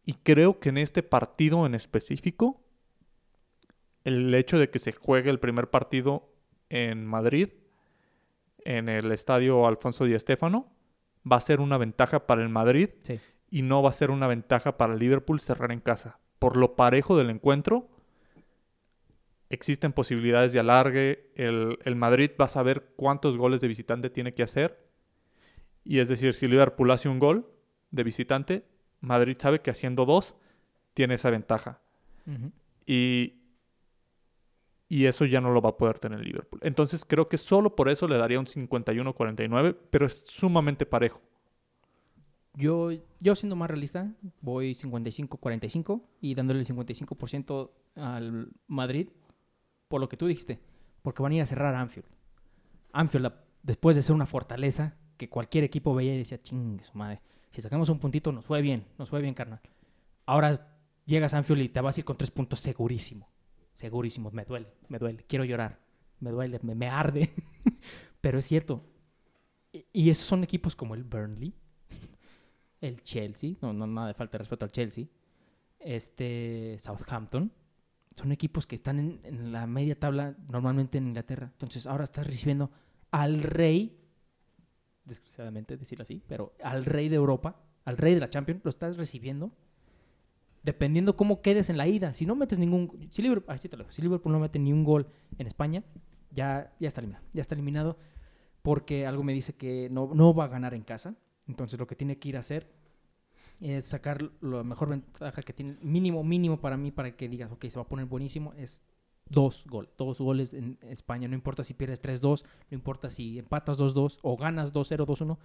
y 0.05 0.14
creo 0.23 0.61
que 0.61 0.69
en 0.69 0.79
este 0.79 1.03
partido 1.03 1.66
en 1.66 1.75
específico, 1.75 2.62
el 4.05 4.35
hecho 4.35 4.59
de 4.59 4.71
que 4.71 4.79
se 4.79 4.92
juegue 4.92 5.31
el 5.31 5.40
primer 5.40 5.71
partido 5.71 6.29
en 6.69 7.07
Madrid, 7.07 7.49
en 8.64 8.88
el 8.88 9.11
estadio 9.12 9.66
Alfonso 9.66 10.05
Di 10.05 10.19
Stéfano, 10.19 10.73
va 11.31 11.37
a 11.37 11.40
ser 11.40 11.61
una 11.61 11.79
ventaja 11.79 12.27
para 12.27 12.42
el 12.42 12.49
Madrid 12.49 12.90
Sí. 13.03 13.19
y 13.51 13.62
no 13.62 13.83
va 13.83 13.90
a 13.90 13.92
ser 13.92 14.11
una 14.11 14.27
ventaja 14.27 14.77
para 14.77 14.92
el 14.92 14.99
Liverpool 14.99 15.40
cerrar 15.40 15.73
en 15.73 15.81
casa. 15.81 16.19
Por 16.38 16.57
lo 16.57 16.77
parejo 16.77 17.16
del 17.16 17.31
encuentro, 17.31 17.88
existen 19.49 19.92
posibilidades 19.92 20.53
de 20.53 20.61
alargue. 20.61 21.31
El, 21.35 21.79
el 21.85 21.97
Madrid 21.97 22.31
va 22.40 22.45
a 22.47 22.49
saber 22.49 22.92
cuántos 22.97 23.37
goles 23.37 23.61
de 23.61 23.69
visitante 23.69 24.11
tiene 24.11 24.35
que 24.35 24.42
hacer. 24.42 24.86
Y 25.87 26.01
es 26.01 26.09
decir, 26.09 26.35
si 26.35 26.49
Liverpool 26.49 26.90
hace 26.90 27.09
un 27.09 27.20
gol 27.20 27.49
de 27.92 28.03
visitante, 28.03 28.66
Madrid 29.01 29.37
sabe 29.38 29.61
que 29.61 29.70
haciendo 29.70 30.05
dos 30.05 30.35
tiene 30.94 31.14
esa 31.14 31.31
ventaja. 31.31 31.81
Y, 32.85 33.35
y 34.88 35.05
eso 35.05 35.25
ya 35.27 35.40
no 35.40 35.53
lo 35.53 35.62
va 35.62 35.70
a 35.70 35.77
poder 35.77 36.01
tener 36.01 36.18
Liverpool. 36.18 36.61
Entonces 36.64 37.05
creo 37.05 37.29
que 37.29 37.38
solo 37.38 37.77
por 37.77 37.88
eso 37.88 38.09
le 38.09 38.18
daría 38.18 38.40
un 38.40 38.46
51-49, 38.46 39.77
pero 39.90 40.07
es 40.07 40.27
sumamente 40.27 40.87
parejo. 40.87 41.20
Yo, 42.55 42.90
yo 43.20 43.35
siendo 43.37 43.55
más 43.55 43.70
realista, 43.70 44.12
voy 44.40 44.72
55-45 44.72 46.03
y 46.20 46.35
dándole 46.35 46.61
el 46.61 46.66
55% 46.66 47.70
al 47.94 48.49
Madrid 48.66 49.09
por 49.87 50.01
lo 50.01 50.09
que 50.09 50.16
tú 50.16 50.27
dijiste, 50.27 50.59
porque 51.03 51.22
van 51.22 51.31
a 51.31 51.37
ir 51.37 51.42
a 51.42 51.46
cerrar 51.46 51.77
a 51.77 51.81
Anfield. 51.81 52.09
Anfield, 52.92 53.33
después 53.62 53.94
de 53.94 54.03
ser 54.03 54.16
una 54.16 54.27
fortaleza 54.27 54.96
que 55.16 55.29
cualquier 55.29 55.64
equipo 55.64 55.94
veía 55.94 56.14
y 56.14 56.18
decía, 56.18 56.38
chingue 56.38 56.83
su 56.83 56.96
madre, 56.96 57.20
si 57.52 57.62
sacamos 57.62 57.88
un 57.88 57.98
puntito 57.98 58.33
nos 58.33 58.44
fue 58.44 58.61
bien, 58.62 58.87
nos 58.98 59.09
fue 59.09 59.20
bien, 59.20 59.35
carnal. 59.35 59.61
Ahora 60.26 60.76
llegas 61.07 61.35
a 61.35 61.38
Anfield 61.38 61.62
y 61.62 61.68
te 61.68 61.81
vas 61.81 61.96
a 61.96 62.00
ir 62.00 62.05
con 62.05 62.16
tres 62.16 62.31
puntos 62.31 62.61
segurísimo, 62.61 63.29
segurísimo, 63.72 64.31
me 64.31 64.44
duele, 64.44 64.68
me 64.88 64.98
duele, 64.98 65.24
quiero 65.26 65.44
llorar, 65.44 65.81
me 66.20 66.31
duele, 66.31 66.59
me, 66.62 66.88
arde, 66.88 67.31
pero 68.20 68.38
es 68.38 68.44
cierto. 68.44 68.83
Y, 69.92 70.11
esos 70.11 70.26
son 70.26 70.42
equipos 70.42 70.74
como 70.74 70.94
el 70.94 71.05
Burnley, 71.05 71.55
el 72.81 73.02
Chelsea, 73.02 73.55
no, 73.61 73.72
no 73.72 73.87
nada 73.87 74.09
de 74.09 74.14
falta 74.14 74.33
de 74.33 74.38
respeto 74.38 74.64
al 74.64 74.72
Chelsea, 74.72 75.07
este 75.79 76.76
Southampton, 76.79 77.52
son 78.16 78.33
equipos 78.33 78.66
que 78.66 78.76
están 78.76 79.20
en 79.22 79.52
la 79.52 79.66
media 79.66 79.98
tabla 79.98 80.35
normalmente 80.48 80.98
en 80.98 81.09
Inglaterra. 81.09 81.50
Entonces 81.52 81.87
ahora 81.87 82.05
estás 82.05 82.26
recibiendo 82.26 82.70
al 83.11 83.42
rey, 83.42 83.98
desgraciadamente 85.07 85.77
decirlo 85.77 86.03
así, 86.03 86.23
pero 86.27 86.53
al 86.62 86.85
rey 86.85 87.09
de 87.09 87.16
Europa, 87.16 87.57
al 87.85 87.97
rey 87.97 88.14
de 88.14 88.21
la 88.21 88.31
Champions, 88.31 88.61
lo 88.64 88.69
estás 88.69 88.97
recibiendo 88.97 89.53
dependiendo 90.66 91.16
cómo 91.16 91.42
quedes 91.42 91.71
en 91.71 91.77
la 91.77 91.87
ida. 91.87 92.12
Si 92.12 92.27
no 92.27 92.35
metes 92.35 92.59
ningún, 92.59 93.07
si 93.09 93.23
Liverpool, 93.23 93.53
ay, 93.53 93.59
sí 93.59 93.69
te 93.69 93.77
lo 93.77 93.85
digo, 93.85 93.92
si 93.92 94.03
Liverpool 94.03 94.33
no 94.33 94.40
mete 94.40 94.59
ni 94.59 94.73
un 94.73 94.83
gol 94.83 95.07
en 95.38 95.47
España, 95.47 95.85
ya, 96.33 96.75
ya 96.81 96.88
está 96.88 97.01
eliminado, 97.01 97.25
ya 97.33 97.40
está 97.40 97.55
eliminado 97.55 97.97
porque 98.62 99.07
algo 99.07 99.23
me 99.23 99.33
dice 99.33 99.55
que 99.55 99.88
no, 99.92 100.11
no 100.12 100.35
va 100.35 100.45
a 100.45 100.49
ganar 100.49 100.75
en 100.75 100.83
casa. 100.83 101.14
Entonces 101.47 101.79
lo 101.79 101.87
que 101.87 101.95
tiene 101.95 102.19
que 102.19 102.31
ir 102.31 102.37
a 102.37 102.40
hacer 102.40 102.69
es 103.61 103.85
sacar 103.85 104.29
la 104.40 104.64
mejor 104.64 104.90
ventaja 104.90 105.40
que 105.40 105.53
tiene, 105.53 105.79
mínimo, 105.81 106.25
mínimo 106.25 106.61
para 106.61 106.77
mí, 106.77 106.90
para 106.90 107.16
que 107.16 107.29
digas, 107.29 107.53
ok, 107.53 107.66
se 107.69 107.79
va 107.79 107.85
a 107.85 107.88
poner 107.88 108.07
buenísimo, 108.07 108.53
es 108.55 108.83
dos 109.29 109.65
goles. 109.67 109.91
Dos 109.97 110.21
goles 110.21 110.55
en 110.55 110.79
España, 110.83 111.29
no 111.29 111.35
importa 111.35 111.65
si 111.65 111.75
pierdes 111.75 112.03
3-2, 112.03 112.45
no 112.71 112.75
importa 112.75 113.11
si 113.11 113.39
empatas 113.39 113.79
2-2 113.79 114.19
o 114.23 114.37
ganas 114.37 114.73
2-0, 114.73 115.07
2-1. 115.07 115.39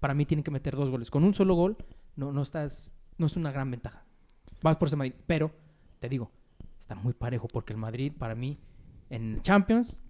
Para 0.00 0.14
mí 0.14 0.26
tienen 0.26 0.42
que 0.42 0.50
meter 0.50 0.74
dos 0.74 0.90
goles. 0.90 1.10
Con 1.10 1.24
un 1.24 1.34
solo 1.34 1.54
gol 1.54 1.76
no, 2.16 2.32
no 2.32 2.42
estás, 2.42 2.94
no 3.18 3.26
es 3.26 3.36
una 3.36 3.52
gran 3.52 3.70
ventaja. 3.70 4.04
Vas 4.62 4.76
por 4.76 4.88
ese 4.88 4.96
Madrid, 4.96 5.14
pero 5.26 5.52
te 6.00 6.08
digo, 6.08 6.30
está 6.78 6.94
muy 6.94 7.12
parejo 7.12 7.48
porque 7.48 7.72
el 7.72 7.78
Madrid 7.78 8.12
para 8.16 8.34
mí 8.34 8.58
en 9.10 9.40
Champions 9.42 10.02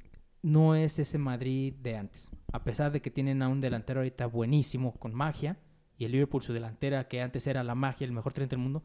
no 0.42 0.74
es 0.74 0.98
ese 0.98 1.18
Madrid 1.18 1.74
de 1.74 1.96
antes. 1.96 2.30
A 2.52 2.64
pesar 2.64 2.92
de 2.92 3.00
que 3.00 3.10
tienen 3.10 3.42
a 3.42 3.48
un 3.48 3.60
delantero 3.60 4.00
ahorita 4.00 4.26
buenísimo 4.26 4.94
con 4.94 5.14
magia 5.14 5.58
y 5.98 6.04
el 6.04 6.12
Liverpool 6.12 6.42
su 6.42 6.52
delantera 6.52 7.08
que 7.08 7.22
antes 7.22 7.46
era 7.46 7.62
la 7.62 7.74
magia, 7.74 8.06
el 8.06 8.12
mejor 8.12 8.32
tridente 8.32 8.56
del 8.56 8.62
mundo, 8.62 8.82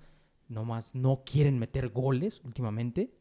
nomás 0.48 0.94
no 0.96 1.24
quieren 1.26 1.58
meter 1.60 1.90
goles 1.90 2.42
últimamente. 2.44 3.13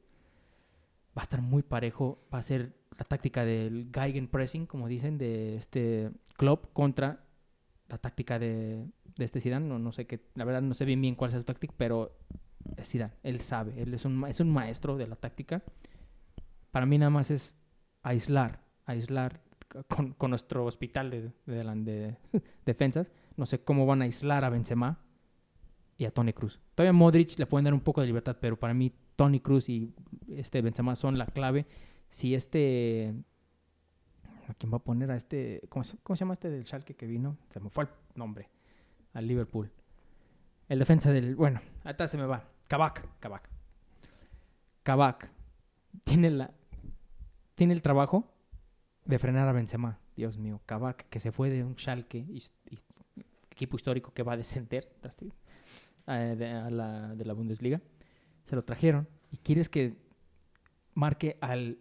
Va 1.16 1.22
a 1.22 1.24
estar 1.24 1.40
muy 1.40 1.62
parejo, 1.62 2.18
va 2.32 2.38
a 2.38 2.42
ser 2.42 2.74
la 2.98 3.04
táctica 3.04 3.44
del 3.44 3.88
Pressing, 4.30 4.66
como 4.66 4.88
dicen, 4.88 5.18
de 5.18 5.56
este 5.56 6.10
club 6.36 6.72
contra 6.72 7.24
la 7.88 7.98
táctica 7.98 8.38
de, 8.38 8.86
de 9.16 9.24
este 9.24 9.40
Zidane. 9.40 9.66
No, 9.66 9.78
no 9.78 9.92
sé 9.92 10.06
qué, 10.06 10.20
la 10.34 10.44
verdad 10.44 10.62
no 10.62 10.74
sé 10.74 10.84
bien 10.84 11.00
bien 11.00 11.14
cuál 11.14 11.30
es 11.30 11.38
su 11.38 11.44
táctica, 11.44 11.74
pero 11.76 12.18
es 12.76 12.90
Zidane, 12.90 13.14
él 13.22 13.40
sabe, 13.40 13.80
él 13.80 13.94
es 13.94 14.04
un, 14.04 14.26
es 14.26 14.40
un 14.40 14.50
maestro 14.50 14.96
de 14.96 15.06
la 15.06 15.16
táctica. 15.16 15.62
Para 16.70 16.84
mí 16.84 16.98
nada 16.98 17.10
más 17.10 17.30
es 17.30 17.56
aislar, 18.02 18.60
aislar 18.84 19.40
con, 19.88 20.12
con 20.12 20.30
nuestro 20.30 20.64
hospital 20.66 21.10
de, 21.10 21.32
de, 21.46 21.64
de 21.84 22.16
defensas. 22.66 23.10
No 23.36 23.46
sé 23.46 23.62
cómo 23.62 23.86
van 23.86 24.02
a 24.02 24.04
aislar 24.04 24.44
a 24.44 24.50
Benzema 24.50 25.05
y 25.98 26.04
a 26.04 26.10
Tony 26.10 26.32
Cruz. 26.32 26.60
Todavía 26.74 26.92
Modric 26.92 27.38
le 27.38 27.46
pueden 27.46 27.64
dar 27.64 27.74
un 27.74 27.80
poco 27.80 28.00
de 28.00 28.06
libertad, 28.06 28.36
pero 28.40 28.58
para 28.58 28.74
mí 28.74 28.92
Tony 29.16 29.40
Cruz 29.40 29.68
y 29.68 29.94
este 30.28 30.60
Benzema 30.62 30.94
son 30.96 31.16
la 31.18 31.26
clave. 31.26 31.66
Si 32.08 32.34
este 32.34 33.14
¿a 34.48 34.54
quién 34.54 34.72
va 34.72 34.76
a 34.76 34.84
poner 34.84 35.10
a 35.10 35.16
este 35.16 35.62
cómo 35.68 35.82
se, 35.84 35.96
cómo 36.02 36.16
se 36.16 36.20
llama 36.20 36.34
este 36.34 36.50
del 36.50 36.64
Schalke 36.66 36.94
que 36.94 37.06
vino? 37.06 37.36
Se 37.48 37.60
me 37.60 37.70
fue 37.70 37.84
el 37.84 37.90
nombre 38.14 38.48
al 39.14 39.26
Liverpool. 39.26 39.70
El 40.68 40.78
defensa 40.80 41.10
del, 41.12 41.34
bueno, 41.36 41.60
ahorita 41.84 42.08
se 42.08 42.16
me 42.18 42.26
va. 42.26 42.48
Kabak, 42.68 43.06
Kabak. 43.20 43.48
Kabak 44.82 45.30
tiene 46.04 46.30
la 46.30 46.52
tiene 47.54 47.72
el 47.72 47.82
trabajo 47.82 48.32
de 49.04 49.18
frenar 49.18 49.48
a 49.48 49.52
Benzema. 49.52 49.98
Dios 50.16 50.38
mío, 50.38 50.60
Kabak 50.66 51.08
que 51.08 51.20
se 51.20 51.32
fue 51.32 51.50
de 51.50 51.62
un 51.64 51.74
Schalke 51.76 52.18
his- 52.18 52.52
his- 52.70 52.84
equipo 53.50 53.76
histórico 53.76 54.12
que 54.12 54.22
va 54.22 54.34
a 54.34 54.36
descender 54.36 54.88
eh, 56.06 56.36
de, 56.38 56.70
la, 56.70 57.14
de 57.14 57.24
la 57.24 57.32
Bundesliga. 57.32 57.80
Se 58.44 58.56
lo 58.56 58.64
trajeron 58.64 59.08
y 59.30 59.38
quieres 59.38 59.68
que 59.68 59.96
marque 60.94 61.38
al 61.40 61.78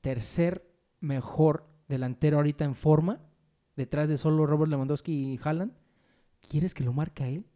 tercer 0.00 0.68
mejor 1.00 1.68
delantero 1.88 2.38
ahorita 2.38 2.64
en 2.64 2.74
forma, 2.74 3.20
detrás 3.76 4.08
de 4.08 4.18
solo 4.18 4.46
Robert 4.46 4.70
Lewandowski 4.70 5.34
y 5.34 5.40
Haaland. 5.42 5.72
¿Quieres 6.48 6.74
que 6.74 6.84
lo 6.84 6.92
marque 6.92 7.22
a 7.22 7.28
él? 7.28 7.46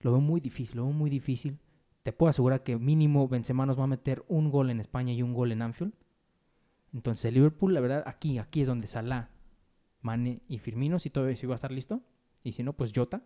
Lo 0.00 0.12
veo 0.12 0.20
muy 0.20 0.40
difícil, 0.40 0.76
lo 0.76 0.84
veo 0.84 0.92
muy 0.92 1.10
difícil. 1.10 1.58
Te 2.02 2.12
puedo 2.12 2.30
asegurar 2.30 2.62
que 2.62 2.76
mínimo 2.76 3.28
Benzema 3.28 3.66
nos 3.66 3.78
va 3.78 3.84
a 3.84 3.88
meter 3.88 4.24
un 4.28 4.50
gol 4.50 4.70
en 4.70 4.80
España 4.80 5.12
y 5.12 5.22
un 5.22 5.32
gol 5.32 5.52
en 5.52 5.62
Anfield. 5.62 5.94
Entonces 6.92 7.32
Liverpool, 7.32 7.74
la 7.74 7.80
verdad, 7.80 8.04
aquí, 8.06 8.38
aquí 8.38 8.60
es 8.60 8.68
donde 8.68 8.86
Salah, 8.86 9.30
Mane 10.00 10.42
y 10.48 10.58
Firmino, 10.58 10.98
si 10.98 11.10
todo 11.10 11.28
eso 11.28 11.46
iba 11.46 11.54
a 11.54 11.56
estar 11.56 11.72
listo, 11.72 12.02
y 12.42 12.52
si 12.52 12.62
no, 12.62 12.74
pues 12.74 12.92
Jota, 12.94 13.22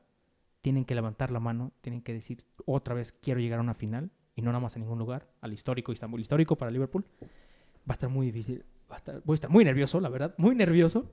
tienen 0.61 0.84
que 0.84 0.94
levantar 0.94 1.30
la 1.30 1.40
mano, 1.40 1.72
tienen 1.80 2.02
que 2.02 2.12
decir 2.12 2.44
otra 2.66 2.94
vez 2.94 3.12
quiero 3.12 3.40
llegar 3.40 3.59
a 3.59 3.62
una 3.62 3.74
final 3.74 4.11
y 4.34 4.42
no 4.42 4.50
nada 4.50 4.61
más 4.61 4.76
a 4.76 4.78
ningún 4.78 4.98
lugar, 4.98 5.28
al 5.40 5.52
histórico, 5.52 5.92
Istanbul 5.92 6.20
histórico 6.20 6.56
para 6.56 6.70
Liverpool. 6.70 7.04
Va 7.18 7.90
a 7.90 7.92
estar 7.92 8.09
muy 8.09 8.26
difícil, 8.26 8.64
va 8.90 8.94
a 8.94 8.98
estar, 8.98 9.22
voy 9.24 9.34
a 9.34 9.36
estar 9.36 9.50
muy 9.50 9.64
nervioso, 9.64 10.00
la 10.00 10.09
verdad, 10.09 10.34
muy 10.38 10.54
nervioso, 10.54 11.11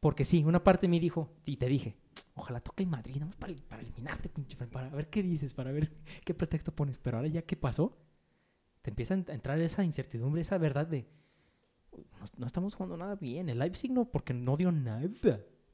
porque 0.00 0.24
sí, 0.24 0.44
una 0.44 0.62
parte 0.62 0.86
de 0.86 0.88
mí 0.88 1.00
dijo, 1.00 1.30
y 1.44 1.56
te 1.56 1.66
dije, 1.66 1.96
ojalá 2.34 2.60
toque 2.60 2.84
el 2.84 2.88
Madrid, 2.88 3.16
nada 3.16 3.26
más 3.26 3.36
para, 3.36 3.52
para 3.68 3.82
eliminarte, 3.82 4.28
pinche 4.28 4.56
para 4.56 4.88
ver 4.90 5.10
qué 5.10 5.22
dices, 5.22 5.52
para 5.52 5.72
ver 5.72 5.92
qué 6.24 6.32
pretexto 6.32 6.74
pones, 6.74 6.98
pero 6.98 7.18
ahora 7.18 7.28
ya 7.28 7.42
qué 7.42 7.56
pasó, 7.56 7.98
te 8.82 8.90
empieza 8.90 9.14
a 9.14 9.16
entrar 9.16 9.60
esa 9.60 9.84
incertidumbre, 9.84 10.42
esa 10.42 10.58
verdad 10.58 10.86
de, 10.86 11.08
no, 11.92 12.26
no 12.38 12.46
estamos 12.46 12.74
jugando 12.74 12.96
nada 12.96 13.16
bien, 13.16 13.48
el 13.48 13.58
Leipzig 13.58 13.90
no, 13.90 14.04
porque 14.06 14.32
no 14.32 14.56
dio 14.56 14.70
nada, 14.72 15.08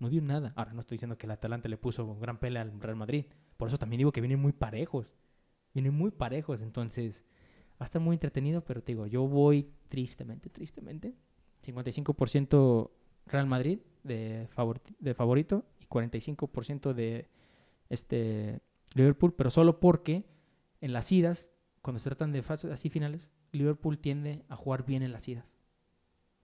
no 0.03 0.11
dio 0.11 0.20
nada. 0.20 0.53
Ahora 0.57 0.72
no 0.74 0.80
estoy 0.80 0.96
diciendo 0.96 1.16
que 1.16 1.26
el 1.26 1.30
Atalante 1.30 1.68
le 1.68 1.78
puso 1.78 2.14
gran 2.16 2.38
pelea 2.38 2.62
al 2.62 2.78
Real 2.80 2.96
Madrid, 2.96 3.26
por 3.57 3.68
eso 3.68 3.78
también 3.78 3.98
digo 3.98 4.12
que 4.12 4.20
vienen 4.20 4.40
muy 4.40 4.53
parejos, 4.53 5.14
vienen 5.72 5.94
muy 5.94 6.11
parejos, 6.11 6.61
entonces 6.61 7.24
va 7.72 7.78
a 7.80 7.84
estar 7.84 8.03
muy 8.03 8.14
entretenido, 8.16 8.64
pero 8.64 8.82
te 8.82 8.92
digo, 8.92 9.07
yo 9.07 9.26
voy 9.26 9.70
tristemente, 9.88 10.50
tristemente, 10.50 11.14
55% 11.64 12.90
Real 13.26 13.46
Madrid 13.46 13.78
de, 14.03 14.48
favori- 14.55 14.96
de 14.98 15.14
favorito 15.14 15.64
y 15.80 15.86
45% 15.86 16.92
de 16.94 17.28
este 17.88 18.61
Liverpool, 18.94 19.32
pero 19.34 19.50
solo 19.50 19.78
porque 19.78 20.24
en 20.80 20.92
las 20.92 21.11
idas 21.12 21.55
cuando 21.80 22.00
se 22.00 22.11
tratan 22.11 22.32
de 22.32 22.42
fases 22.42 22.70
así 22.72 22.90
finales, 22.90 23.28
Liverpool 23.53 23.98
tiende 23.98 24.44
a 24.48 24.57
jugar 24.57 24.84
bien 24.84 25.03
en 25.03 25.12
las 25.12 25.28
idas. 25.28 25.55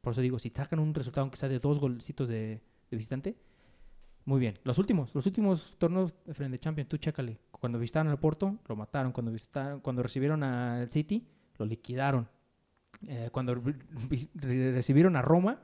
Por 0.01 0.13
eso 0.13 0.21
digo, 0.21 0.39
si 0.39 0.51
sacan 0.51 0.79
un 0.79 0.95
resultado 0.95 1.23
aunque 1.23 1.37
sea 1.37 1.49
de 1.49 1.59
dos 1.59 1.79
golcitos 1.79 2.29
de, 2.29 2.61
de 2.91 2.97
visitante, 2.97 3.37
muy 4.25 4.41
bien. 4.41 4.59
Los 4.65 4.79
últimos, 4.79 5.15
los 5.15 5.25
últimos 5.27 5.75
torneos 5.79 6.15
de 6.27 6.35
frente 6.35 6.53
de 6.53 6.61
Champions, 6.61 6.89
tú 6.89 6.97
chécale. 6.99 7.39
Cuando 7.51 7.79
visitaron 7.79 8.11
al 8.11 8.19
Porto, 8.19 8.57
lo 8.69 8.77
mataron. 8.77 9.13
Cuando 9.13 9.33
visitaron, 9.33 9.81
cuando 9.81 10.03
recibieron 10.03 10.43
al 10.43 10.91
City, 10.91 11.27
lo 11.59 11.65
liquidaron. 11.67 12.29
Eh, 13.07 13.31
cuando 13.33 13.55
re- 13.55 13.75
re- 14.35 14.73
recibieron 14.73 15.17
a 15.17 15.23
Roma, 15.23 15.61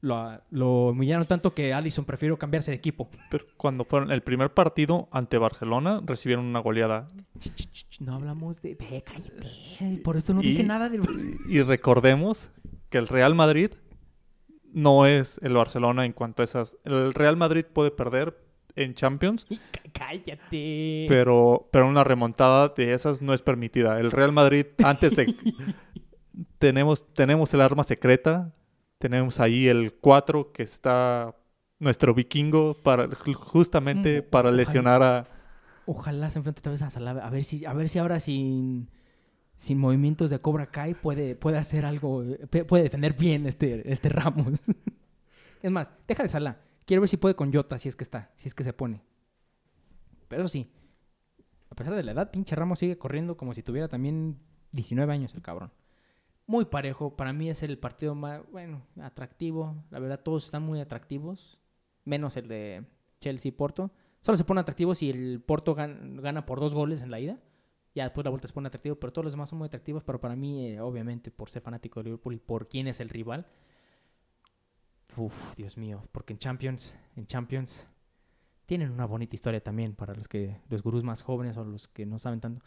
lo, 0.00 0.40
lo 0.50 0.88
humillaron 0.88 1.26
tanto 1.26 1.54
que 1.54 1.72
Allison 1.72 2.04
prefirió 2.04 2.36
cambiarse 2.38 2.72
de 2.72 2.76
equipo. 2.76 3.08
Pero 3.30 3.44
cuando 3.56 3.84
fueron 3.84 4.10
el 4.10 4.22
primer 4.22 4.52
partido 4.52 5.08
ante 5.12 5.38
Barcelona, 5.38 6.00
recibieron 6.04 6.44
una 6.44 6.58
goleada. 6.58 7.06
No 8.00 8.16
hablamos 8.16 8.60
de... 8.62 8.74
Ve, 8.74 9.04
cállate. 9.06 10.00
Por 10.02 10.16
eso 10.16 10.34
no 10.34 10.42
Y- 10.42 10.48
dije 10.48 10.64
nada 10.64 10.88
del. 10.88 11.02
Y 11.48 11.62
recordemos 11.62 12.50
que 12.88 12.98
el 12.98 13.06
Real 13.06 13.34
Madrid 13.36 13.70
no 14.72 15.06
es 15.06 15.38
el 15.42 15.54
Barcelona 15.54 16.04
en 16.04 16.12
cuanto 16.12 16.42
a 16.42 16.44
esas. 16.44 16.76
El 16.84 17.14
Real 17.14 17.36
Madrid 17.36 17.64
puede 17.72 17.90
perder 17.90 18.38
en 18.74 18.94
Champions, 18.94 19.46
Cállate. 19.92 21.04
pero, 21.08 21.68
pero 21.70 21.86
una 21.86 22.04
remontada 22.04 22.68
de 22.68 22.94
esas 22.94 23.20
no 23.20 23.34
es 23.34 23.42
permitida. 23.42 24.00
El 24.00 24.10
Real 24.10 24.32
Madrid, 24.32 24.66
antes 24.82 25.16
de. 25.16 25.34
tenemos, 26.58 27.06
tenemos 27.14 27.52
el 27.54 27.60
arma 27.60 27.84
secreta. 27.84 28.54
Tenemos 28.98 29.40
ahí 29.40 29.68
el 29.68 29.94
4 29.94 30.52
que 30.52 30.62
está 30.62 31.34
nuestro 31.78 32.14
vikingo 32.14 32.74
para 32.82 33.08
justamente 33.34 34.22
Mm, 34.22 34.30
para 34.30 34.50
lesionar 34.50 35.02
a. 35.02 35.26
Ojalá 35.84 36.30
se 36.30 36.38
enfrente 36.38 36.60
otra 36.60 36.72
vez 36.72 36.82
a 36.82 36.90
Salah. 36.90 37.10
A 37.26 37.30
ver 37.30 37.42
si, 37.44 37.64
a 37.64 37.72
ver 37.72 37.88
si 37.88 37.98
ahora 37.98 38.20
sin, 38.20 38.88
sin 39.56 39.78
movimientos 39.78 40.30
de 40.30 40.40
Cobra 40.40 40.66
Kai 40.66 40.94
puede, 40.94 41.36
puede 41.36 41.58
hacer 41.58 41.84
algo. 41.84 42.24
Puede 42.68 42.82
defender 42.84 43.14
bien 43.14 43.46
este, 43.46 43.90
este 43.92 44.08
Ramos. 44.08 44.62
es 45.62 45.70
más, 45.70 45.92
deja 46.08 46.22
de 46.22 46.28
Salah. 46.28 46.58
Quiero 46.84 47.00
ver 47.02 47.08
si 47.08 47.16
puede 47.16 47.36
con 47.36 47.52
Jota, 47.52 47.78
si 47.78 47.88
es 47.88 47.96
que 47.96 48.02
está, 48.04 48.32
si 48.36 48.48
es 48.48 48.54
que 48.54 48.64
se 48.64 48.72
pone. 48.72 49.02
Pero 50.28 50.48
sí, 50.48 50.70
a 51.70 51.74
pesar 51.74 51.94
de 51.94 52.02
la 52.02 52.12
edad, 52.12 52.30
pinche 52.30 52.56
Ramos 52.56 52.78
sigue 52.80 52.98
corriendo 52.98 53.36
como 53.36 53.54
si 53.54 53.62
tuviera 53.62 53.88
también 53.88 54.38
19 54.72 55.12
años 55.12 55.34
el 55.34 55.42
cabrón. 55.42 55.70
Muy 56.46 56.64
parejo. 56.64 57.14
Para 57.16 57.32
mí 57.32 57.48
es 57.48 57.62
el 57.62 57.78
partido 57.78 58.14
más, 58.14 58.40
bueno, 58.50 58.82
atractivo. 59.00 59.76
La 59.90 60.00
verdad, 60.00 60.20
todos 60.20 60.44
están 60.44 60.62
muy 60.64 60.80
atractivos. 60.80 61.60
Menos 62.04 62.36
el 62.36 62.48
de 62.48 62.84
Chelsea-Porto. 63.20 63.92
Solo 64.20 64.36
se 64.36 64.44
pone 64.44 64.60
atractivo 64.60 64.94
si 64.94 65.08
el 65.10 65.40
Porto 65.40 65.76
gan- 65.76 66.20
gana 66.20 66.44
por 66.44 66.58
dos 66.58 66.74
goles 66.74 67.00
en 67.00 67.10
la 67.12 67.20
ida. 67.20 67.38
Ya 67.94 68.04
después 68.04 68.24
la 68.24 68.30
vuelta 68.30 68.48
se 68.48 68.54
pone 68.54 68.68
atractivo, 68.68 68.96
pero 68.96 69.12
todos 69.12 69.24
los 69.24 69.34
demás 69.34 69.50
son 69.50 69.58
muy 69.58 69.66
atractivos. 69.66 70.02
Pero 70.02 70.20
para 70.20 70.36
mí, 70.36 70.68
eh, 70.68 70.80
obviamente, 70.80 71.30
por 71.30 71.50
ser 71.50 71.62
fanático 71.62 72.00
de 72.00 72.04
Liverpool 72.04 72.34
y 72.34 72.38
por 72.38 72.68
quién 72.68 72.88
es 72.88 73.00
el 73.00 73.08
rival. 73.08 73.46
Uf, 75.16 75.56
Dios 75.56 75.76
mío. 75.76 76.02
Porque 76.12 76.32
en 76.32 76.38
Champions, 76.38 76.96
en 77.16 77.26
Champions, 77.26 77.86
tienen 78.66 78.90
una 78.90 79.04
bonita 79.04 79.36
historia 79.36 79.62
también 79.62 79.94
para 79.94 80.14
los 80.14 80.28
que 80.28 80.60
los 80.70 80.82
gurús 80.82 81.04
más 81.04 81.22
jóvenes 81.22 81.56
o 81.58 81.64
los 81.64 81.88
que 81.88 82.06
no 82.06 82.18
saben 82.18 82.40
tanto. 82.40 82.64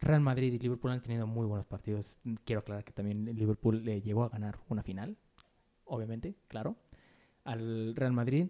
Real 0.00 0.20
Madrid 0.20 0.52
y 0.52 0.58
Liverpool 0.58 0.90
han 0.90 1.02
tenido 1.02 1.26
muy 1.26 1.46
buenos 1.46 1.66
partidos. 1.66 2.16
Quiero 2.44 2.60
aclarar 2.60 2.84
que 2.84 2.92
también 2.92 3.24
Liverpool 3.36 3.84
le 3.84 4.00
llegó 4.00 4.24
a 4.24 4.28
ganar 4.28 4.58
una 4.68 4.82
final, 4.82 5.16
obviamente, 5.84 6.36
claro, 6.48 6.76
al 7.44 7.94
Real 7.94 8.12
Madrid. 8.12 8.48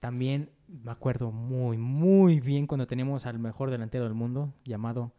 También 0.00 0.50
me 0.68 0.90
acuerdo 0.90 1.30
muy, 1.30 1.78
muy 1.78 2.40
bien 2.40 2.66
cuando 2.66 2.86
teníamos 2.86 3.26
al 3.26 3.38
mejor 3.38 3.70
delantero 3.70 4.04
del 4.04 4.14
mundo, 4.14 4.52
llamado 4.64 5.12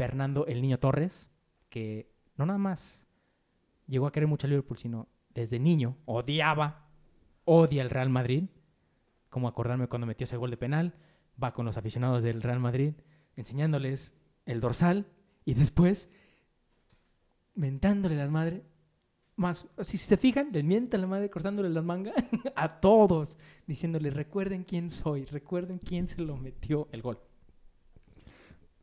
Fernando 0.00 0.46
el 0.46 0.62
Niño 0.62 0.78
Torres, 0.78 1.30
que 1.68 2.10
no 2.34 2.46
nada 2.46 2.58
más 2.58 3.06
llegó 3.86 4.06
a 4.06 4.12
querer 4.12 4.30
mucho 4.30 4.46
al 4.46 4.52
Liverpool, 4.52 4.78
sino 4.78 5.08
desde 5.34 5.58
niño 5.58 5.98
odiaba, 6.06 6.88
odia 7.44 7.82
al 7.82 7.90
Real 7.90 8.08
Madrid. 8.08 8.44
Como 9.28 9.46
acordarme 9.46 9.88
cuando 9.88 10.06
metió 10.06 10.24
ese 10.24 10.38
gol 10.38 10.48
de 10.48 10.56
penal, 10.56 10.94
va 11.42 11.52
con 11.52 11.66
los 11.66 11.76
aficionados 11.76 12.22
del 12.22 12.40
Real 12.40 12.60
Madrid 12.60 12.94
enseñándoles 13.36 14.14
el 14.46 14.60
dorsal 14.60 15.06
y 15.44 15.52
después 15.52 16.08
mentándole 17.54 18.16
las 18.16 18.30
madres. 18.30 18.62
Más, 19.36 19.66
si 19.82 19.98
se 19.98 20.16
fijan, 20.16 20.50
le 20.50 20.62
mienta 20.62 20.96
la 20.96 21.08
madre 21.08 21.28
cortándole 21.28 21.68
las 21.68 21.84
mangas 21.84 22.14
a 22.56 22.80
todos, 22.80 23.36
diciéndole, 23.66 24.08
recuerden 24.08 24.64
quién 24.64 24.88
soy, 24.88 25.26
recuerden 25.26 25.76
quién 25.76 26.08
se 26.08 26.22
lo 26.22 26.38
metió 26.38 26.88
el 26.90 27.02
gol. 27.02 27.20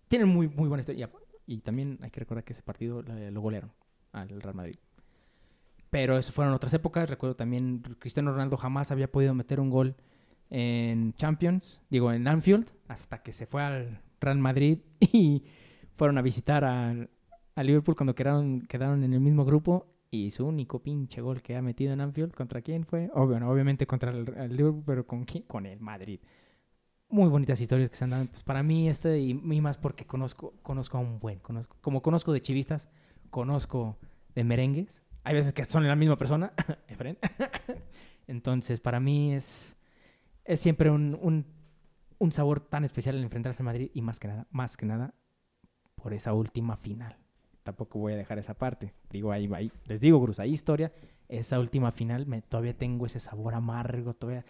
Tienen 0.07 0.27
muy, 0.27 0.47
muy 0.47 0.67
buena 0.67 0.81
historia. 0.81 1.09
Y 1.45 1.59
también 1.59 1.99
hay 2.01 2.11
que 2.11 2.19
recordar 2.19 2.43
que 2.43 2.53
ese 2.53 2.61
partido 2.61 3.01
lo 3.01 3.41
golearon 3.41 3.71
al 4.11 4.29
Real 4.41 4.55
Madrid. 4.55 4.75
Pero 5.89 6.17
eso 6.17 6.31
fueron 6.33 6.53
otras 6.53 6.73
épocas. 6.73 7.09
Recuerdo 7.09 7.35
también 7.35 7.81
Cristiano 7.99 8.31
Ronaldo 8.31 8.57
jamás 8.57 8.91
había 8.91 9.11
podido 9.11 9.33
meter 9.33 9.59
un 9.59 9.69
gol 9.69 9.95
en 10.49 11.13
Champions, 11.13 11.81
digo 11.89 12.11
en 12.11 12.27
Anfield, 12.27 12.71
hasta 12.87 13.21
que 13.21 13.33
se 13.33 13.45
fue 13.45 13.63
al 13.63 14.01
Real 14.19 14.39
Madrid 14.39 14.79
y 14.99 15.43
fueron 15.93 16.17
a 16.17 16.21
visitar 16.21 16.63
al- 16.63 17.09
a, 17.55 17.63
Liverpool 17.63 17.95
cuando 17.95 18.15
quedaron, 18.15 18.61
quedaron 18.61 19.03
en 19.03 19.13
el 19.13 19.19
mismo 19.19 19.45
grupo 19.45 19.87
y 20.09 20.31
su 20.31 20.45
único 20.45 20.81
pinche 20.81 21.21
gol 21.21 21.41
que 21.41 21.55
ha 21.55 21.61
metido 21.61 21.91
en 21.91 22.01
Anfield, 22.01 22.33
¿contra 22.33 22.61
quién 22.61 22.85
fue? 22.85 23.09
Obvio, 23.13 23.45
obviamente 23.49 23.85
contra 23.85 24.11
el, 24.11 24.33
el 24.37 24.55
Liverpool, 24.55 24.83
pero 24.85 25.05
¿con 25.05 25.25
quién? 25.25 25.43
Con 25.43 25.65
el 25.65 25.79
Madrid. 25.79 26.19
Muy 27.09 27.29
bonitas 27.29 27.61
historias 27.61 27.89
que 27.89 27.95
se 27.95 28.03
han 28.03 28.09
dado. 28.09 28.25
Pues 28.25 28.43
para 28.43 28.63
mí 28.63 28.89
este 28.89 29.19
y, 29.19 29.31
y 29.31 29.61
más 29.61 29.77
porque 29.77 30.05
conozco, 30.05 30.53
conozco 30.61 30.97
a 30.97 31.01
un 31.01 31.19
buen, 31.19 31.39
conozco, 31.39 31.77
como 31.81 32.01
conozco 32.01 32.33
de 32.33 32.41
chivistas, 32.41 32.89
conozco 33.29 33.97
de 34.35 34.43
merengues. 34.43 35.03
Hay 35.23 35.33
veces 35.33 35.53
que 35.53 35.65
son 35.65 35.87
la 35.87 35.95
misma 35.95 36.17
persona. 36.17 36.53
Entonces, 38.27 38.79
para 38.79 38.99
mí 38.99 39.33
es, 39.33 39.77
es 40.45 40.59
siempre 40.59 40.89
un, 40.89 41.45
un, 42.19 42.31
sabor 42.31 42.59
tan 42.59 42.83
especial 42.83 43.15
el 43.15 43.23
enfrentarse 43.23 43.61
al 43.61 43.65
Madrid 43.65 43.89
y 43.93 44.01
más 44.01 44.19
que 44.19 44.27
nada, 44.27 44.47
más 44.51 44.77
que 44.77 44.85
nada, 44.85 45.13
por 45.95 46.13
esa 46.13 46.33
última 46.33 46.75
final. 46.75 47.17
Tampoco 47.63 47.99
voy 47.99 48.13
a 48.13 48.17
dejar 48.17 48.37
esa 48.37 48.53
parte. 48.53 48.93
Digo, 49.09 49.31
ahí, 49.31 49.49
ahí 49.53 49.71
les 49.85 50.01
digo, 50.01 50.21
Cruz, 50.21 50.39
hay 50.39 50.53
historia. 50.53 50.91
Esa 51.27 51.59
última 51.59 51.91
final 51.91 52.25
me, 52.25 52.41
todavía 52.41 52.77
tengo 52.77 53.05
ese 53.05 53.19
sabor 53.19 53.55
amargo, 53.55 54.13
todavía 54.13 54.45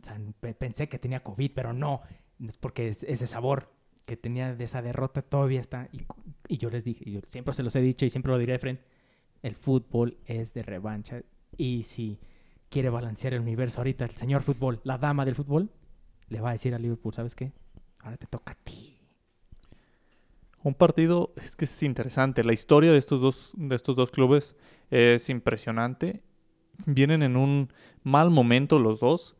o 0.00 0.04
sea, 0.04 0.18
pe- 0.40 0.54
pensé 0.54 0.88
que 0.88 0.98
tenía 0.98 1.22
COVID, 1.22 1.50
pero 1.54 1.72
no. 1.72 2.00
Es 2.44 2.58
porque 2.58 2.88
es- 2.88 3.02
ese 3.04 3.26
sabor 3.26 3.72
que 4.04 4.16
tenía 4.16 4.54
de 4.54 4.64
esa 4.64 4.82
derrota 4.82 5.22
todavía 5.22 5.60
está. 5.60 5.88
Y, 5.92 6.02
y 6.48 6.58
yo 6.58 6.70
les 6.70 6.84
dije, 6.84 7.02
y 7.06 7.12
yo 7.12 7.20
siempre 7.26 7.54
se 7.54 7.62
los 7.62 7.74
he 7.76 7.80
dicho 7.80 8.04
y 8.06 8.10
siempre 8.10 8.30
lo 8.32 8.38
diré 8.38 8.52
de 8.54 8.58
frente, 8.58 8.84
el 9.42 9.54
fútbol 9.54 10.18
es 10.26 10.54
de 10.54 10.62
revancha. 10.62 11.22
Y 11.56 11.82
si 11.84 12.18
quiere 12.68 12.90
balancear 12.90 13.34
el 13.34 13.40
universo 13.40 13.78
ahorita, 13.80 14.04
el 14.04 14.10
señor 14.12 14.42
fútbol, 14.42 14.80
la 14.84 14.98
dama 14.98 15.24
del 15.24 15.34
fútbol, 15.34 15.70
le 16.28 16.40
va 16.40 16.50
a 16.50 16.52
decir 16.52 16.74
a 16.74 16.78
Liverpool, 16.78 17.14
¿sabes 17.14 17.34
qué? 17.34 17.52
Ahora 18.02 18.16
te 18.16 18.26
toca 18.26 18.52
a 18.52 18.56
ti. 18.56 18.98
Un 20.62 20.74
partido 20.74 21.32
es 21.36 21.54
que 21.54 21.64
es 21.64 21.82
interesante. 21.82 22.42
La 22.42 22.52
historia 22.52 22.90
de 22.90 22.98
estos 22.98 23.20
dos, 23.20 23.52
de 23.54 23.76
estos 23.76 23.94
dos 23.96 24.10
clubes 24.10 24.56
es 24.90 25.28
impresionante. 25.30 26.22
Vienen 26.86 27.22
en 27.22 27.36
un 27.36 27.72
mal 28.02 28.30
momento 28.30 28.78
los 28.78 28.98
dos. 29.00 29.35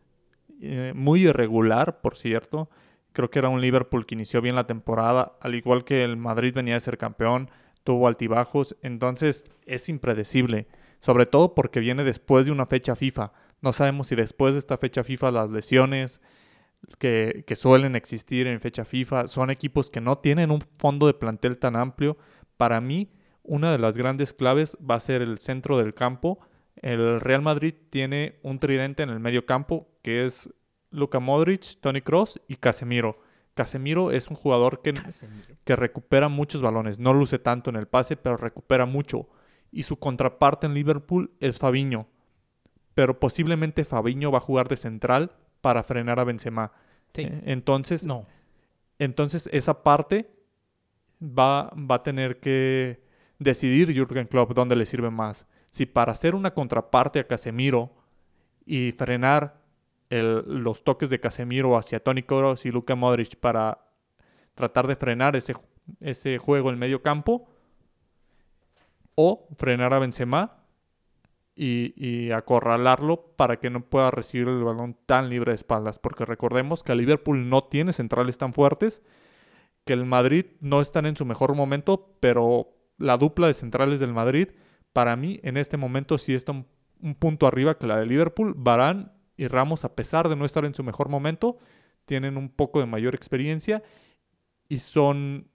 Eh, 0.61 0.93
muy 0.95 1.27
irregular, 1.27 2.01
por 2.01 2.17
cierto. 2.17 2.71
Creo 3.13 3.31
que 3.31 3.39
era 3.39 3.49
un 3.49 3.61
Liverpool 3.61 4.07
que 4.07 4.15
inició 4.15 4.41
bien 4.43 4.55
la 4.55 4.67
temporada, 4.67 5.37
al 5.41 5.55
igual 5.55 5.85
que 5.85 6.05
el 6.05 6.17
Madrid 6.17 6.55
venía 6.55 6.75
de 6.75 6.81
ser 6.81 6.99
campeón, 6.99 7.51
tuvo 7.83 8.09
altibajos, 8.09 8.77
entonces 8.83 9.45
es 9.65 9.89
impredecible, 9.89 10.67
sobre 11.01 11.25
todo 11.25 11.55
porque 11.55 11.81
viene 11.81 12.05
después 12.05 12.47
de 12.47 12.53
una 12.53 12.67
fecha 12.67 12.95
FIFA. 12.95 13.33
No 13.63 13.73
sabemos 13.73 14.09
si 14.09 14.17
después 14.17 14.55
de 14.55 14.59
esta 14.59 14.77
fecha 14.77 15.03
FIFA 15.03 15.31
las 15.31 15.51
lesiones, 15.51 16.21
que, 16.99 17.45
que 17.47 17.57
suelen 17.57 17.97
existir 17.97 18.47
en 18.47 18.61
fecha 18.61 18.85
FIFA. 18.85 19.29
Son 19.29 19.51
equipos 19.51 19.91
que 19.91 20.01
no 20.01 20.19
tienen 20.19 20.51
un 20.51 20.61
fondo 20.79 21.07
de 21.07 21.15
plantel 21.15 21.59
tan 21.59 21.77
amplio. 21.77 22.17
Para 22.57 22.81
mí, 22.81 23.11
una 23.43 23.73
de 23.73 23.79
las 23.79 23.97
grandes 23.97 24.33
claves 24.33 24.77
va 24.79 24.97
a 24.97 25.01
ser 25.01 25.23
el 25.23 25.39
centro 25.39 25.79
del 25.79 25.95
campo. 25.95 26.39
El 26.83 27.21
Real 27.21 27.43
Madrid 27.43 27.75
tiene 27.91 28.39
un 28.43 28.59
tridente 28.59 29.03
en 29.03 29.11
el 29.11 29.21
medio 29.21 29.47
campo 29.47 29.89
que 30.03 30.27
es 30.27 30.53
Luka 30.91 31.21
Modric, 31.21 31.81
Tony 31.81 32.01
Cross 32.03 32.41
y 32.49 32.57
Casemiro. 32.57 33.19
Casemiro 33.55 34.11
es 34.11 34.29
un 34.29 34.37
jugador 34.37 34.83
que, 34.83 34.93
que 35.65 35.77
recupera 35.77 36.29
muchos 36.29 36.61
balones. 36.61 36.99
No 36.99 37.15
luce 37.15 37.39
tanto 37.39 37.71
en 37.71 37.77
el 37.77 37.87
pase, 37.87 38.17
pero 38.17 38.37
recupera 38.37 38.85
mucho. 38.85 39.29
Y 39.73 39.83
su 39.85 39.99
contraparte 39.99 40.67
en 40.67 40.75
Liverpool 40.75 41.31
es 41.41 41.59
Fabiño. 41.59 42.07
Pero 42.95 43.19
posiblemente 43.19 43.85
Fabiño 43.85 44.31
va 44.31 44.39
a 44.39 44.43
jugar 44.43 44.69
de 44.69 44.77
central 44.77 45.33
para 45.63 45.83
frenar 45.83 46.21
a 46.21 46.25
Benzema. 46.25 46.73
Sí. 47.15 47.23
Eh, 47.23 47.43
Entonces, 47.47 48.05
No. 48.07 48.27
entonces 48.99 49.49
esa 49.53 49.83
parte 49.83 50.31
va, 51.21 51.71
va 51.75 51.97
a 51.97 52.03
tener 52.03 52.41
que 52.41 53.03
decidir 53.39 53.93
Jürgen 53.93 54.27
Klopp 54.27 54.53
dónde 54.53 54.77
le 54.77 54.87
sirve 54.87 55.11
más. 55.11 55.47
Si 55.77 55.85
para 55.85 56.13
hacer 56.13 56.35
una 56.35 56.55
contraparte 56.55 57.19
a 57.19 57.27
Casemiro 57.27 57.93
y 58.65 58.93
frenar 58.93 59.61
los 60.09 60.85
toques 60.85 61.11
de 61.11 61.21
Casemiro 61.21 61.77
hacia 61.77 62.03
Toni 62.03 62.23
Kroos 62.23 62.65
y 62.65 62.71
Luka 62.71 62.95
Modric 62.95 63.37
para 63.37 63.85
tratar 64.55 64.87
de 64.87 64.97
frenar 64.97 65.37
ese, 65.37 65.53
ese 66.01 66.39
juego 66.39 66.71
en 66.71 66.79
medio 66.79 67.03
campo 67.03 67.51
o 69.17 69.49
frenar 69.59 69.93
a 69.93 69.99
Benzema 69.99 70.63
y, 71.55 71.93
y, 71.95 72.31
acorralarlo 72.31 73.35
para 73.37 73.61
que 73.61 73.69
no 73.69 73.83
pueda 73.83 74.11
recibir 74.11 74.49
el 74.49 74.65
balón 74.65 74.97
tan 75.05 75.29
libre 75.29 75.53
de 75.53 75.57
espaldas. 75.57 75.99
Porque 75.99 76.25
recordemos 76.25 76.83
que 76.85 76.95
Liverpool 76.95 77.51
no 77.51 77.65
tiene 77.65 77.93
centrales 77.93 78.39
tan 78.39 78.55
fuertes, 78.55 79.03
que 79.85 79.93
el 79.93 80.07
Madrid 80.07 80.47
no 80.61 80.81
están 80.81 81.05
en 81.05 81.17
su 81.17 81.27
mejor 81.27 81.55
momento, 81.55 82.17
pero 82.21 82.71
la 82.97 83.19
dupla 83.19 83.49
de 83.49 83.53
centrales 83.53 84.01
del 84.01 84.15
Madrid, 84.15 84.49
para 84.97 85.15
mí 85.15 85.41
en 85.43 85.59
este 85.59 85.77
momento 85.77 86.17
sí 86.17 86.35
está 86.35 86.53
un, 86.53 86.67
un 87.03 87.15
punto 87.17 87.47
arriba 87.47 87.75
que 87.75 87.87
la 87.87 87.99
de 87.99 88.07
Liverpool. 88.07 88.55
Barán 88.57 89.13
y 89.37 89.47
Ramos, 89.47 89.85
a 89.85 89.95
pesar 89.95 90.31
de 90.31 90.37
no 90.37 90.47
estar 90.47 90.65
en 90.65 90.75
su 90.75 90.83
mejor 90.83 91.11
momento, 91.11 91.59
tienen 92.07 92.39
un 92.39 92.49
poco 92.49 92.81
de 92.81 92.87
mayor 92.87 93.15
experiencia 93.15 93.83
y 94.71 94.79
son, 94.79 95.51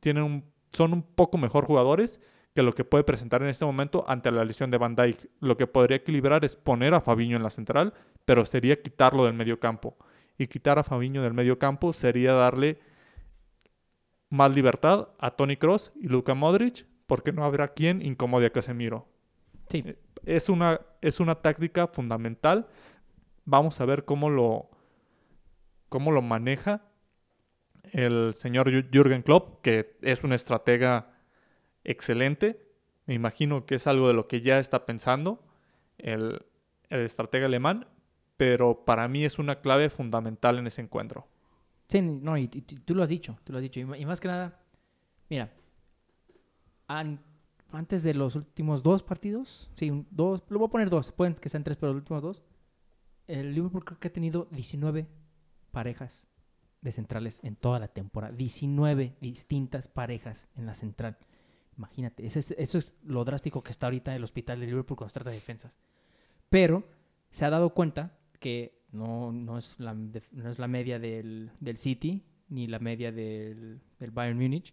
tienen 0.00 0.22
un, 0.22 0.50
son 0.72 0.94
un 0.94 1.02
poco 1.02 1.36
mejor 1.36 1.66
jugadores 1.66 2.18
que 2.54 2.62
lo 2.62 2.74
que 2.74 2.86
puede 2.86 3.04
presentar 3.04 3.42
en 3.42 3.50
este 3.50 3.66
momento 3.66 4.06
ante 4.08 4.30
la 4.30 4.42
lesión 4.42 4.70
de 4.70 4.78
Van 4.78 4.96
Dijk. 4.96 5.28
Lo 5.40 5.58
que 5.58 5.66
podría 5.66 5.98
equilibrar 5.98 6.46
es 6.46 6.56
poner 6.56 6.94
a 6.94 7.02
Fabiño 7.02 7.36
en 7.36 7.42
la 7.42 7.50
central, 7.50 7.92
pero 8.24 8.46
sería 8.46 8.80
quitarlo 8.80 9.26
del 9.26 9.34
medio 9.34 9.60
campo. 9.60 9.98
Y 10.38 10.46
quitar 10.46 10.78
a 10.78 10.82
Fabiño 10.82 11.20
del 11.20 11.34
medio 11.34 11.58
campo 11.58 11.92
sería 11.92 12.32
darle 12.32 12.80
más 14.30 14.54
libertad 14.54 15.10
a 15.18 15.32
Tony 15.32 15.58
Cross 15.58 15.92
y 15.94 16.08
Luka 16.08 16.32
Modric, 16.32 16.86
porque 17.08 17.32
no 17.32 17.44
habrá 17.44 17.72
quien 17.72 18.02
incomode 18.02 18.46
a 18.46 18.50
Casemiro. 18.50 19.08
Sí. 19.68 19.82
Es 20.24 20.50
una, 20.50 20.80
es 21.00 21.20
una 21.20 21.36
táctica 21.36 21.88
fundamental. 21.88 22.68
Vamos 23.46 23.80
a 23.80 23.86
ver 23.86 24.04
cómo 24.04 24.28
lo, 24.28 24.68
cómo 25.88 26.12
lo 26.12 26.20
maneja 26.20 26.82
el 27.92 28.34
señor 28.34 28.70
Jürgen 28.92 29.22
Klopp, 29.22 29.62
que 29.62 29.96
es 30.02 30.22
un 30.22 30.34
estratega 30.34 31.14
excelente. 31.82 32.68
Me 33.06 33.14
imagino 33.14 33.64
que 33.64 33.76
es 33.76 33.86
algo 33.86 34.06
de 34.08 34.12
lo 34.12 34.28
que 34.28 34.42
ya 34.42 34.58
está 34.58 34.84
pensando 34.84 35.42
el, 35.96 36.44
el 36.90 37.00
estratega 37.00 37.46
alemán, 37.46 37.88
pero 38.36 38.84
para 38.84 39.08
mí 39.08 39.24
es 39.24 39.38
una 39.38 39.62
clave 39.62 39.88
fundamental 39.88 40.58
en 40.58 40.66
ese 40.66 40.82
encuentro. 40.82 41.26
Sí, 41.88 42.02
no, 42.02 42.36
y, 42.36 42.50
y, 42.52 42.60
tú 42.60 42.94
lo 42.94 43.02
has 43.02 43.08
dicho, 43.08 43.38
tú 43.44 43.52
lo 43.54 43.58
has 43.58 43.62
dicho. 43.62 43.80
Y, 43.80 44.02
y 44.02 44.04
más 44.04 44.20
que 44.20 44.28
nada, 44.28 44.60
mira, 45.30 45.50
antes 46.88 48.02
de 48.02 48.14
los 48.14 48.34
últimos 48.34 48.82
dos 48.82 49.02
partidos, 49.02 49.70
sí, 49.74 50.06
dos, 50.10 50.42
lo 50.48 50.58
voy 50.58 50.68
a 50.68 50.70
poner 50.70 50.90
dos, 50.90 51.12
pueden 51.12 51.34
que 51.34 51.48
sean 51.48 51.64
tres, 51.64 51.76
pero 51.76 51.92
los 51.92 52.00
últimos 52.00 52.22
dos, 52.22 52.42
el 53.26 53.54
Liverpool 53.54 53.84
creo 53.84 54.00
que 54.00 54.08
ha 54.08 54.12
tenido 54.12 54.48
19 54.50 55.06
parejas 55.70 56.26
de 56.80 56.92
centrales 56.92 57.40
en 57.42 57.56
toda 57.56 57.78
la 57.78 57.88
temporada. 57.88 58.34
19 58.34 59.16
distintas 59.20 59.88
parejas 59.88 60.48
en 60.56 60.66
la 60.66 60.74
central. 60.74 61.18
Imagínate, 61.76 62.26
eso 62.26 62.38
es, 62.38 62.52
eso 62.52 62.78
es 62.78 62.94
lo 63.04 63.24
drástico 63.24 63.62
que 63.62 63.70
está 63.70 63.86
ahorita 63.86 64.14
el 64.16 64.24
hospital 64.24 64.60
de 64.60 64.66
Liverpool 64.66 64.96
con 64.96 65.04
las 65.04 65.12
trata 65.12 65.30
de 65.30 65.36
defensas. 65.36 65.72
Pero 66.48 66.84
se 67.30 67.44
ha 67.44 67.50
dado 67.50 67.74
cuenta 67.74 68.18
que 68.40 68.82
no, 68.90 69.32
no, 69.32 69.58
es, 69.58 69.78
la, 69.78 69.94
no 69.94 70.50
es 70.50 70.58
la 70.58 70.68
media 70.68 70.98
del, 70.98 71.50
del 71.60 71.76
City 71.76 72.24
ni 72.48 72.66
la 72.66 72.78
media 72.78 73.12
del, 73.12 73.80
del, 73.98 74.10
Bayern 74.10 74.38
Múnich, 74.38 74.72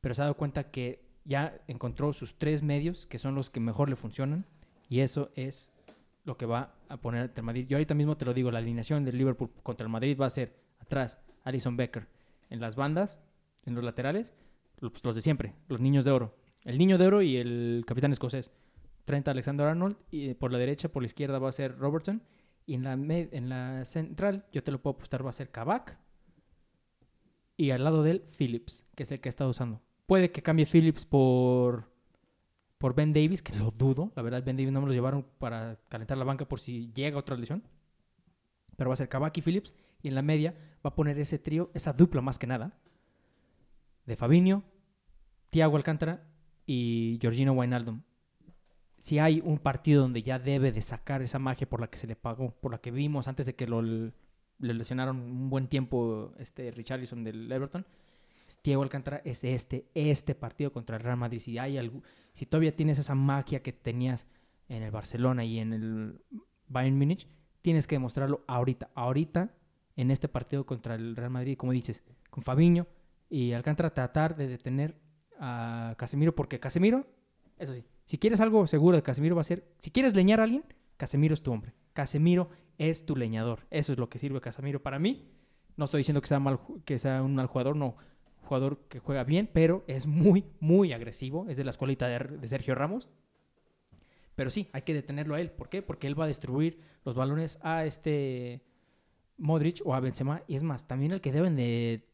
pero 0.00 0.14
se 0.14 0.22
ha 0.22 0.24
dado 0.24 0.36
cuenta 0.36 0.70
que 0.70 1.09
ya 1.24 1.60
encontró 1.66 2.12
sus 2.12 2.36
tres 2.38 2.62
medios 2.62 3.06
que 3.06 3.18
son 3.18 3.34
los 3.34 3.50
que 3.50 3.60
mejor 3.60 3.88
le 3.88 3.96
funcionan 3.96 4.46
y 4.88 5.00
eso 5.00 5.30
es 5.34 5.70
lo 6.24 6.36
que 6.36 6.46
va 6.46 6.74
a 6.88 6.98
poner 6.98 7.32
el 7.34 7.42
Madrid. 7.42 7.66
Yo 7.68 7.76
ahorita 7.76 7.94
mismo 7.94 8.16
te 8.16 8.24
lo 8.24 8.34
digo, 8.34 8.50
la 8.50 8.58
alineación 8.58 9.04
del 9.04 9.18
Liverpool 9.18 9.50
contra 9.62 9.84
el 9.84 9.92
Madrid 9.92 10.18
va 10.20 10.26
a 10.26 10.30
ser 10.30 10.56
atrás 10.78 11.18
Alison 11.44 11.76
Becker, 11.76 12.08
en 12.50 12.60
las 12.60 12.76
bandas, 12.76 13.18
en 13.64 13.74
los 13.74 13.84
laterales, 13.84 14.34
los, 14.78 15.04
los 15.04 15.14
de 15.14 15.20
siempre, 15.20 15.54
los 15.68 15.80
niños 15.80 16.04
de 16.04 16.10
oro. 16.10 16.36
El 16.64 16.78
niño 16.78 16.98
de 16.98 17.06
oro 17.06 17.22
y 17.22 17.36
el 17.36 17.84
capitán 17.86 18.12
escocés. 18.12 18.50
Trent 19.04 19.26
Alexander 19.28 19.66
Arnold 19.66 19.96
y 20.10 20.34
por 20.34 20.52
la 20.52 20.58
derecha, 20.58 20.90
por 20.90 21.02
la 21.02 21.06
izquierda 21.06 21.38
va 21.38 21.48
a 21.48 21.52
ser 21.52 21.78
Robertson 21.78 22.22
y 22.66 22.74
en 22.74 22.84
la, 22.84 22.92
en 22.92 23.48
la 23.48 23.84
central, 23.84 24.46
yo 24.52 24.62
te 24.62 24.70
lo 24.70 24.80
puedo 24.80 24.94
apostar, 24.94 25.24
va 25.24 25.30
a 25.30 25.32
ser 25.32 25.50
Kabak. 25.50 25.98
Y 27.56 27.72
al 27.72 27.84
lado 27.84 28.02
de 28.02 28.12
él, 28.12 28.24
Phillips, 28.38 28.86
que 28.94 29.02
es 29.02 29.12
el 29.12 29.20
que 29.20 29.28
ha 29.28 29.30
estado 29.30 29.50
usando. 29.50 29.82
Puede 30.10 30.32
que 30.32 30.42
cambie 30.42 30.66
Phillips 30.66 31.04
por, 31.04 31.88
por 32.78 32.96
Ben 32.96 33.12
Davis, 33.12 33.42
que 33.42 33.54
lo 33.54 33.70
dudo. 33.70 34.10
La 34.16 34.22
verdad, 34.22 34.42
Ben 34.44 34.56
Davis 34.56 34.72
no 34.72 34.80
me 34.80 34.88
lo 34.88 34.92
llevaron 34.92 35.24
para 35.38 35.78
calentar 35.88 36.18
la 36.18 36.24
banca 36.24 36.48
por 36.48 36.58
si 36.58 36.92
llega 36.92 37.16
otra 37.16 37.36
lesión. 37.36 37.62
Pero 38.74 38.90
va 38.90 38.94
a 38.94 38.96
ser 38.96 39.08
Kabak 39.08 39.38
y 39.38 39.40
Phillips. 39.40 39.72
Y 40.02 40.08
en 40.08 40.16
la 40.16 40.22
media 40.22 40.56
va 40.84 40.90
a 40.90 40.94
poner 40.96 41.16
ese 41.20 41.38
trío, 41.38 41.70
esa 41.74 41.92
dupla 41.92 42.22
más 42.22 42.40
que 42.40 42.48
nada, 42.48 42.76
de 44.04 44.16
Fabinho, 44.16 44.64
Thiago 45.50 45.76
Alcántara 45.76 46.26
y 46.66 47.20
Georgino 47.20 47.52
Wijnaldum 47.52 48.02
si 48.98 49.20
hay 49.20 49.40
un 49.44 49.58
partido 49.58 50.02
donde 50.02 50.24
ya 50.24 50.40
debe 50.40 50.72
de 50.72 50.82
sacar 50.82 51.22
esa 51.22 51.38
magia 51.38 51.68
por 51.68 51.80
la 51.80 51.88
que 51.88 51.98
se 51.98 52.08
le 52.08 52.16
pagó, 52.16 52.50
por 52.50 52.72
la 52.72 52.78
que 52.78 52.90
vimos 52.90 53.28
antes 53.28 53.46
de 53.46 53.54
que 53.54 53.68
lo 53.68 53.80
le 53.80 54.12
lesionaron 54.58 55.16
un 55.20 55.50
buen 55.50 55.68
tiempo 55.68 56.34
este 56.38 56.72
Richarlison 56.72 57.22
del 57.22 57.50
Everton, 57.50 57.86
Diego 58.62 58.82
Alcántara 58.82 59.22
es 59.24 59.44
este, 59.44 59.86
este 59.94 60.34
partido 60.34 60.72
contra 60.72 60.96
el 60.96 61.02
Real 61.02 61.16
Madrid. 61.16 61.40
Si 61.40 61.58
hay 61.58 61.78
algo, 61.78 62.02
si 62.32 62.46
todavía 62.46 62.74
tienes 62.74 62.98
esa 62.98 63.14
magia 63.14 63.62
que 63.62 63.72
tenías 63.72 64.26
en 64.68 64.82
el 64.82 64.90
Barcelona 64.90 65.44
y 65.44 65.58
en 65.58 65.72
el 65.72 66.24
Bayern 66.68 66.96
Múnich, 66.96 67.28
tienes 67.62 67.86
que 67.86 67.96
demostrarlo 67.96 68.44
ahorita, 68.46 68.90
ahorita 68.94 69.54
en 69.96 70.10
este 70.10 70.28
partido 70.28 70.64
contra 70.64 70.94
el 70.94 71.16
Real 71.16 71.30
Madrid, 71.30 71.56
como 71.56 71.72
dices, 71.72 72.02
con 72.30 72.42
Fabiño 72.42 72.86
y 73.28 73.52
Alcántara 73.52 73.92
tratar 73.92 74.36
de 74.36 74.48
detener 74.48 74.96
a 75.38 75.94
Casemiro 75.98 76.34
porque 76.34 76.60
Casemiro, 76.60 77.06
eso 77.58 77.74
sí, 77.74 77.84
si 78.04 78.18
quieres 78.18 78.40
algo 78.40 78.66
seguro 78.66 78.96
de 78.96 79.02
Casemiro 79.02 79.36
va 79.36 79.42
a 79.42 79.44
ser, 79.44 79.72
si 79.78 79.90
quieres 79.90 80.14
leñar 80.14 80.40
a 80.40 80.44
alguien, 80.44 80.64
Casemiro 80.96 81.32
es 81.32 81.42
tu 81.42 81.52
hombre. 81.52 81.72
Casemiro 81.92 82.50
es 82.76 83.06
tu 83.06 83.16
leñador. 83.16 83.66
Eso 83.70 83.92
es 83.92 83.98
lo 83.98 84.08
que 84.08 84.18
sirve 84.18 84.40
Casemiro 84.40 84.82
para 84.82 84.98
mí. 84.98 85.30
No 85.76 85.86
estoy 85.86 86.00
diciendo 86.00 86.20
que 86.20 86.26
sea, 86.26 86.40
mal, 86.40 86.60
que 86.84 86.98
sea 86.98 87.22
un 87.22 87.34
mal 87.34 87.46
jugador, 87.46 87.76
no. 87.76 87.96
Jugador 88.50 88.80
que 88.88 88.98
juega 88.98 89.22
bien, 89.22 89.48
pero 89.52 89.84
es 89.86 90.08
muy, 90.08 90.44
muy 90.58 90.92
agresivo. 90.92 91.46
Es 91.48 91.56
de 91.56 91.62
la 91.62 91.70
escuelita 91.70 92.08
de, 92.08 92.18
de 92.18 92.48
Sergio 92.48 92.74
Ramos. 92.74 93.08
Pero 94.34 94.50
sí, 94.50 94.68
hay 94.72 94.82
que 94.82 94.92
detenerlo 94.92 95.36
a 95.36 95.40
él. 95.40 95.52
¿Por 95.52 95.68
qué? 95.68 95.82
Porque 95.82 96.08
él 96.08 96.18
va 96.18 96.24
a 96.24 96.26
distribuir 96.26 96.80
los 97.04 97.14
balones 97.14 97.60
a 97.62 97.84
este 97.84 98.64
Modric 99.38 99.82
o 99.84 99.94
a 99.94 100.00
Benzema. 100.00 100.42
Y 100.48 100.56
es 100.56 100.64
más, 100.64 100.88
también 100.88 101.12
el 101.12 101.20
que 101.20 101.30
deben 101.30 101.54
de, 101.54 102.08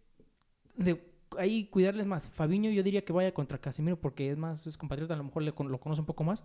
de 0.76 1.10
ahí 1.38 1.68
cuidarles 1.68 2.04
más. 2.04 2.28
Fabiño 2.28 2.68
yo 2.70 2.82
diría 2.82 3.02
que 3.02 3.14
vaya 3.14 3.32
contra 3.32 3.56
Casemiro 3.56 3.98
porque 3.98 4.30
es 4.30 4.36
más, 4.36 4.66
es 4.66 4.76
compatriota, 4.76 5.14
a 5.14 5.16
lo 5.16 5.24
mejor 5.24 5.42
le, 5.42 5.54
lo 5.56 5.80
conoce 5.80 6.02
un 6.02 6.06
poco 6.06 6.22
más. 6.22 6.44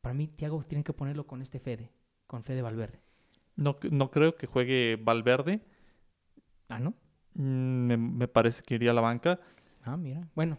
Para 0.00 0.14
mí, 0.14 0.28
Thiago 0.28 0.62
tiene 0.62 0.84
que 0.84 0.92
ponerlo 0.92 1.26
con 1.26 1.42
este 1.42 1.58
Fede, 1.58 1.90
con 2.28 2.44
Fede 2.44 2.62
Valverde. 2.62 3.00
No, 3.56 3.78
no 3.90 4.12
creo 4.12 4.36
que 4.36 4.46
juegue 4.46 4.96
Valverde. 5.02 5.60
Ah, 6.68 6.78
¿no? 6.78 6.94
Mm, 7.34 7.86
me, 7.86 7.96
me, 7.96 8.28
parece 8.28 8.62
que 8.62 8.76
iría 8.76 8.90
a 8.90 8.94
la 8.94 9.00
banca. 9.00 9.40
Ah, 9.82 9.96
mira. 9.96 10.28
Bueno, 10.34 10.58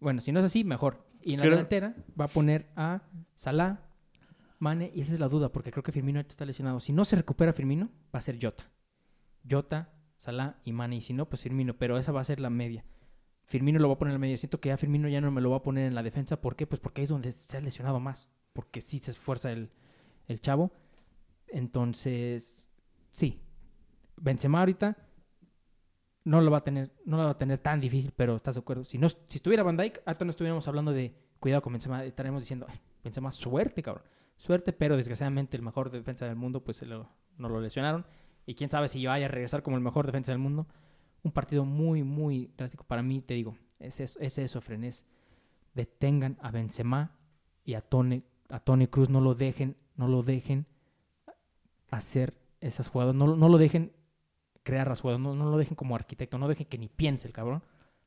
bueno, 0.00 0.20
si 0.20 0.32
no 0.32 0.40
es 0.40 0.44
así, 0.44 0.64
mejor. 0.64 1.04
Y 1.22 1.34
en 1.34 1.38
la 1.38 1.44
creo... 1.44 1.52
delantera 1.52 1.96
va 2.18 2.26
a 2.26 2.28
poner 2.28 2.68
a 2.76 3.02
Salah, 3.34 3.80
Mane, 4.58 4.90
y 4.94 5.00
esa 5.00 5.12
es 5.12 5.20
la 5.20 5.28
duda, 5.28 5.50
porque 5.50 5.70
creo 5.70 5.82
que 5.82 5.92
Firmino 5.92 6.20
está 6.20 6.44
lesionado. 6.44 6.80
Si 6.80 6.92
no 6.92 7.04
se 7.04 7.16
recupera 7.16 7.52
Firmino, 7.52 7.90
va 8.14 8.18
a 8.18 8.20
ser 8.20 8.38
Jota. 8.40 8.70
Jota, 9.48 9.92
Salah 10.18 10.60
y 10.64 10.72
Mane. 10.72 10.96
Y 10.96 11.00
si 11.00 11.12
no, 11.12 11.28
pues 11.28 11.42
Firmino, 11.42 11.76
pero 11.76 11.98
esa 11.98 12.12
va 12.12 12.20
a 12.20 12.24
ser 12.24 12.40
la 12.40 12.50
media. 12.50 12.84
Firmino 13.44 13.78
lo 13.78 13.88
va 13.88 13.94
a 13.94 13.98
poner 13.98 14.10
en 14.10 14.16
la 14.16 14.20
media. 14.20 14.38
Siento 14.38 14.60
que 14.60 14.70
ya 14.70 14.76
Firmino 14.76 15.08
ya 15.08 15.20
no 15.20 15.30
me 15.30 15.40
lo 15.40 15.50
va 15.50 15.58
a 15.58 15.62
poner 15.62 15.86
en 15.86 15.94
la 15.94 16.02
defensa. 16.02 16.40
¿Por 16.40 16.56
qué? 16.56 16.66
Pues 16.66 16.80
porque 16.80 17.00
ahí 17.00 17.04
es 17.04 17.10
donde 17.10 17.30
se 17.32 17.56
ha 17.56 17.60
lesionado 17.60 18.00
más. 18.00 18.28
Porque 18.52 18.80
sí 18.80 18.98
se 18.98 19.12
esfuerza 19.12 19.52
el, 19.52 19.70
el 20.26 20.40
chavo. 20.40 20.72
Entonces, 21.46 22.72
sí. 23.10 23.40
Benzema 24.16 24.60
ahorita 24.60 24.96
no 26.26 26.40
lo 26.40 26.50
va 26.50 26.58
a 26.58 26.64
tener, 26.64 26.92
no 27.04 27.16
lo 27.16 27.24
va 27.24 27.30
a 27.30 27.38
tener 27.38 27.58
tan 27.58 27.80
difícil, 27.80 28.12
pero 28.14 28.34
¿estás 28.34 28.56
de 28.56 28.60
acuerdo? 28.60 28.82
Si, 28.82 28.98
no, 28.98 29.08
si 29.08 29.36
estuviera 29.36 29.62
Van 29.62 29.76
Dijk, 29.76 30.02
ahorita 30.04 30.24
no 30.24 30.30
estuviéramos 30.32 30.66
hablando 30.66 30.92
de 30.92 31.14
cuidado 31.38 31.62
con 31.62 31.72
Benzema, 31.72 32.04
estaremos 32.04 32.42
diciendo, 32.42 32.66
Benzema, 33.04 33.30
suerte, 33.30 33.80
cabrón. 33.80 34.04
Suerte, 34.36 34.72
pero 34.72 34.96
desgraciadamente 34.96 35.56
el 35.56 35.62
mejor 35.62 35.88
defensa 35.90 36.26
del 36.26 36.34
mundo, 36.34 36.64
pues 36.64 36.82
lo, 36.82 37.08
no 37.38 37.48
lo 37.48 37.60
lesionaron. 37.60 38.04
Y 38.44 38.56
quién 38.56 38.70
sabe 38.70 38.88
si 38.88 39.06
vaya 39.06 39.26
a 39.26 39.28
regresar 39.28 39.62
como 39.62 39.76
el 39.76 39.84
mejor 39.84 40.04
defensa 40.04 40.32
del 40.32 40.40
mundo 40.40 40.66
un 41.22 41.32
partido 41.32 41.64
muy, 41.64 42.02
muy 42.02 42.50
drástico 42.56 42.84
para 42.84 43.02
mí, 43.02 43.20
te 43.20 43.34
digo, 43.34 43.56
es 43.78 44.00
eso, 44.00 44.18
es 44.20 44.38
eso 44.38 44.60
Frenes. 44.60 45.04
Detengan 45.74 46.38
a 46.40 46.50
Benzema 46.50 47.16
y 47.64 47.74
a 47.74 47.82
Tony, 47.82 48.22
a 48.48 48.60
Tony 48.60 48.86
Cruz, 48.86 49.10
no 49.10 49.20
lo 49.20 49.34
dejen, 49.34 49.76
no 49.96 50.08
lo 50.08 50.22
dejen 50.22 50.66
hacer 51.90 52.34
esas 52.60 52.88
jugadas, 52.88 53.14
no, 53.14 53.36
no 53.36 53.48
lo 53.48 53.58
dejen 53.58 53.92
crear 54.66 54.92
jugadas, 54.98 55.20
no, 55.20 55.34
no, 55.34 55.50
lo 55.50 55.56
dejen 55.56 55.76
como 55.76 55.94
arquitecto, 55.94 56.36
no 56.36 56.48
dejen 56.48 56.66
que 56.66 56.76
ni 56.76 56.88
piense 56.88 57.28
el 57.28 57.32
cabrón. 57.32 57.62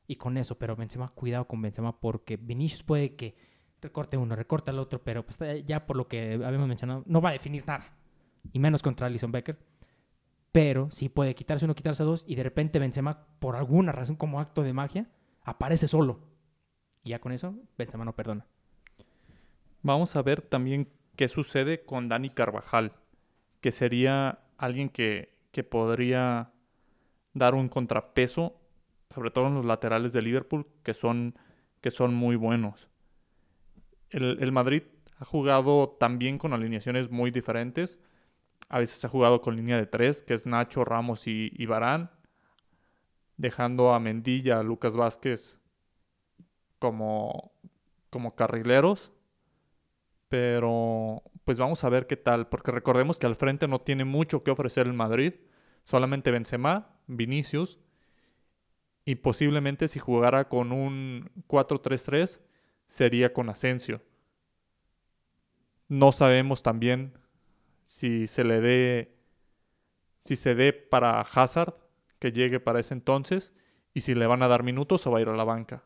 Y 0.06 0.16
con 0.16 0.36
eso, 0.36 0.58
pero 0.58 0.76
Benzema, 0.76 1.08
cuidado 1.14 1.46
con 1.46 1.62
Benzema, 1.62 1.98
porque 1.98 2.36
Vinicius 2.36 2.82
puede 2.82 3.16
que 3.16 3.34
recorte 3.80 4.16
uno, 4.16 4.36
recorte 4.36 4.70
al 4.70 4.78
otro, 4.78 5.02
pero 5.02 5.24
pues 5.24 5.38
ya 5.64 5.86
por 5.86 5.96
lo 5.96 6.06
que 6.06 6.34
habíamos 6.34 6.68
mencionado, 6.68 7.02
no 7.06 7.20
va 7.20 7.30
a 7.30 7.32
definir 7.32 7.66
nada. 7.66 7.96
Y 8.52 8.58
menos 8.58 8.82
contra 8.82 9.06
Alison 9.06 9.32
Becker 9.32 9.58
pero 10.52 10.90
sí 10.90 11.08
puede 11.08 11.34
quitarse 11.34 11.64
uno, 11.64 11.74
quitarse 11.74 12.02
dos 12.02 12.24
y 12.26 12.34
de 12.34 12.42
repente 12.42 12.78
Benzema, 12.78 13.26
por 13.38 13.56
alguna 13.56 13.92
razón 13.92 14.16
como 14.16 14.40
acto 14.40 14.62
de 14.62 14.72
magia, 14.72 15.06
aparece 15.42 15.86
solo. 15.88 16.20
Y 17.02 17.10
ya 17.10 17.20
con 17.20 17.32
eso, 17.32 17.54
Benzema 17.78 18.04
no 18.04 18.14
perdona. 18.14 18.46
Vamos 19.82 20.16
a 20.16 20.22
ver 20.22 20.42
también 20.42 20.88
qué 21.16 21.28
sucede 21.28 21.84
con 21.84 22.08
Dani 22.08 22.30
Carvajal, 22.30 22.92
que 23.60 23.72
sería 23.72 24.40
alguien 24.58 24.88
que, 24.88 25.38
que 25.50 25.64
podría 25.64 26.52
dar 27.34 27.54
un 27.54 27.68
contrapeso, 27.68 28.60
sobre 29.14 29.30
todo 29.30 29.48
en 29.48 29.54
los 29.54 29.64
laterales 29.64 30.12
de 30.12 30.22
Liverpool, 30.22 30.66
que 30.82 30.94
son, 30.94 31.38
que 31.80 31.90
son 31.90 32.14
muy 32.14 32.36
buenos. 32.36 32.88
El, 34.10 34.38
el 34.40 34.52
Madrid 34.52 34.82
ha 35.18 35.24
jugado 35.24 35.96
también 36.00 36.38
con 36.38 36.52
alineaciones 36.52 37.10
muy 37.10 37.30
diferentes. 37.30 37.98
A 38.68 38.78
veces 38.78 39.04
ha 39.04 39.08
jugado 39.08 39.42
con 39.42 39.56
línea 39.56 39.76
de 39.76 39.86
tres, 39.86 40.22
que 40.22 40.34
es 40.34 40.46
Nacho, 40.46 40.84
Ramos 40.84 41.26
y, 41.26 41.52
y 41.54 41.66
Barán, 41.66 42.10
dejando 43.36 43.92
a 43.92 44.00
Mendilla, 44.00 44.60
a 44.60 44.62
Lucas 44.62 44.94
Vázquez 44.94 45.58
como, 46.78 47.52
como 48.10 48.34
carrileros. 48.34 49.12
Pero 50.28 51.22
pues 51.50 51.58
vamos 51.58 51.82
a 51.82 51.88
ver 51.88 52.06
qué 52.06 52.16
tal, 52.16 52.46
porque 52.46 52.70
recordemos 52.70 53.18
que 53.18 53.26
al 53.26 53.34
frente 53.34 53.66
no 53.66 53.80
tiene 53.80 54.04
mucho 54.04 54.44
que 54.44 54.52
ofrecer 54.52 54.86
el 54.86 54.92
Madrid, 54.92 55.34
solamente 55.82 56.30
Benzema, 56.30 56.94
Vinicius 57.08 57.80
y 59.04 59.16
posiblemente 59.16 59.88
si 59.88 59.98
jugara 59.98 60.48
con 60.48 60.70
un 60.70 61.28
4-3-3 61.48 62.38
sería 62.86 63.32
con 63.32 63.48
Asensio. 63.48 64.00
No 65.88 66.12
sabemos 66.12 66.62
también 66.62 67.18
si 67.84 68.28
se 68.28 68.44
le 68.44 68.60
dé 68.60 69.16
si 70.20 70.36
se 70.36 70.54
dé 70.54 70.72
para 70.72 71.20
Hazard 71.20 71.74
que 72.20 72.30
llegue 72.30 72.60
para 72.60 72.78
ese 72.78 72.94
entonces 72.94 73.52
y 73.92 74.02
si 74.02 74.14
le 74.14 74.28
van 74.28 74.44
a 74.44 74.46
dar 74.46 74.62
minutos 74.62 75.04
o 75.04 75.10
va 75.10 75.18
a 75.18 75.22
ir 75.22 75.28
a 75.28 75.34
la 75.34 75.42
banca. 75.42 75.82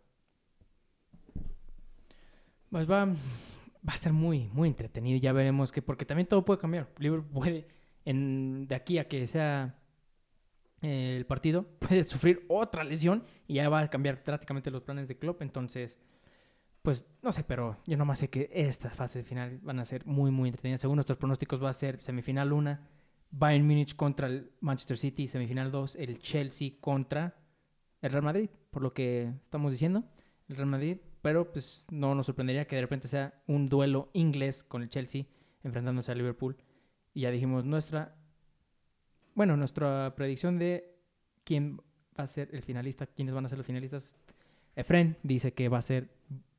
Pues 2.70 2.86
va, 2.90 3.08
va 3.86 3.92
a 3.92 3.96
ser 3.96 4.12
muy, 4.12 4.48
muy 4.52 4.68
entretenido. 4.68 5.18
Ya 5.18 5.32
veremos 5.32 5.72
que, 5.72 5.82
porque 5.82 6.04
también 6.04 6.26
todo 6.26 6.44
puede 6.44 6.60
cambiar. 6.60 6.90
Liverpool 6.98 7.30
puede, 7.30 7.68
en, 8.04 8.66
de 8.66 8.74
aquí 8.74 8.98
a 8.98 9.08
que 9.08 9.26
sea 9.26 9.78
eh, 10.82 11.16
el 11.16 11.26
partido, 11.26 11.64
puede 11.78 12.04
sufrir 12.04 12.44
otra 12.48 12.84
lesión 12.84 13.24
y 13.46 13.54
ya 13.54 13.68
va 13.68 13.80
a 13.80 13.90
cambiar 13.90 14.22
drásticamente 14.24 14.70
los 14.70 14.82
planes 14.82 15.08
de 15.08 15.18
Klopp. 15.18 15.42
Entonces, 15.42 15.98
pues 16.82 17.06
no 17.22 17.32
sé, 17.32 17.44
pero 17.44 17.78
yo 17.86 17.96
nomás 17.96 18.18
sé 18.18 18.28
que 18.28 18.50
estas 18.52 18.94
fases 18.94 19.22
de 19.22 19.28
final 19.28 19.58
van 19.62 19.78
a 19.78 19.84
ser 19.84 20.06
muy, 20.06 20.30
muy 20.30 20.48
entretenidas. 20.48 20.80
Según 20.80 20.96
nuestros 20.96 21.18
pronósticos, 21.18 21.62
va 21.62 21.70
a 21.70 21.74
ser 21.74 22.02
semifinal 22.02 22.52
1, 22.52 22.78
Bayern 23.30 23.66
Múnich 23.66 23.96
contra 23.96 24.26
el 24.28 24.52
Manchester 24.60 24.96
City, 24.96 25.26
semifinal 25.26 25.70
2, 25.70 25.96
el 25.96 26.18
Chelsea 26.18 26.72
contra 26.80 27.36
el 28.00 28.12
Real 28.12 28.22
Madrid, 28.22 28.50
por 28.70 28.82
lo 28.82 28.92
que 28.92 29.32
estamos 29.44 29.72
diciendo. 29.72 30.04
El 30.48 30.56
Real 30.56 30.68
Madrid 30.68 30.98
pero 31.24 31.50
pues 31.50 31.86
no 31.90 32.14
nos 32.14 32.26
sorprendería 32.26 32.66
que 32.66 32.76
de 32.76 32.82
repente 32.82 33.08
sea 33.08 33.32
un 33.46 33.66
duelo 33.66 34.10
inglés 34.12 34.62
con 34.62 34.82
el 34.82 34.90
Chelsea 34.90 35.24
enfrentándose 35.62 36.12
a 36.12 36.14
Liverpool. 36.14 36.54
Y 37.14 37.22
ya 37.22 37.30
dijimos 37.30 37.64
nuestra, 37.64 38.14
bueno, 39.34 39.56
nuestra 39.56 40.12
predicción 40.16 40.58
de 40.58 40.98
quién 41.42 41.78
va 41.78 42.24
a 42.24 42.26
ser 42.26 42.50
el 42.52 42.60
finalista, 42.60 43.06
quiénes 43.06 43.34
van 43.34 43.46
a 43.46 43.48
ser 43.48 43.56
los 43.56 43.66
finalistas. 43.66 44.18
Efren 44.76 45.16
dice 45.22 45.54
que 45.54 45.70
va 45.70 45.78
a 45.78 45.82
ser 45.82 46.10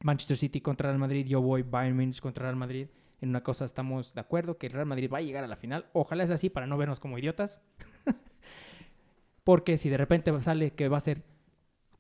Manchester 0.01 0.36
City 0.36 0.61
contra 0.61 0.89
Real 0.89 0.97
Madrid, 0.97 1.28
yo 1.28 1.43
voy 1.43 1.61
Bayern 1.61 1.95
Munich 1.95 2.20
contra 2.20 2.45
Real 2.45 2.55
Madrid. 2.55 2.88
En 3.22 3.30
una 3.30 3.43
cosa 3.43 3.66
estamos 3.66 4.16
de 4.16 4.22
acuerdo, 4.22 4.57
que 4.57 4.66
el 4.66 4.74
Real 4.74 4.88
Madrid 4.88 5.11
va 5.13 5.20
a 5.20 5.22
llegar 5.22 5.43
a 5.43 5.47
la 5.47 5.57
final. 5.57 5.86
Ojalá 5.93 6.26
sea 6.26 6.34
así 6.34 6.49
para 6.49 6.66
no 6.66 6.76
vernos 6.76 6.99
como 6.99 7.20
idiotas. 7.20 7.61
Porque 9.43 9.78
si 9.78 9.89
de 9.89 9.97
repente 9.97 10.34
sale 10.41 10.72
que 10.72 10.89
va 10.89 10.97
a 10.97 11.01
ser, 11.01 11.22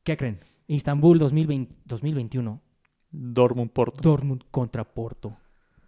¿qué 0.03 0.17
creen? 0.17 0.39
Istanbul 0.67 1.19
2020, 1.19 1.75
2021. 1.85 2.61
Dortmund 3.11 3.71
Porto. 3.71 4.01
Dortmund 4.01 4.43
contra 4.51 4.83
Porto. 4.83 5.37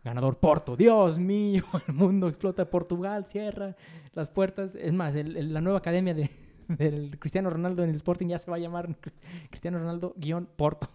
Ganador 0.03 0.37
Porto. 0.37 0.75
Dios 0.75 1.19
mío, 1.19 1.63
el 1.87 1.93
mundo 1.93 2.27
explota. 2.27 2.69
Portugal 2.69 3.25
cierra 3.27 3.75
las 4.13 4.29
puertas. 4.29 4.75
Es 4.75 4.93
más, 4.93 5.15
el, 5.15 5.35
el, 5.35 5.53
la 5.53 5.61
nueva 5.61 5.79
academia 5.79 6.13
de, 6.13 6.29
del 6.67 7.19
Cristiano 7.19 7.49
Ronaldo 7.49 7.83
en 7.83 7.89
el 7.89 7.95
Sporting 7.95 8.27
ya 8.27 8.37
se 8.37 8.49
va 8.49 8.57
a 8.57 8.59
llamar 8.59 8.95
Cristiano 9.49 9.79
Ronaldo-Porto. 9.79 10.87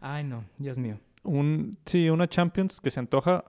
Ay, 0.00 0.24
no, 0.24 0.44
Dios 0.58 0.76
mío. 0.76 0.98
Un, 1.22 1.78
sí, 1.84 2.08
una 2.10 2.28
Champions 2.28 2.80
que 2.80 2.90
se 2.90 3.00
antoja 3.00 3.44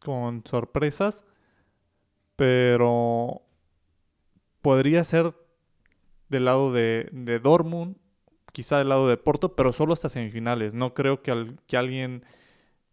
con 0.00 0.42
sorpresas, 0.44 1.24
pero 2.34 3.42
podría 4.62 5.04
ser 5.04 5.34
del 6.28 6.44
lado 6.44 6.72
de, 6.72 7.08
de 7.12 7.38
Dortmund, 7.38 7.96
quizá 8.52 8.78
del 8.78 8.88
lado 8.88 9.08
de 9.08 9.16
Porto, 9.16 9.54
pero 9.54 9.72
solo 9.72 9.92
hasta 9.92 10.08
semifinales. 10.08 10.74
No 10.74 10.94
creo 10.94 11.22
que, 11.22 11.30
al, 11.30 11.58
que 11.66 11.76
alguien 11.76 12.24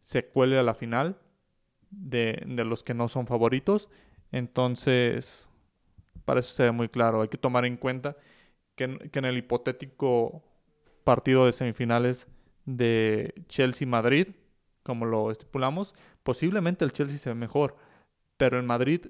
se 0.04 0.26
cuele 0.26 0.60
a 0.60 0.64
la 0.64 0.74
final 0.74 1.18
de, 1.90 2.44
de, 2.46 2.66
los 2.66 2.84
que 2.84 2.94
no 2.94 3.08
son 3.08 3.28
favoritos. 3.28 3.90
Entonces, 4.32 5.48
para 6.26 6.42
eso 6.42 6.54
se 6.54 6.64
ve 6.64 6.72
muy 6.72 6.90
claro. 6.90 7.22
Hay 7.22 7.30
que 7.30 7.38
tomar 7.38 7.66
en 7.66 7.78
cuenta 7.78 8.18
que, 8.76 9.10
que 9.12 9.20
en 9.20 9.26
el 9.26 9.38
hipotético 9.38 10.44
partido 11.04 11.46
de 11.46 11.54
semifinales 11.54 12.28
de 12.66 13.34
Chelsea-Madrid, 13.48 14.30
como 14.84 15.06
lo 15.06 15.32
estipulamos, 15.32 15.94
posiblemente 16.24 16.84
el 16.86 16.92
Chelsea 16.92 17.18
se 17.18 17.30
ve 17.30 17.36
mejor. 17.36 17.78
Pero 18.38 18.58
el 18.58 18.64
Madrid, 18.64 19.08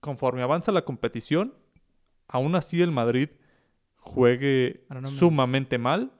conforme 0.00 0.42
avanza 0.42 0.72
la 0.72 0.84
competición, 0.84 1.54
aún 2.26 2.54
así 2.54 2.82
el 2.82 2.92
Madrid 2.92 3.30
juegue 4.08 4.84
sumamente 5.04 5.78
mal, 5.78 6.12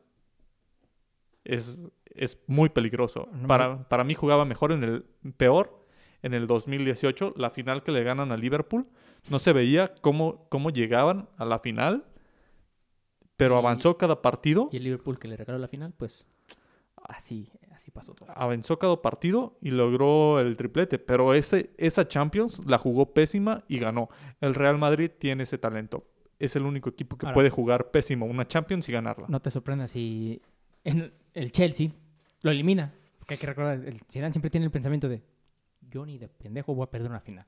es, 1.45 1.81
es 2.05 2.43
muy 2.47 2.69
peligroso. 2.69 3.29
Para, 3.47 3.89
para 3.89 4.05
mí 4.05 4.15
jugaba 4.15 4.45
mejor 4.45 4.73
en 4.73 4.85
el 4.85 5.05
peor 5.37 5.87
en 6.23 6.35
el 6.35 6.47
2018, 6.47 7.35
la 7.37 7.51
final 7.51 7.83
que 7.83 7.93
le 7.93 8.03
ganan 8.03 8.33
a 8.33 8.37
Liverpool. 8.37 8.87
No 9.31 9.39
se 9.39 9.53
veía 9.53 9.95
cómo, 10.01 10.47
cómo 10.49 10.71
llegaban 10.71 11.29
a 11.37 11.45
la 11.45 11.59
final, 11.59 12.05
pero 13.37 13.57
avanzó 13.57 13.99
cada 13.99 14.21
partido. 14.21 14.69
Y 14.73 14.77
el 14.77 14.85
Liverpool 14.85 15.19
que 15.19 15.29
le 15.29 15.37
regaló 15.37 15.59
la 15.59 15.69
final, 15.69 15.95
pues 15.97 16.27
así, 17.05 17.51
así 17.73 17.91
pasó 17.91 18.15
todo. 18.15 18.29
Avanzó 18.35 18.79
cada 18.79 19.01
partido 19.01 19.57
y 19.61 19.71
logró 19.71 20.41
el 20.41 20.57
triplete, 20.57 20.99
pero 20.99 21.35
ese, 21.35 21.71
esa 21.79 22.07
Champions 22.09 22.63
la 22.67 22.79
jugó 22.79 23.13
pésima 23.15 23.65
y 23.69 23.79
ganó. 23.79 24.09
El 24.41 24.55
Real 24.55 24.79
Madrid 24.79 25.11
tiene 25.19 25.45
ese 25.45 25.59
talento 25.59 26.05
es 26.39 26.57
el 26.57 26.65
único 26.65 26.91
equipo 26.91 27.17
que 27.17 27.27
Ahora, 27.27 27.35
puede 27.35 27.51
jugar 27.51 27.91
pésimo 27.91 28.27
una 28.27 28.47
Champions 28.47 28.89
y 28.89 28.93
ganarla. 28.93 29.27
No 29.29 29.41
te 29.41 29.51
sorprendas 29.51 29.91
si 29.91 30.41
en 30.85 31.13
el 31.35 31.53
Chelsea 31.53 31.91
lo 32.43 32.51
elimina. 32.51 32.95
Porque 33.19 33.35
hay 33.35 33.39
que 33.39 33.47
recordar, 33.47 33.85
el 33.85 34.01
Zidane 34.11 34.33
siempre 34.33 34.51
tiene 34.51 34.67
el 34.67 34.73
pensamiento 34.73 35.09
de 35.09 35.23
yo 35.91 36.05
ni 36.07 36.19
de 36.19 36.29
pendejo 36.29 36.75
voy 36.75 36.85
a 36.85 36.91
perder 36.91 37.11
una 37.11 37.21
final. 37.21 37.47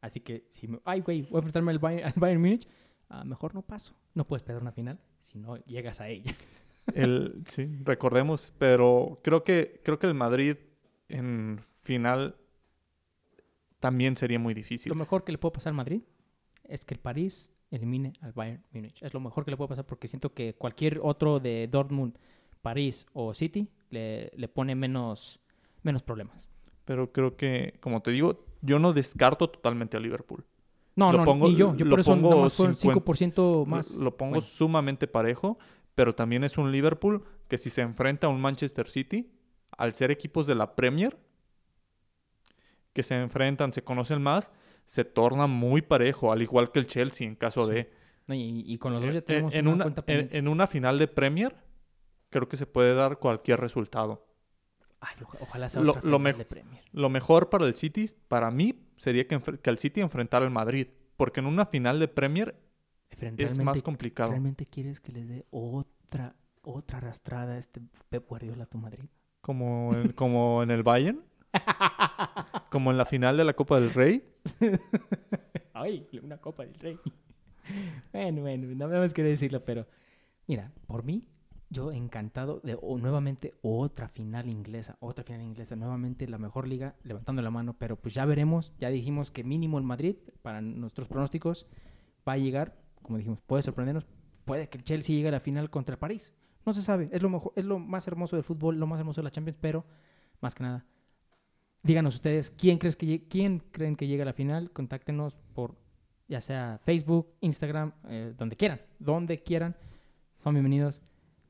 Así 0.00 0.20
que 0.20 0.46
si 0.50 0.68
me, 0.68 0.80
ay 0.84 1.00
güey, 1.00 1.22
voy 1.22 1.36
a 1.36 1.38
enfrentarme 1.38 1.72
al 1.72 1.78
Bayern, 1.78 2.06
al 2.06 2.12
Bayern 2.16 2.40
Múnich, 2.40 2.68
uh, 3.10 3.24
mejor 3.24 3.54
no 3.54 3.62
paso. 3.62 3.94
No 4.14 4.26
puedes 4.26 4.42
perder 4.42 4.62
una 4.62 4.72
final 4.72 4.98
si 5.20 5.38
no 5.38 5.56
llegas 5.64 6.00
a 6.00 6.08
ella. 6.08 6.34
El, 6.94 7.42
sí, 7.48 7.78
recordemos, 7.82 8.52
pero 8.58 9.20
creo 9.24 9.42
que 9.42 9.80
creo 9.84 9.98
que 9.98 10.06
el 10.06 10.14
Madrid 10.14 10.56
en 11.08 11.60
final 11.82 12.36
también 13.80 14.14
sería 14.14 14.38
muy 14.38 14.54
difícil. 14.54 14.90
Lo 14.90 14.94
mejor 14.94 15.24
que 15.24 15.32
le 15.32 15.38
puede 15.38 15.54
pasar 15.54 15.72
al 15.72 15.76
Madrid 15.76 16.02
es 16.62 16.84
que 16.84 16.94
el 16.94 17.00
París 17.00 17.50
elimine 17.70 18.12
al 18.20 18.32
Bayern 18.32 18.62
Múnich. 18.72 19.02
Es 19.02 19.12
lo 19.14 19.20
mejor 19.20 19.44
que 19.44 19.50
le 19.50 19.56
puede 19.56 19.68
pasar 19.68 19.86
porque 19.86 20.08
siento 20.08 20.32
que 20.32 20.54
cualquier 20.54 21.00
otro 21.02 21.40
de 21.40 21.68
Dortmund, 21.70 22.18
París 22.62 23.06
o 23.12 23.34
City 23.34 23.68
le, 23.90 24.30
le 24.34 24.48
pone 24.48 24.74
menos, 24.74 25.40
menos 25.82 26.02
problemas. 26.02 26.48
Pero 26.84 27.12
creo 27.12 27.36
que, 27.36 27.78
como 27.80 28.00
te 28.00 28.10
digo, 28.10 28.44
yo 28.62 28.78
no 28.78 28.92
descarto 28.92 29.50
totalmente 29.50 29.96
a 29.96 30.00
Liverpool. 30.00 30.44
No, 30.96 31.12
lo 31.12 31.18
no, 31.18 31.24
pongo, 31.24 31.48
ni 31.48 31.56
yo. 31.56 31.76
Yo 31.76 31.88
por 31.88 32.00
eso 32.00 32.12
pongo 32.12 32.42
más 32.42 32.58
5%, 32.58 33.66
más. 33.66 33.94
Lo 33.96 34.16
pongo 34.16 34.32
bueno. 34.36 34.46
sumamente 34.46 35.06
parejo, 35.06 35.58
pero 35.94 36.14
también 36.14 36.42
es 36.42 36.56
un 36.56 36.72
Liverpool 36.72 37.22
que 37.48 37.58
si 37.58 37.68
se 37.70 37.82
enfrenta 37.82 38.28
a 38.28 38.30
un 38.30 38.40
Manchester 38.40 38.88
City, 38.88 39.30
al 39.76 39.94
ser 39.94 40.10
equipos 40.10 40.46
de 40.46 40.54
la 40.54 40.74
Premier, 40.74 41.18
que 42.94 43.02
se 43.02 43.14
enfrentan, 43.14 43.74
se 43.74 43.84
conocen 43.84 44.22
más, 44.22 44.52
se 44.86 45.04
torna 45.04 45.46
muy 45.46 45.82
parejo, 45.82 46.32
al 46.32 46.40
igual 46.40 46.72
que 46.72 46.78
el 46.78 46.86
Chelsea 46.86 47.26
en 47.26 47.34
caso 47.34 47.66
sí. 47.66 47.72
de... 47.72 47.90
Y, 48.28 48.64
y, 48.66 48.78
con 48.78 48.92
los 48.92 49.02
dos 49.02 49.14
ya 49.14 49.20
tenemos 49.20 49.54
en, 49.54 49.68
una, 49.68 49.86
una 49.86 50.04
en, 50.08 50.28
en, 50.32 50.48
una 50.48 50.66
final 50.66 50.98
de 50.98 51.06
Premier, 51.06 51.54
creo 52.28 52.48
que 52.48 52.56
se 52.56 52.66
puede 52.66 52.92
dar 52.94 53.18
cualquier 53.18 53.60
resultado. 53.60 54.26
Ay, 54.98 55.14
ojalá 55.40 55.68
sea 55.68 55.80
lo, 55.82 55.92
otra 55.92 56.10
lo, 56.10 56.18
final 56.18 56.38
de 56.38 56.44
Premier. 56.44 56.82
lo 56.90 57.08
mejor 57.08 57.50
para 57.50 57.66
el 57.66 57.76
City, 57.76 58.10
para 58.26 58.50
mí, 58.50 58.88
sería 58.96 59.28
que, 59.28 59.40
que 59.40 59.70
el 59.70 59.78
City 59.78 60.00
enfrentara 60.00 60.44
al 60.44 60.50
Madrid. 60.50 60.88
Porque 61.16 61.40
en 61.40 61.46
una 61.46 61.66
final 61.66 62.00
de 62.00 62.08
Premier 62.08 62.56
es 63.10 63.58
más 63.58 63.82
complicado. 63.82 64.30
¿Realmente 64.30 64.66
quieres 64.66 65.00
que 65.00 65.12
les 65.12 65.28
dé 65.28 65.46
otra, 65.50 66.34
otra 66.62 66.98
arrastrada 66.98 67.54
a 67.54 67.58
este 67.58 67.80
Pep 68.08 68.28
Guardiola 68.28 68.64
a 68.64 68.66
tu 68.66 68.78
Madrid? 68.78 69.04
Como, 69.40 69.94
en, 69.94 70.12
como 70.12 70.62
en 70.62 70.70
el 70.70 70.82
Bayern. 70.82 71.22
como 72.70 72.90
en 72.90 72.98
la 72.98 73.04
final 73.04 73.36
de 73.36 73.44
la 73.44 73.54
Copa 73.54 73.80
del 73.80 73.92
Rey. 73.92 74.24
Ay, 75.74 76.06
una 76.22 76.38
Copa 76.38 76.64
del 76.64 76.74
Rey. 76.74 76.98
Bueno, 78.12 78.42
bueno, 78.42 78.68
no 78.76 78.86
me 78.86 79.08
que 79.10 79.24
decirlo, 79.24 79.64
pero 79.64 79.88
mira, 80.46 80.72
por 80.86 81.02
mí, 81.02 81.26
yo 81.68 81.92
encantado 81.92 82.60
de 82.60 82.78
o 82.80 82.98
nuevamente 82.98 83.54
otra 83.62 84.08
final 84.08 84.48
inglesa, 84.48 84.96
otra 85.00 85.24
final 85.24 85.42
inglesa, 85.42 85.76
nuevamente 85.76 86.28
la 86.28 86.38
mejor 86.38 86.68
liga, 86.68 86.94
levantando 87.02 87.42
la 87.42 87.50
mano, 87.50 87.74
pero 87.78 87.96
pues 87.96 88.14
ya 88.14 88.24
veremos, 88.24 88.72
ya 88.78 88.88
dijimos 88.88 89.30
que 89.30 89.42
mínimo 89.42 89.78
el 89.78 89.84
Madrid, 89.84 90.16
para 90.42 90.60
nuestros 90.60 91.08
pronósticos, 91.08 91.66
va 92.26 92.34
a 92.34 92.38
llegar, 92.38 92.76
como 93.02 93.18
dijimos, 93.18 93.40
puede 93.46 93.62
sorprendernos, 93.62 94.06
puede 94.44 94.68
que 94.68 94.78
el 94.78 94.84
Chelsea 94.84 95.16
llegue 95.16 95.28
a 95.28 95.32
la 95.32 95.40
final 95.40 95.70
contra 95.70 95.94
el 95.94 95.98
París, 95.98 96.32
no 96.64 96.72
se 96.72 96.82
sabe, 96.82 97.08
es 97.12 97.22
lo, 97.22 97.30
mejor, 97.30 97.52
es 97.56 97.64
lo 97.64 97.78
más 97.78 98.06
hermoso 98.06 98.36
del 98.36 98.44
fútbol, 98.44 98.76
lo 98.78 98.86
más 98.86 98.98
hermoso 99.00 99.20
de 99.20 99.24
la 99.24 99.30
Champions, 99.30 99.58
pero 99.60 99.84
más 100.40 100.54
que 100.54 100.62
nada, 100.62 100.86
díganos 101.82 102.14
ustedes, 102.14 102.50
¿quién, 102.50 102.78
crees 102.78 102.96
que, 102.96 103.26
quién 103.28 103.62
creen 103.72 103.96
que 103.96 104.06
llegue 104.06 104.22
a 104.22 104.26
la 104.26 104.32
final? 104.32 104.70
Contáctenos 104.70 105.36
por 105.54 105.76
ya 106.28 106.40
sea 106.40 106.80
Facebook, 106.84 107.34
Instagram, 107.40 107.92
eh, 108.08 108.34
donde 108.36 108.56
quieran, 108.56 108.80
donde 108.98 109.42
quieran, 109.42 109.76
son 110.38 110.54
bienvenidos. 110.54 111.00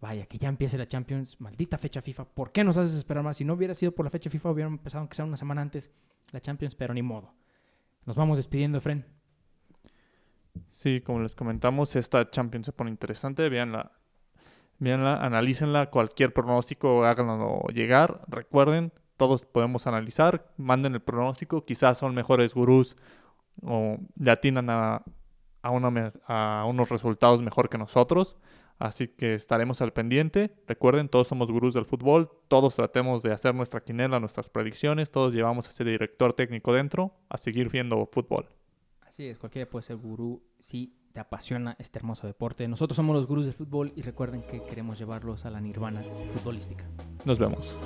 Vaya, 0.00 0.26
que 0.26 0.36
ya 0.36 0.48
empiece 0.48 0.76
la 0.76 0.86
Champions, 0.86 1.40
maldita 1.40 1.78
fecha 1.78 2.02
FIFA. 2.02 2.26
¿Por 2.26 2.52
qué 2.52 2.62
nos 2.62 2.76
haces 2.76 2.94
esperar 2.94 3.24
más? 3.24 3.38
Si 3.38 3.44
no 3.44 3.54
hubiera 3.54 3.74
sido 3.74 3.92
por 3.92 4.04
la 4.04 4.10
fecha 4.10 4.28
FIFA, 4.28 4.50
hubiéramos 4.50 4.78
empezado 4.78 5.00
aunque 5.00 5.14
sea 5.16 5.24
una 5.24 5.38
semana 5.38 5.62
antes 5.62 5.90
la 6.32 6.40
Champions, 6.40 6.74
pero 6.74 6.92
ni 6.92 7.02
modo. 7.02 7.32
Nos 8.04 8.14
vamos 8.14 8.36
despidiendo, 8.36 8.80
Fren. 8.80 9.06
Sí, 10.68 11.00
como 11.00 11.20
les 11.20 11.34
comentamos, 11.34 11.96
esta 11.96 12.30
Champions 12.30 12.66
se 12.66 12.72
pone 12.72 12.90
interesante. 12.90 13.48
Veanla, 13.48 13.92
veanla, 14.78 15.16
analícenla. 15.24 15.90
Cualquier 15.90 16.32
pronóstico, 16.32 17.04
háganlo 17.04 17.62
llegar. 17.72 18.22
Recuerden, 18.28 18.92
todos 19.16 19.44
podemos 19.44 19.86
analizar. 19.86 20.52
Manden 20.56 20.94
el 20.94 21.02
pronóstico. 21.02 21.64
Quizás 21.64 21.98
son 21.98 22.14
mejores 22.14 22.54
gurús 22.54 22.96
o 23.62 23.98
le 24.18 24.30
atinan 24.30 24.70
a, 24.70 25.02
a, 25.62 25.70
una, 25.70 26.12
a 26.26 26.64
unos 26.68 26.88
resultados 26.88 27.42
mejor 27.42 27.68
que 27.68 27.78
nosotros. 27.78 28.36
Así 28.78 29.08
que 29.08 29.34
estaremos 29.34 29.80
al 29.80 29.92
pendiente. 29.92 30.54
Recuerden, 30.66 31.08
todos 31.08 31.28
somos 31.28 31.50
gurús 31.50 31.72
del 31.72 31.86
fútbol, 31.86 32.30
todos 32.48 32.74
tratemos 32.74 33.22
de 33.22 33.32
hacer 33.32 33.54
nuestra 33.54 33.80
quinela, 33.80 34.20
nuestras 34.20 34.50
predicciones, 34.50 35.10
todos 35.10 35.32
llevamos 35.32 35.66
a 35.66 35.70
ese 35.70 35.84
director 35.84 36.34
técnico 36.34 36.74
dentro 36.74 37.14
a 37.30 37.38
seguir 37.38 37.70
viendo 37.70 38.04
fútbol. 38.06 38.50
Así 39.00 39.26
es, 39.28 39.38
cualquiera 39.38 39.68
puede 39.68 39.84
ser 39.84 39.96
gurú 39.96 40.42
si 40.60 40.94
te 41.12 41.20
apasiona 41.20 41.74
este 41.78 41.98
hermoso 41.98 42.26
deporte. 42.26 42.68
Nosotros 42.68 42.96
somos 42.96 43.16
los 43.16 43.26
gurús 43.26 43.46
del 43.46 43.54
fútbol 43.54 43.94
y 43.96 44.02
recuerden 44.02 44.42
que 44.42 44.62
queremos 44.62 44.98
llevarlos 44.98 45.46
a 45.46 45.50
la 45.50 45.62
nirvana 45.62 46.02
futbolística. 46.34 46.84
Nos 47.24 47.38
vemos. 47.38 47.78